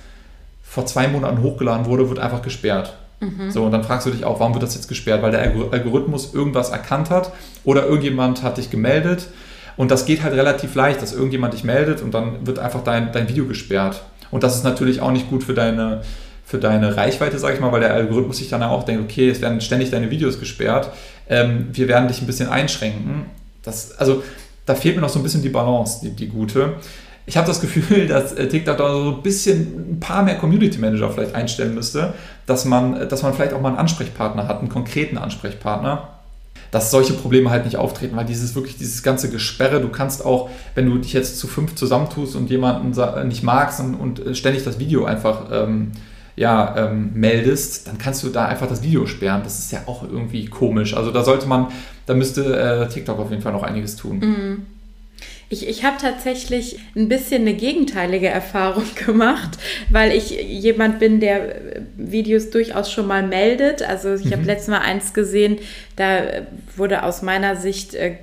vor 0.68 0.86
zwei 0.86 1.08
Monaten 1.08 1.42
hochgeladen 1.42 1.86
wurde, 1.86 2.08
wird 2.08 2.18
einfach 2.18 2.42
gesperrt. 2.42 2.96
Mhm. 3.20 3.50
So, 3.50 3.64
und 3.64 3.72
dann 3.72 3.84
fragst 3.84 4.06
du 4.06 4.10
dich 4.10 4.24
auch, 4.24 4.40
warum 4.40 4.54
wird 4.54 4.62
das 4.62 4.74
jetzt 4.74 4.88
gesperrt? 4.88 5.22
Weil 5.22 5.30
der 5.30 5.40
Algorithmus 5.40 6.34
irgendwas 6.34 6.70
erkannt 6.70 7.10
hat 7.10 7.32
oder 7.64 7.86
irgendjemand 7.86 8.42
hat 8.42 8.58
dich 8.58 8.70
gemeldet. 8.70 9.28
Und 9.76 9.90
das 9.90 10.06
geht 10.06 10.22
halt 10.22 10.34
relativ 10.34 10.74
leicht, 10.74 11.02
dass 11.02 11.12
irgendjemand 11.12 11.54
dich 11.54 11.64
meldet 11.64 12.02
und 12.02 12.12
dann 12.12 12.46
wird 12.46 12.58
einfach 12.58 12.82
dein, 12.82 13.12
dein 13.12 13.28
Video 13.28 13.46
gesperrt. 13.46 14.02
Und 14.30 14.42
das 14.42 14.56
ist 14.56 14.64
natürlich 14.64 15.00
auch 15.00 15.12
nicht 15.12 15.30
gut 15.30 15.44
für 15.44 15.54
deine, 15.54 16.02
für 16.44 16.58
deine 16.58 16.96
Reichweite, 16.96 17.38
sag 17.38 17.54
ich 17.54 17.60
mal, 17.60 17.72
weil 17.72 17.80
der 17.80 17.94
Algorithmus 17.94 18.38
sich 18.38 18.48
dann 18.48 18.62
auch 18.62 18.84
denkt, 18.84 19.02
okay, 19.04 19.28
es 19.28 19.40
werden 19.40 19.60
ständig 19.60 19.90
deine 19.90 20.10
Videos 20.10 20.40
gesperrt, 20.40 20.90
ähm, 21.28 21.68
wir 21.72 21.88
werden 21.88 22.08
dich 22.08 22.22
ein 22.22 22.26
bisschen 22.26 22.48
einschränken. 22.48 23.26
Das, 23.62 23.98
also 23.98 24.22
da 24.64 24.74
fehlt 24.74 24.96
mir 24.96 25.02
noch 25.02 25.08
so 25.08 25.20
ein 25.20 25.22
bisschen 25.22 25.42
die 25.42 25.48
Balance, 25.48 26.00
die, 26.02 26.10
die 26.10 26.28
gute 26.28 26.74
ich 27.27 27.37
habe 27.37 27.47
das 27.47 27.61
Gefühl, 27.61 28.07
dass 28.09 28.33
äh, 28.33 28.49
TikTok 28.49 28.79
da 28.79 28.93
so 28.93 29.16
ein 29.16 29.22
bisschen 29.22 29.93
ein 29.93 30.01
paar 30.01 30.22
mehr 30.22 30.37
Community 30.37 30.79
Manager 30.79 31.11
vielleicht 31.11 31.35
einstellen 31.35 31.74
müsste, 31.74 32.14
dass 32.47 32.64
man, 32.64 33.09
dass 33.09 33.22
man 33.22 33.35
vielleicht 33.35 33.53
auch 33.53 33.61
mal 33.61 33.70
einen 33.70 33.79
Ansprechpartner 33.79 34.49
hat, 34.49 34.61
einen 34.61 34.68
konkreten 34.68 35.18
Ansprechpartner, 35.18 36.09
dass 36.70 36.91
solche 36.91 37.12
Probleme 37.12 37.51
halt 37.51 37.64
nicht 37.64 37.77
auftreten, 37.77 38.16
weil 38.16 38.24
dieses 38.24 38.55
wirklich 38.55 38.77
dieses 38.77 39.03
ganze 39.03 39.31
Gesperre, 39.31 39.81
du 39.81 39.89
kannst 39.89 40.24
auch, 40.24 40.51
wenn 40.74 40.87
du 40.89 40.99
dich 40.99 41.12
jetzt 41.12 41.39
zu 41.39 41.47
fünf 41.47 41.74
zusammentust 41.74 42.37
und 42.37 42.51
jemanden 42.51 43.29
nicht 43.29 43.43
magst 43.43 43.81
und, 43.81 43.95
und 43.95 44.24
äh, 44.24 44.35
ständig 44.35 44.64
das 44.64 44.79
Video 44.79 45.05
einfach 45.05 45.47
ähm, 45.53 45.93
ja, 46.37 46.74
ähm, 46.77 47.12
meldest, 47.14 47.89
dann 47.89 47.97
kannst 47.99 48.22
du 48.22 48.29
da 48.29 48.45
einfach 48.47 48.68
das 48.68 48.83
Video 48.83 49.07
sperren. 49.07 49.43
Das 49.43 49.59
ist 49.59 49.72
ja 49.72 49.81
auch 49.87 50.03
irgendwie 50.03 50.45
komisch. 50.47 50.95
Also 50.95 51.11
da 51.11 51.24
sollte 51.24 51.47
man, 51.47 51.68
da 52.05 52.14
müsste 52.14 52.59
äh, 52.59 52.89
TikTok 52.89 53.18
auf 53.18 53.31
jeden 53.31 53.43
Fall 53.43 53.53
noch 53.53 53.62
einiges 53.62 53.97
tun. 53.97 54.18
Mhm. 54.18 54.66
Ich, 55.49 55.68
ich 55.68 55.84
habe 55.84 55.97
tatsächlich 56.01 56.80
ein 56.97 57.09
bisschen 57.09 57.42
eine 57.42 57.55
gegenteilige 57.55 58.28
Erfahrung 58.28 58.84
gemacht, 59.07 59.59
weil 59.90 60.12
ich 60.12 60.30
jemand 60.30 60.99
bin, 60.99 61.20
der 61.20 61.57
Videos 61.97 62.51
durchaus 62.51 62.90
schon 62.90 63.07
mal 63.07 63.22
meldet. 63.22 63.82
Also 63.82 64.14
ich 64.14 64.26
mhm. 64.26 64.32
habe 64.32 64.42
letztes 64.42 64.68
Mal 64.68 64.80
eins 64.80 65.14
gesehen, 65.14 65.59
da 65.97 66.20
wurde 66.76 67.05
aus 67.05 67.22
meiner 67.22 67.57
Sicht 67.57 67.94
äh, 67.94 68.16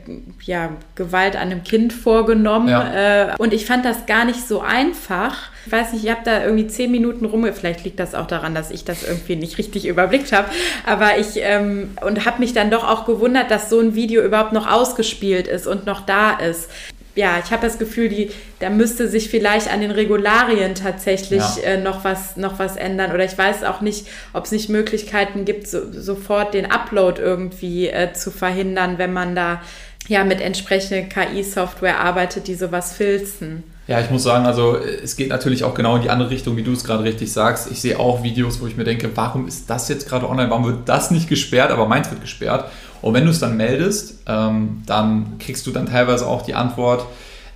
ja, 0.43 0.69
Gewalt 0.95 1.35
an 1.35 1.43
einem 1.43 1.63
Kind 1.63 1.91
vorgenommen. 1.91 2.67
Ja. 2.67 3.31
Äh, 3.31 3.35
und 3.37 3.53
ich 3.53 3.65
fand 3.65 3.85
das 3.85 4.05
gar 4.05 4.25
nicht 4.25 4.47
so 4.47 4.61
einfach. 4.61 5.49
Ich 5.65 5.71
weiß 5.71 5.93
nicht, 5.93 6.03
ich 6.03 6.11
habe 6.11 6.21
da 6.25 6.43
irgendwie 6.43 6.67
zehn 6.67 6.91
Minuten 6.91 7.25
rum, 7.25 7.47
vielleicht 7.53 7.85
liegt 7.85 7.99
das 7.99 8.15
auch 8.15 8.27
daran, 8.27 8.53
dass 8.53 8.69
ich 8.69 8.83
das 8.83 9.03
irgendwie 9.03 9.37
nicht 9.37 9.57
richtig 9.57 9.87
überblickt 9.87 10.33
habe, 10.33 10.49
aber 10.85 11.17
ich 11.17 11.37
ähm, 11.37 11.91
und 12.05 12.25
habe 12.25 12.39
mich 12.39 12.51
dann 12.51 12.69
doch 12.69 12.83
auch 12.83 13.05
gewundert, 13.05 13.49
dass 13.49 13.69
so 13.69 13.79
ein 13.79 13.95
Video 13.95 14.23
überhaupt 14.23 14.51
noch 14.51 14.69
ausgespielt 14.69 15.47
ist 15.47 15.65
und 15.65 15.85
noch 15.85 16.05
da 16.05 16.33
ist 16.33 16.69
ja, 17.15 17.37
ich 17.43 17.51
habe 17.51 17.65
das 17.65 17.77
Gefühl, 17.77 18.09
die, 18.09 18.31
da 18.59 18.69
müsste 18.69 19.07
sich 19.07 19.29
vielleicht 19.29 19.71
an 19.71 19.81
den 19.81 19.91
Regularien 19.91 20.73
tatsächlich 20.75 21.43
Ja. 21.57 21.61
äh, 21.63 21.77
noch, 21.77 22.03
was, 22.03 22.37
noch 22.37 22.57
was 22.59 22.75
ändern. 22.75 23.11
Oder 23.11 23.23
ich 23.25 23.37
weiß 23.37 23.63
auch 23.65 23.81
nicht, 23.81 24.07
ob 24.33 24.45
es 24.45 24.51
nicht 24.51 24.69
Möglichkeiten 24.69 25.45
gibt, 25.45 25.67
so, 25.67 25.79
sofort 25.91 26.53
den 26.53 26.71
Upload 26.71 27.21
irgendwie 27.21 27.87
äh, 27.87 28.13
zu 28.13 28.31
verhindern, 28.31 28.97
wenn 28.97 29.13
man 29.13 29.35
da 29.35 29.61
ja 30.07 30.23
mit 30.23 30.41
entsprechender 30.41 31.03
KI-Software 31.07 31.99
arbeitet, 31.99 32.47
die 32.47 32.55
sowas 32.55 32.93
filzen. 32.93 33.63
Ja, 33.87 33.99
ich 33.99 34.09
muss 34.09 34.23
sagen, 34.23 34.45
also 34.45 34.77
es 34.77 35.15
geht 35.17 35.29
natürlich 35.29 35.65
auch 35.65 35.73
genau 35.73 35.97
in 35.97 36.01
die 36.01 36.09
andere 36.09 36.29
Richtung, 36.29 36.55
wie 36.55 36.63
du 36.63 36.71
es 36.71 36.83
gerade 36.85 37.03
richtig 37.03 37.31
sagst. 37.33 37.69
Ich 37.69 37.81
sehe 37.81 37.99
auch 37.99 38.23
Videos, 38.23 38.61
wo 38.61 38.67
ich 38.67 38.77
mir 38.77 38.85
denke, 38.85 39.09
warum 39.15 39.45
ist 39.47 39.69
das 39.69 39.89
jetzt 39.89 40.07
gerade 40.07 40.27
online? 40.27 40.49
Warum 40.49 40.65
wird 40.65 40.87
das 40.89 41.11
nicht 41.11 41.27
gesperrt, 41.27 41.69
aber 41.69 41.85
meins 41.85 42.09
wird 42.09 42.21
gesperrt? 42.21 42.71
Und 43.03 43.13
wenn 43.13 43.25
du 43.25 43.31
es 43.31 43.39
dann 43.39 43.57
meldest, 43.57 44.23
ähm, 44.27 44.81
dann 44.85 45.37
kriegst 45.37 45.67
du 45.67 45.71
dann 45.71 45.85
teilweise 45.85 46.25
auch 46.25 46.41
die 46.41 46.55
Antwort, 46.55 47.05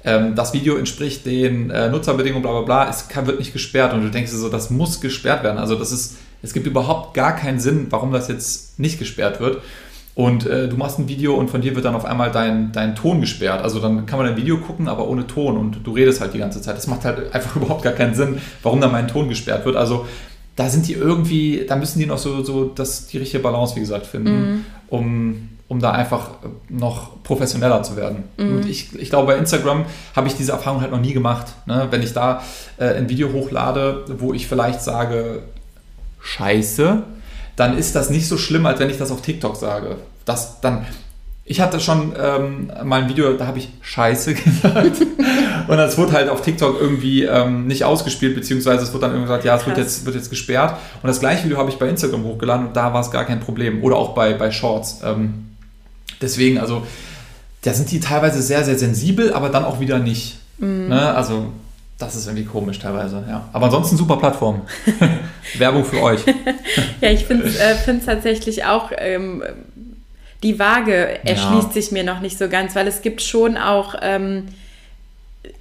ähm, 0.04 0.36
das 0.36 0.54
Video 0.54 0.76
entspricht 0.76 1.26
den 1.26 1.70
äh, 1.70 1.89
Nutzerbedingungen, 1.89 2.43
bla 2.43 2.52
bla 2.52 2.62
bla, 2.62 2.89
es 2.89 3.08
kann, 3.08 3.28
wird 3.28 3.39
nicht 3.39 3.54
gesperrt. 3.54 3.93
Und 3.93 4.04
du 4.04 4.10
denkst 4.10 4.32
dir 4.32 4.38
so, 4.38 4.50
das 4.50 4.70
muss 4.70 5.02
gesperrt 5.02 5.43
werden. 5.43 5.58
Also 5.58 5.76
das 5.76 5.91
ist, 5.91 6.18
es 6.43 6.54
gibt 6.54 6.68
überhaupt 6.68 7.14
gar 7.14 7.36
keinen 7.36 7.60
Sinn, 7.60 7.88
warum 7.89 8.12
das 8.12 8.28
jetzt 8.28 8.78
nicht 8.78 9.00
gesperrt 9.00 9.39
wird. 9.39 9.62
Und 10.16 10.45
äh, 10.48 10.68
du 10.68 10.78
machst 10.78 11.00
ein 11.00 11.08
Video 11.08 11.36
und 11.36 11.50
von 11.50 11.62
dir 11.62 11.76
wird 11.76 11.86
dann 11.86 11.95
auf 11.95 12.04
einmal 12.04 12.32
dein, 12.32 12.72
dein 12.72 12.95
Ton 12.95 13.22
gesperrt. 13.22 13.62
Also 13.62 13.80
dann 13.80 14.06
kann 14.06 14.18
man 14.18 14.28
ein 14.28 14.36
Video 14.36 14.58
gucken, 14.58 14.88
aber 14.88 15.08
ohne 15.08 15.28
Ton 15.28 15.58
und 15.58 15.86
du 15.86 15.91
redest 15.91 16.22
halt 16.22 16.34
die 16.34 16.39
ganze 16.39 16.62
Zeit. 16.62 16.76
Das 16.76 16.88
macht 16.88 17.06
halt 17.06 17.32
einfach 17.34 17.56
überhaupt 17.56 17.84
gar 17.84 17.93
keinen 17.93 18.16
Sinn, 18.16 18.39
warum 18.64 18.82
dann 18.82 18.91
mein 18.91 19.08
Ton 19.08 19.30
gesperrt 19.30 19.66
wird. 19.66 19.76
Also 19.76 20.08
da 20.58 20.70
sind 20.70 20.88
die 20.88 20.93
irgendwie, 20.93 21.66
da 21.68 21.76
müssen 21.76 22.00
die 22.00 22.08
noch 22.08 22.18
so, 22.18 22.43
so 22.43 22.66
das, 22.66 23.08
die 23.08 23.20
richtige 23.20 23.43
Balance, 23.43 23.76
wie 23.76 23.80
gesagt, 23.80 24.08
finden, 24.08 24.66
um, 24.89 25.49
um 25.67 25.79
da 25.79 25.91
einfach 25.91 26.31
noch 26.69 27.23
professioneller 27.23 27.83
zu 27.83 27.95
werden. 27.97 28.23
Und 28.38 28.69
ich, 28.69 28.95
ich 28.95 29.09
glaube, 29.09 29.27
bei 29.27 29.38
Instagram 29.38 29.85
habe 30.15 30.27
ich 30.27 30.35
diese 30.35 30.53
Erfahrung 30.53 30.81
halt 30.81 30.91
noch 30.91 31.01
nie 31.01 31.13
gemacht. 31.13 31.47
Ne? 31.65 31.88
Wenn 31.89 32.01
ich 32.01 32.13
da 32.13 32.41
äh, 32.77 32.95
ein 32.95 33.09
Video 33.09 33.33
hochlade, 33.33 34.05
wo 34.19 34.33
ich 34.33 34.47
vielleicht 34.47 34.81
sage, 34.81 35.43
Scheiße, 36.21 37.03
dann 37.55 37.77
ist 37.77 37.95
das 37.95 38.09
nicht 38.09 38.27
so 38.27 38.38
schlimm, 38.38 38.65
als 38.65 38.79
wenn 38.79 38.89
ich 38.89 38.97
das 38.97 39.11
auf 39.11 39.21
TikTok 39.21 39.55
sage. 39.55 39.97
Das 40.25 40.61
dann. 40.61 40.85
Ich 41.49 41.61
hatte 41.61 41.79
schon 41.79 42.13
ähm, 42.21 42.71
mal 42.83 43.03
ein 43.03 43.09
Video, 43.09 43.33
da 43.33 43.47
habe 43.47 43.57
ich 43.59 43.69
Scheiße 43.81 44.33
gesagt. 44.35 45.01
Und 45.68 45.78
das 45.78 45.97
wurde 45.97 46.13
halt 46.13 46.30
auf 46.30 46.41
TikTok 46.41 46.80
irgendwie 46.80 47.24
ähm, 47.24 47.68
nicht 47.68 47.84
ausgespielt, 47.84 48.36
beziehungsweise 48.36 48.84
es 48.84 48.93
wurde 48.93 49.01
dann 49.01 49.11
irgendwie 49.11 49.28
gesagt, 49.28 49.45
ja, 49.45 49.55
es 49.55 49.65
wird 49.65 49.78
jetzt, 49.78 50.05
wird 50.05 50.15
jetzt 50.15 50.30
gesperrt. 50.30 50.78
Und 51.01 51.07
das 51.07 51.20
gleiche 51.20 51.43
Video 51.45 51.57
habe 51.57 51.70
ich 51.70 51.78
bei 51.78 51.88
Instagram 51.88 52.24
hochgeladen 52.24 52.68
und 52.68 52.76
da 52.76 52.93
war 52.93 53.01
es 53.01 53.11
gar 53.11 53.26
kein 53.26 53.39
Problem. 53.39 53.84
Oder 53.84 53.95
auch 53.97 54.13
bei, 54.15 54.34
bei 54.34 54.51
Shorts. 54.51 55.01
Ähm, 55.03 55.51
deswegen, 56.22 56.57
also, 56.59 56.86
da 57.63 57.74
sind 57.74 57.91
die 57.91 57.99
teilweise 57.99 58.41
sehr, 58.41 58.63
sehr 58.63 58.78
sensibel, 58.78 59.34
aber 59.34 59.49
dann 59.49 59.65
auch 59.65 59.80
wieder 59.80 59.99
nicht. 59.99 60.38
Ne? 60.59 61.13
Also, 61.13 61.47
das 61.99 62.15
ist 62.15 62.28
irgendwie 62.28 62.45
komisch 62.45 62.80
teilweise, 62.80 63.24
ja. 63.28 63.49
Aber 63.53 63.65
ansonsten 63.65 63.97
super 63.97 64.18
Plattform. 64.18 64.61
Werbung 65.57 65.84
für 65.86 66.01
euch. 66.01 66.22
Ja, 67.01 67.09
ich 67.11 67.26
finde 67.26 67.45
es 67.47 67.57
äh, 67.57 67.99
tatsächlich 68.05 68.65
auch, 68.65 68.91
ähm, 68.97 69.43
die 70.43 70.59
Waage 70.59 71.26
erschließt 71.26 71.68
Ja. 71.68 71.74
sich 71.74 71.91
mir 71.91 72.03
noch 72.03 72.20
nicht 72.20 72.38
so 72.38 72.47
ganz, 72.49 72.76
weil 72.76 72.88
es 72.88 73.01
gibt 73.01 73.22
schon 73.22 73.57
auch, 73.57 73.95
ähm, 74.01 74.45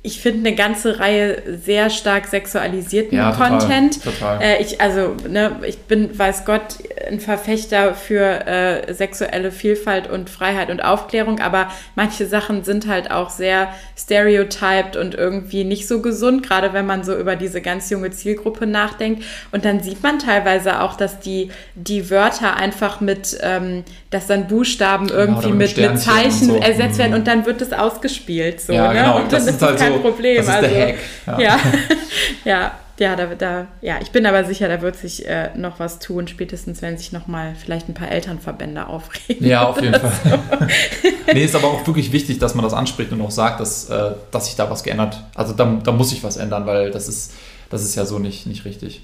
ich 0.03 0.21
finde, 0.21 0.47
eine 0.47 0.57
ganze 0.57 1.01
Reihe 1.01 1.43
sehr 1.61 1.91
stark 1.91 2.27
sexualisierten 2.27 3.19
Ja, 3.19 3.33
total, 3.33 3.59
Content. 3.59 4.05
total. 4.05 4.41
Äh, 4.41 4.63
ich, 4.63 4.81
also, 4.81 5.17
ne, 5.29 5.57
ich 5.67 5.79
bin, 5.79 6.17
weiß 6.17 6.45
Gott, 6.45 6.77
ein 7.09 7.21
Verfechter 7.21 7.95
für 7.95 8.47
äh, 8.47 8.95
sexuelle 8.95 9.51
Vielfalt 9.51 10.09
und 10.09 10.31
Freiheit 10.31 10.71
und 10.71 10.85
Aufklärung, 10.85 11.41
aber 11.41 11.71
manche 11.97 12.27
Sachen 12.27 12.63
sind 12.63 12.87
halt 12.87 13.11
auch 13.11 13.31
sehr 13.31 13.69
stereotyped 13.97 14.97
und 14.97 15.15
irgendwie 15.15 15.65
nicht 15.65 15.89
so 15.89 16.01
gesund, 16.01 16.43
gerade 16.47 16.73
wenn 16.73 16.87
man 16.87 17.03
so 17.03 17.17
über 17.17 17.37
diese 17.37 17.61
ganz 17.61 17.91
junge 17.91 18.11
Zielgruppe 18.11 18.67
nachdenkt. 18.67 19.25
Und 19.51 19.65
dann 19.65 19.81
sieht 19.81 20.03
man 20.03 20.19
teilweise 20.19 20.81
auch, 20.81 20.97
dass 20.97 21.19
die, 21.19 21.51
die 21.75 22.11
Wörter 22.11 22.57
einfach 22.57 23.01
mit, 23.01 23.39
ähm, 23.43 23.85
dass 24.17 24.27
dann 24.27 24.47
Buchstaben 24.49 25.09
irgendwie 25.09 25.47
oder 25.49 25.55
mit 25.55 25.77
mit, 25.77 25.99
Zeichen 26.01 26.47
so. 26.49 26.57
ersetzt 26.57 26.99
werden 26.99 27.13
Mhm. 27.13 27.19
und 27.19 27.27
dann 27.27 27.45
wird 27.47 27.61
es 27.61 27.73
ausgespielt. 27.73 28.61
So, 28.61 28.73
Ja, 28.73 28.93
ne? 28.93 28.99
genau. 29.01 29.17
Und 29.17 29.23
dann 29.25 29.31
Das 29.31 29.47
ist 29.47 29.57
es 29.57 29.63
halt 29.63 29.79
kein 29.79 29.93
so- 29.93 29.99
Problem. 30.01 30.37
das 30.39 30.47
ist 30.47 30.53
also, 30.55 30.69
der 30.69 30.87
Hack. 30.89 30.97
Ja. 31.27 31.39
Ja, 31.41 31.59
ja, 32.45 32.73
ja, 32.99 33.15
da, 33.15 33.27
da, 33.27 33.67
ja, 33.83 33.97
ich 34.01 34.11
bin 34.11 34.25
aber 34.25 34.45
sicher, 34.45 34.69
da 34.69 34.81
wird 34.81 34.97
sich 34.97 35.29
äh, 35.29 35.51
noch 35.55 35.79
was 35.81 35.99
tun, 35.99 36.29
spätestens 36.29 36.81
wenn 36.81 36.97
sich 36.97 37.13
noch 37.13 37.27
mal 37.27 37.55
vielleicht 37.63 37.91
ein 37.91 37.95
paar 37.95 38.11
Elternverbände 38.11 38.87
aufregen. 38.87 39.47
Ja, 39.47 39.69
auf 39.69 39.81
jeden 39.83 39.93
Fall. 40.01 40.39
nee, 41.35 41.45
ist 41.45 41.55
aber 41.55 41.67
auch 41.69 41.87
wirklich 41.87 42.11
wichtig, 42.13 42.39
dass 42.39 42.55
man 42.55 42.65
das 42.65 42.73
anspricht 42.73 43.13
und 43.13 43.21
auch 43.21 43.31
sagt, 43.31 43.61
dass, 43.61 43.91
äh, 43.91 44.13
dass 44.31 44.47
sich 44.47 44.57
da 44.57 44.71
was 44.71 44.83
geändert. 44.83 45.23
Also 45.35 45.53
da, 45.53 45.79
da 45.85 45.93
muss 45.93 46.09
sich 46.11 46.25
was 46.25 46.39
ändern, 46.39 46.65
weil 46.67 46.91
das 46.91 47.07
ist, 47.09 47.35
das 47.69 47.83
ist 47.83 47.95
ja 47.97 48.07
so 48.07 48.19
nicht, 48.19 48.47
nicht 48.47 48.65
richtig. 48.65 49.03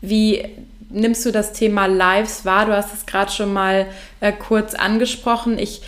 Wie 0.00 0.44
nimmst 0.96 1.24
du 1.26 1.30
das 1.30 1.52
Thema 1.52 1.86
Lives 1.86 2.44
wahr? 2.44 2.66
Du 2.66 2.72
hast 2.74 2.92
es 2.92 3.06
gerade 3.06 3.30
schon 3.30 3.52
mal 3.52 3.86
äh, 4.20 4.32
kurz 4.32 4.74
angesprochen. 4.74 5.58
Ich 5.58 5.82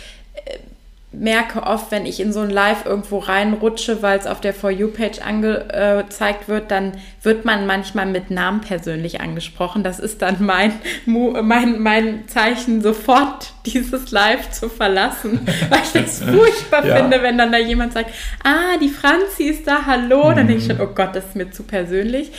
merke 1.11 1.63
oft, 1.63 1.89
wenn 1.91 2.05
ich 2.05 2.19
in 2.19 2.31
so 2.31 2.41
ein 2.41 2.51
Live 2.51 2.85
irgendwo 2.85 3.17
reinrutsche, 3.17 4.03
weil 4.03 4.19
es 4.19 4.27
auf 4.27 4.41
der 4.41 4.53
For 4.53 4.69
You-Page 4.69 5.19
angezeigt 5.25 6.47
wird, 6.47 6.69
dann 6.69 6.91
wird 7.23 7.45
man 7.45 7.65
manchmal 7.65 8.05
mit 8.05 8.29
Namen 8.29 8.61
persönlich 8.61 9.19
angesprochen. 9.19 9.83
Das 9.83 9.99
ist 9.99 10.21
dann 10.21 10.37
mein, 10.39 10.73
mein, 11.07 11.79
mein 11.81 12.27
Zeichen, 12.27 12.81
sofort 12.81 13.53
dieses 13.65 14.11
Live 14.11 14.51
zu 14.51 14.69
verlassen, 14.69 15.41
weil 15.69 15.79
ich 15.83 15.91
das 15.93 16.21
furchtbar 16.23 16.85
Ja. 16.85 16.97
finde, 16.97 17.23
wenn 17.23 17.37
dann 17.39 17.51
da 17.51 17.57
jemand 17.57 17.93
sagt, 17.93 18.11
ah, 18.43 18.77
die 18.79 18.89
Franzi 18.89 19.45
ist 19.45 19.67
da, 19.67 19.85
hallo. 19.87 20.31
Dann 20.33 20.47
denke 20.47 20.61
ich 20.61 20.65
schon, 20.67 20.79
oh 20.79 20.93
Gott, 20.93 21.15
das 21.15 21.25
ist 21.25 21.35
mir 21.35 21.49
zu 21.49 21.63
persönlich. 21.63 22.31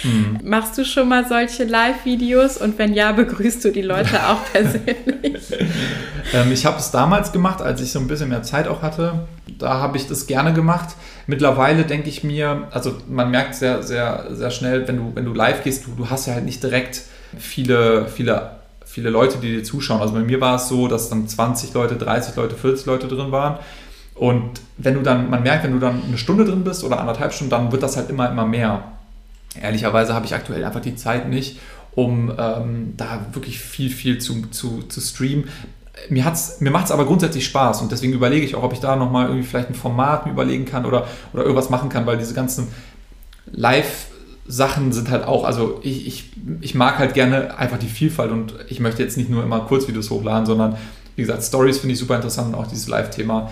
Machst 0.44 0.78
du 0.78 0.84
schon 0.84 1.08
mal 1.08 1.26
solche 1.26 1.64
Live-Videos? 1.64 2.56
Und 2.56 2.78
wenn 2.78 2.94
ja, 2.94 3.10
begrüßt 3.12 3.64
du 3.64 3.70
die 3.70 3.82
Leute 3.82 4.28
auch 4.28 4.44
persönlich? 4.52 5.42
Ähm, 6.32 6.52
ich 6.52 6.64
habe 6.64 6.78
es 6.78 6.90
damals 6.92 7.32
gemacht, 7.32 7.60
als 7.60 7.80
ich 7.80 7.90
so 7.90 7.98
ein 7.98 8.06
bisschen 8.06 8.28
mehr 8.28 8.42
Zeit 8.44 8.59
auch 8.68 8.82
hatte. 8.82 9.26
Da 9.58 9.80
habe 9.80 9.96
ich 9.96 10.06
das 10.06 10.26
gerne 10.26 10.52
gemacht. 10.52 10.90
Mittlerweile 11.26 11.84
denke 11.84 12.08
ich 12.08 12.24
mir, 12.24 12.68
also 12.70 12.96
man 13.08 13.30
merkt 13.30 13.54
sehr, 13.54 13.82
sehr, 13.82 14.26
sehr 14.30 14.50
schnell, 14.50 14.88
wenn 14.88 14.96
du, 14.96 15.12
wenn 15.14 15.24
du 15.24 15.34
live 15.34 15.62
gehst, 15.62 15.86
du, 15.86 15.92
du 15.96 16.10
hast 16.10 16.26
ja 16.26 16.34
halt 16.34 16.44
nicht 16.44 16.62
direkt 16.62 17.02
viele, 17.38 18.06
viele, 18.06 18.52
viele 18.84 19.10
Leute, 19.10 19.38
die 19.38 19.56
dir 19.56 19.64
zuschauen. 19.64 20.00
Also 20.00 20.14
bei 20.14 20.20
mir 20.20 20.40
war 20.40 20.56
es 20.56 20.68
so, 20.68 20.88
dass 20.88 21.08
dann 21.08 21.28
20 21.28 21.74
Leute, 21.74 21.96
30 21.96 22.36
Leute, 22.36 22.56
40 22.56 22.86
Leute 22.86 23.08
drin 23.08 23.32
waren. 23.32 23.58
Und 24.14 24.60
wenn 24.76 24.94
du 24.94 25.02
dann, 25.02 25.30
man 25.30 25.42
merkt, 25.42 25.64
wenn 25.64 25.72
du 25.72 25.78
dann 25.78 26.02
eine 26.06 26.18
Stunde 26.18 26.44
drin 26.44 26.64
bist 26.64 26.84
oder 26.84 27.00
anderthalb 27.00 27.32
Stunden, 27.32 27.50
dann 27.50 27.72
wird 27.72 27.82
das 27.82 27.96
halt 27.96 28.10
immer, 28.10 28.30
immer 28.30 28.46
mehr. 28.46 28.82
Ehrlicherweise 29.60 30.14
habe 30.14 30.26
ich 30.26 30.34
aktuell 30.34 30.64
einfach 30.64 30.80
die 30.80 30.94
Zeit 30.94 31.28
nicht, 31.28 31.58
um 31.94 32.32
ähm, 32.38 32.94
da 32.96 33.26
wirklich 33.32 33.60
viel, 33.60 33.90
viel 33.90 34.18
zu, 34.18 34.42
zu, 34.50 34.82
zu 34.82 35.00
streamen. 35.00 35.48
Mir, 36.08 36.32
mir 36.60 36.70
macht 36.70 36.86
es 36.86 36.90
aber 36.90 37.04
grundsätzlich 37.04 37.44
Spaß 37.44 37.82
und 37.82 37.92
deswegen 37.92 38.12
überlege 38.12 38.44
ich 38.44 38.54
auch, 38.54 38.62
ob 38.62 38.72
ich 38.72 38.80
da 38.80 38.96
nochmal 38.96 39.26
irgendwie 39.26 39.46
vielleicht 39.46 39.68
ein 39.68 39.74
Format 39.74 40.26
mir 40.26 40.32
überlegen 40.32 40.64
kann 40.64 40.86
oder, 40.86 41.06
oder 41.32 41.42
irgendwas 41.42 41.70
machen 41.70 41.88
kann, 41.88 42.06
weil 42.06 42.18
diese 42.18 42.34
ganzen 42.34 42.68
Live-Sachen 43.52 44.92
sind 44.92 45.10
halt 45.10 45.24
auch, 45.24 45.44
also 45.44 45.80
ich, 45.82 46.06
ich, 46.06 46.32
ich 46.60 46.74
mag 46.74 46.98
halt 46.98 47.14
gerne 47.14 47.58
einfach 47.58 47.78
die 47.78 47.88
Vielfalt 47.88 48.32
und 48.32 48.54
ich 48.68 48.80
möchte 48.80 49.02
jetzt 49.02 49.16
nicht 49.16 49.30
nur 49.30 49.42
immer 49.42 49.60
Kurzvideos 49.60 50.10
hochladen, 50.10 50.46
sondern 50.46 50.76
wie 51.16 51.22
gesagt, 51.22 51.42
Stories 51.42 51.78
finde 51.78 51.92
ich 51.92 51.98
super 51.98 52.16
interessant 52.16 52.54
und 52.54 52.54
auch 52.54 52.66
dieses 52.66 52.88
Live-Thema. 52.88 53.50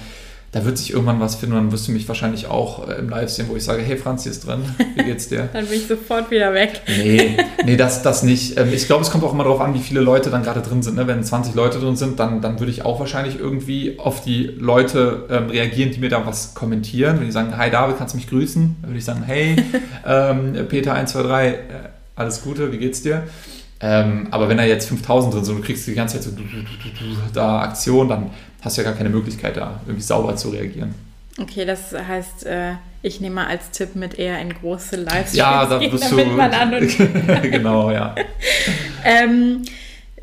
Da 0.51 0.65
wird 0.65 0.79
sich 0.79 0.93
irgendwann 0.95 1.21
was 1.21 1.35
finden 1.37 1.57
und 1.57 1.65
dann 1.65 1.73
wirst 1.73 1.89
du 1.89 1.93
mich 1.93 2.09
wahrscheinlich 2.09 2.47
auch 2.47 2.89
äh, 2.89 2.95
im 2.95 3.11
Live 3.11 3.29
sehen, 3.29 3.47
wo 3.51 3.57
ich 3.57 3.65
sage, 3.65 3.83
hey 3.83 3.99
Franz, 3.99 4.23
hier 4.23 4.33
ist 4.33 4.47
drin, 4.47 4.61
wie 4.97 5.05
geht's 5.05 5.29
dir? 5.29 5.49
Dann 5.53 5.67
bin 5.67 5.77
ich 5.79 5.87
sofort 5.87 6.31
wieder 6.31 6.55
weg. 6.55 6.81
Nee, 6.89 7.37
nee, 7.67 7.77
das, 7.77 8.03
das 8.03 8.23
nicht. 8.23 8.57
Ähm, 8.59 8.73
Ich 8.73 8.87
glaube, 8.87 9.03
es 9.03 9.11
kommt 9.11 9.25
auch 9.25 9.35
immer 9.35 9.45
darauf 9.45 9.61
an, 9.61 9.75
wie 9.75 9.79
viele 9.81 10.01
Leute 10.01 10.31
dann 10.31 10.43
gerade 10.43 10.63
drin 10.63 10.83
sind. 10.83 10.97
ne? 10.97 11.07
Wenn 11.07 11.23
20 11.23 11.55
Leute 11.55 11.79
drin 11.81 11.97
sind, 11.97 12.19
dann, 12.19 12.41
dann 12.41 12.59
würde 12.61 12.73
ich 12.73 12.83
auch 12.83 12.99
wahrscheinlich 12.99 13.39
irgendwie 13.39 13.99
auf 13.99 14.23
die 14.23 14.45
Leute 14.59 15.27
ähm, 15.31 15.51
reagieren, 15.51 15.91
die 15.91 16.01
mir 16.01 16.09
da 16.09 16.25
was 16.27 16.55
kommentieren. 16.55 17.19
Wenn 17.19 17.27
die 17.27 17.33
sagen, 17.33 17.55
hi 17.59 17.71
David, 17.71 17.99
kannst 17.99 18.15
du 18.15 18.17
mich 18.17 18.29
grüßen? 18.31 18.77
Dann 18.81 18.91
würde 18.91 18.99
ich 18.99 19.05
sagen, 19.05 19.23
hey, 19.27 19.55
ähm, 20.07 20.55
Peter 20.71 20.95
123, 20.95 21.53
äh, 21.53 21.59
alles 22.17 22.43
Gute, 22.43 22.73
wie 22.73 22.79
geht's 22.79 23.03
dir? 23.03 23.25
Ähm, 23.81 24.29
aber 24.31 24.49
wenn 24.49 24.57
da 24.57 24.65
jetzt 24.65 24.89
5000 24.89 25.35
drin 25.35 25.45
sind 25.45 25.55
und 25.55 25.63
du 25.63 25.67
kriegst 25.67 25.87
die 25.87 25.95
ganze 25.95 26.17
Zeit 26.17 26.25
so 26.25 26.31
du, 26.33 26.43
du, 26.43 26.49
du, 26.49 26.63
du, 26.63 27.15
du, 27.15 27.17
da 27.33 27.61
Aktion, 27.61 28.09
dann 28.09 28.31
hast 28.61 28.77
du 28.77 28.83
ja 28.83 28.89
gar 28.89 28.97
keine 28.97 29.09
Möglichkeit, 29.11 29.57
da 29.57 29.81
irgendwie 29.87 30.03
sauber 30.03 30.35
zu 30.37 30.51
reagieren. 30.51 30.95
Okay, 31.41 31.65
das 31.65 31.93
heißt, 31.93 32.47
äh, 32.47 32.73
ich 33.03 33.21
nehme 33.21 33.37
mal 33.37 33.47
als 33.47 33.71
Tipp 33.71 33.95
mit 33.95 34.19
eher 34.19 34.41
in 34.41 34.53
große 34.53 34.97
Livestreams 34.97 35.35
Ja, 35.37 35.65
da 35.67 35.79
bist 35.79 36.11
du. 36.11 36.17
damit 36.17 36.37
man 36.37 36.53
an 36.53 36.75
und 36.75 36.99
genau, 37.43 37.93
ja. 37.93 38.17
Ähm, 39.05 39.63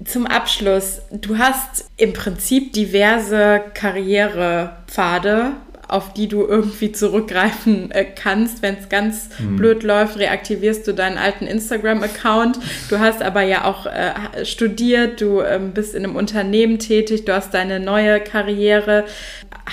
zum 0.04 0.28
Abschluss, 0.28 1.02
du 1.12 1.38
hast 1.38 1.90
im 1.96 2.12
Prinzip 2.12 2.74
diverse 2.74 3.62
Karrierepfade 3.74 5.52
auf 5.88 6.14
die 6.14 6.28
du 6.28 6.46
irgendwie 6.46 6.92
zurückgreifen 6.92 7.92
äh, 7.92 8.06
kannst. 8.06 8.62
Wenn 8.62 8.76
es 8.76 8.90
ganz 8.90 9.30
hm. 9.38 9.56
blöd 9.58 9.84
läuft, 9.84 10.18
reaktivierst 10.18 10.88
du 10.88 10.94
deinen 10.94 11.18
alten 11.18 11.46
Instagram-Account. 11.46 12.60
Du 12.90 13.00
hast 13.00 13.22
aber 13.22 13.42
ja 13.42 13.66
auch 13.66 13.86
äh, 13.86 14.46
studiert, 14.46 15.22
du 15.22 15.42
ähm, 15.42 15.72
bist 15.72 15.96
in 15.96 16.04
einem 16.04 16.16
Unternehmen 16.16 16.80
tätig, 16.80 17.26
du 17.26 17.34
hast 17.34 17.54
deine 17.54 17.80
neue 17.80 18.20
Karriere. 18.20 19.06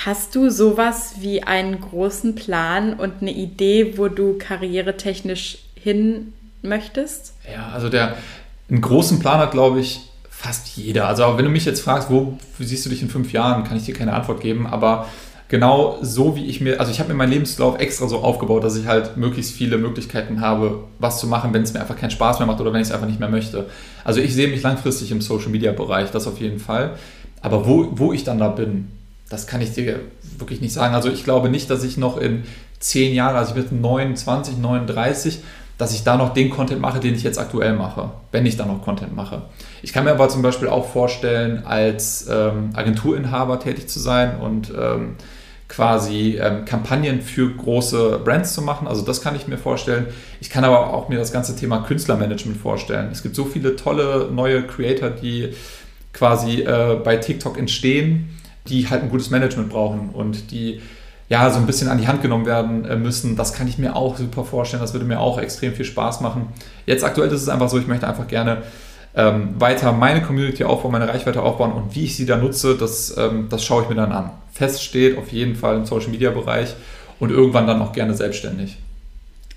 Hast 0.05 0.35
du 0.35 0.51
sowas 0.51 1.17
wie 1.21 1.43
einen 1.43 1.81
großen 1.81 2.35
Plan 2.35 2.95
und 2.95 3.21
eine 3.21 3.33
Idee, 3.33 3.99
wo 3.99 4.09
du 4.09 4.39
karrieretechnisch 4.39 5.59
hin 5.75 6.33
möchtest? 6.63 7.35
Ja, 7.53 7.71
also 7.73 7.89
der 7.89 8.17
einen 8.71 8.81
großen 8.81 9.19
Plan 9.19 9.39
hat, 9.39 9.51
glaube 9.51 9.81
ich, 9.81 10.01
fast 10.31 10.77
jeder. 10.77 11.07
Also 11.07 11.37
wenn 11.37 11.45
du 11.45 11.51
mich 11.51 11.65
jetzt 11.65 11.81
fragst, 11.81 12.11
wo 12.11 12.39
siehst 12.59 12.85
du 12.87 12.91
dich 12.91 13.03
in 13.03 13.09
fünf 13.09 13.33
Jahren, 13.33 13.65
kann 13.65 13.77
ich 13.77 13.85
dir 13.85 13.95
keine 13.95 14.13
Antwort 14.13 14.41
geben, 14.41 14.67
aber 14.67 15.09
genau 15.53 15.99
so 16.01 16.35
wie 16.35 16.47
ich 16.47 16.63
mir, 16.63 16.81
also 16.81 16.91
ich 16.91 16.99
habe 16.99 17.11
mir 17.11 17.15
meinen 17.15 17.31
Lebenslauf 17.31 17.79
extra 17.79 18.09
so 18.09 18.21
aufgebaut, 18.21 18.65
dass 18.65 18.75
ich 18.75 18.87
halt 18.87 19.19
möglichst 19.19 19.53
viele 19.53 19.77
Möglichkeiten 19.77 20.41
habe, 20.41 20.85
was 20.99 21.21
zu 21.21 21.27
machen, 21.27 21.53
wenn 21.53 21.63
es 21.63 21.75
mir 21.75 21.81
einfach 21.81 21.95
keinen 21.95 22.11
Spaß 22.11 22.39
mehr 22.39 22.47
macht 22.47 22.59
oder 22.63 22.73
wenn 22.73 22.81
ich 22.81 22.89
es 22.89 22.95
einfach 22.95 23.07
nicht 23.07 23.21
mehr 23.21 23.29
möchte. 23.29 23.67
Also 24.03 24.23
ich 24.23 24.33
sehe 24.35 24.49
mich 24.49 24.63
langfristig 24.63 25.11
im 25.11 25.21
Social 25.21 25.51
Media 25.51 25.73
Bereich, 25.73 26.11
das 26.11 26.27
auf 26.27 26.41
jeden 26.41 26.59
Fall. 26.59 26.97
Aber 27.43 27.67
wo, 27.67 27.89
wo 27.91 28.15
ich 28.15 28.25
dann 28.25 28.39
da 28.39 28.49
bin, 28.49 28.93
das 29.29 29.47
kann 29.47 29.61
ich 29.61 29.73
dir 29.75 30.01
wirklich 30.39 30.63
nicht 30.63 30.73
sagen. 30.73 30.95
Also 30.95 31.11
ich 31.11 31.23
glaube 31.23 31.51
nicht, 31.51 31.69
dass 31.69 31.85
ich 31.85 31.99
noch 31.99 32.17
in 32.17 32.45
zehn 32.79 33.15
Jahren, 33.15 33.37
also 33.37 33.55
ich 33.55 33.67
bin 33.67 33.83
29, 33.83 34.57
39, 34.57 35.41
dass 35.77 35.93
ich 35.93 36.03
da 36.03 36.17
noch 36.17 36.33
den 36.33 36.49
Content 36.49 36.81
mache, 36.81 36.99
den 36.99 37.15
ich 37.15 37.25
jetzt 37.25 37.39
aktuell 37.39 37.75
mache, 37.75 38.13
wenn 38.31 38.47
ich 38.47 38.57
da 38.57 38.65
noch 38.65 38.83
Content 38.83 39.15
mache. 39.15 39.43
Ich 39.83 39.93
kann 39.93 40.05
mir 40.05 40.13
aber 40.13 40.31
zum 40.31 40.41
Beispiel 40.41 40.69
auch 40.69 40.87
vorstellen, 40.87 41.67
als 41.67 42.27
ähm, 42.31 42.71
Agenturinhaber 42.73 43.61
tätig 43.61 43.91
zu 43.91 44.01
sein 44.01 44.41
und 44.41 44.73
ähm, 44.75 45.17
quasi 45.75 46.39
ähm, 46.41 46.65
Kampagnen 46.65 47.23
für 47.23 47.51
große 47.51 48.21
Brands 48.25 48.55
zu 48.55 48.63
machen. 48.63 48.87
Also 48.87 49.03
das 49.03 49.23
kann 49.23 49.35
ich 49.35 49.49
mir 49.49 49.59
vorstellen. 49.59 50.07
Ich 50.41 50.51
kann 50.51 50.65
aber 50.65 50.93
auch 50.93 51.09
mir 51.09 51.19
das 51.19 51.33
ganze 51.33 51.57
Thema 51.57 51.83
Künstlermanagement 51.83 52.59
vorstellen. 52.59 53.09
Es 53.11 53.23
gibt 53.23 53.35
so 53.35 53.45
viele 53.45 53.77
tolle 53.77 54.29
neue 54.31 54.67
Creator, 54.67 55.11
die 55.11 55.55
quasi 56.13 56.61
äh, 56.61 57.01
bei 57.03 57.17
TikTok 57.17 57.59
entstehen 57.59 58.29
die 58.69 58.89
halt 58.89 59.03
ein 59.03 59.11
gutes 59.11 59.31
Management 59.31 59.71
brauchen 59.71 60.11
und 60.11 60.51
die 60.51 60.81
ja 61.29 61.51
so 61.51 61.59
ein 61.59 61.67
bisschen 61.67 61.89
an 61.89 61.99
die 61.99 62.07
Hand 62.07 62.23
genommen 62.23 62.47
werden 62.47 62.85
äh, 62.85 62.97
müssen. 62.97 63.37
Das 63.37 63.55
kann 63.55 63.67
ich 63.67 63.79
mir 63.79 63.97
auch 63.97 64.17
super 64.17 64.45
vorstellen. 64.45 64.83
Das 64.83 64.93
würde 64.93 65.07
mir 65.07 65.19
auch 65.19 65.39
extrem 65.39 65.73
viel 65.73 65.85
Spaß 65.85 66.21
machen. 66.21 66.49
Jetzt 66.87 67.05
aktuell 67.05 67.31
ist 67.31 67.43
es 67.43 67.49
einfach 67.49 67.69
so, 67.69 67.79
ich 67.79 67.87
möchte 67.87 68.07
einfach 68.07 68.29
gerne 68.29 68.63
ähm, 69.15 69.55
weiter 69.59 69.93
meine 69.93 70.23
Community 70.23 70.65
aufbauen, 70.65 70.93
meine 70.93 71.09
Reichweite 71.09 71.43
aufbauen 71.43 71.73
und 71.73 71.95
wie 71.95 72.05
ich 72.05 72.17
sie 72.17 72.27
da 72.27 72.37
nutze, 72.37 72.77
das, 72.77 73.15
ähm, 73.17 73.49
das 73.51 73.65
schaue 73.65 73.83
ich 73.83 73.89
mir 73.89 73.95
dann 73.95 74.13
an. 74.13 74.31
Fest 74.53 74.83
steht 74.83 75.19
auf 75.19 75.33
jeden 75.33 75.55
Fall 75.55 75.77
im 75.77 75.85
Social 75.85 76.11
Media 76.11 76.31
Bereich 76.31 76.75
und 77.21 77.31
irgendwann 77.31 77.67
dann 77.67 77.81
auch 77.83 77.93
gerne 77.93 78.15
selbstständig. 78.15 78.79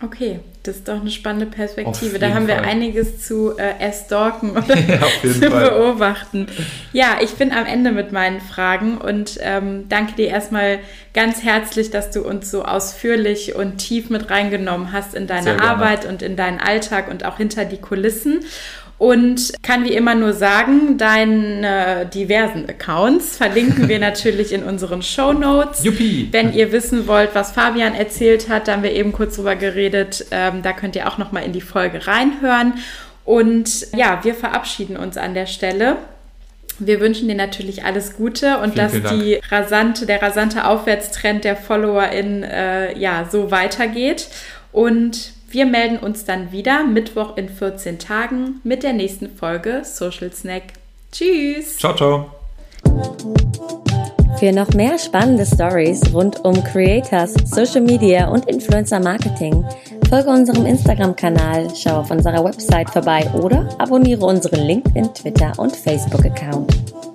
Okay, 0.04 0.40
das 0.64 0.78
ist 0.78 0.88
doch 0.90 1.00
eine 1.00 1.10
spannende 1.10 1.46
Perspektive. 1.46 2.20
Da 2.20 2.34
haben 2.34 2.48
wir 2.48 2.56
Fall. 2.56 2.66
einiges 2.66 3.26
zu 3.26 3.58
äh, 3.58 3.80
erstalken 3.80 4.52
oder 4.58 4.78
ja, 4.78 5.00
zu 5.22 5.50
Fall. 5.50 5.70
beobachten. 5.70 6.48
Ja, 6.92 7.18
ich 7.22 7.32
bin 7.36 7.54
am 7.54 7.66
Ende 7.66 7.92
mit 7.92 8.12
meinen 8.12 8.42
Fragen 8.42 8.98
und 8.98 9.40
ähm, 9.42 9.86
danke 9.88 10.14
dir 10.14 10.28
erstmal 10.28 10.80
ganz 11.14 11.44
herzlich, 11.44 11.92
dass 11.92 12.12
du 12.12 12.24
uns 12.24 12.52
so 12.52 12.66
ausführlich 12.66 13.56
und 13.56 13.78
tief 13.78 14.10
mit 14.10 14.30
reingenommen 14.30 14.92
hast 14.92 15.16
in 15.16 15.28
deine 15.28 15.62
Arbeit 15.62 16.06
und 16.06 16.22
in 16.22 16.36
deinen 16.36 16.60
Alltag 16.60 17.10
und 17.10 17.24
auch 17.24 17.38
hinter 17.38 17.64
die 17.64 17.78
Kulissen. 17.78 18.42
Und 18.98 19.52
kann 19.62 19.84
wie 19.84 19.94
immer 19.94 20.16
nur 20.16 20.32
sagen, 20.32 20.98
deine 20.98 22.06
diversen 22.14 22.70
Accounts 22.70 23.36
verlinken 23.36 23.90
wir 23.90 24.00
natürlich 24.00 24.54
in 24.54 24.64
unseren 24.64 25.02
Show 25.02 25.34
Notes. 25.34 25.84
Juppie. 25.84 26.30
Wenn 26.32 26.54
ihr 26.54 26.72
wissen 26.72 27.06
wollt, 27.06 27.36
was 27.36 27.52
Fabian 27.52 27.94
erzählt 27.94 28.48
hat, 28.48 28.68
da 28.68 28.74
haben 28.74 28.84
wir 28.84 28.94
eben 28.94 29.12
kurz 29.12 29.36
drüber 29.36 29.56
geredet. 29.56 30.26
Ähm, 30.32 30.62
da 30.62 30.72
könnt 30.72 30.96
ihr 30.96 31.10
auch 31.10 31.18
noch 31.18 31.34
mal 31.34 31.42
in 31.42 31.52
die 31.52 31.62
Folge 31.62 32.08
reinhören. 32.08 32.76
Und 33.26 33.88
ja, 33.94 34.24
wir 34.24 34.34
verabschieden 34.34 34.96
uns 34.96 35.18
an 35.18 35.34
der 35.34 35.48
Stelle. 35.48 35.98
Wir 36.80 37.00
wünschen 37.02 37.28
dir 37.28 37.36
natürlich 37.36 37.84
alles 37.84 38.16
Gute 38.16 38.60
und 38.60 38.74
vielen, 38.74 38.76
dass 38.76 38.92
vielen 38.94 39.20
die 39.20 39.42
rasante, 39.50 40.06
der 40.06 40.22
rasante 40.22 40.66
Aufwärtstrend 40.66 41.44
der 41.44 41.58
FollowerInnen 41.58 42.44
äh, 42.44 42.98
ja 42.98 43.28
so 43.30 43.52
weitergeht. 43.52 44.28
Und 44.72 45.35
wir 45.56 45.66
melden 45.66 45.98
uns 45.98 46.26
dann 46.26 46.52
wieder 46.52 46.84
Mittwoch 46.84 47.38
in 47.38 47.48
14 47.48 47.98
Tagen 47.98 48.60
mit 48.66 48.84
der 48.84 48.92
nächsten 48.92 49.30
Folge 49.30 49.84
Social 49.86 50.30
Snack. 50.34 50.64
Tschüss. 51.14 51.78
Ciao, 51.78 51.96
ciao. 51.96 52.30
Für 54.38 54.52
noch 54.52 54.70
mehr 54.74 55.00
spannende 55.00 55.46
Stories 55.46 56.02
rund 56.14 56.44
um 56.44 56.62
Creators, 56.62 57.36
Social 57.46 57.80
Media 57.80 58.28
und 58.28 58.50
Influencer 58.50 59.00
Marketing 59.00 59.66
folge 60.10 60.30
unserem 60.30 60.66
Instagram-Kanal, 60.66 61.68
schau 61.76 62.02
auf 62.02 62.12
unserer 62.12 62.44
Website 62.44 62.90
vorbei 62.90 63.28
oder 63.34 63.68
abonniere 63.80 64.26
unseren 64.26 64.60
LinkedIn, 64.60 65.14
Twitter 65.14 65.54
und 65.58 65.76
Facebook-Account. 65.76 67.15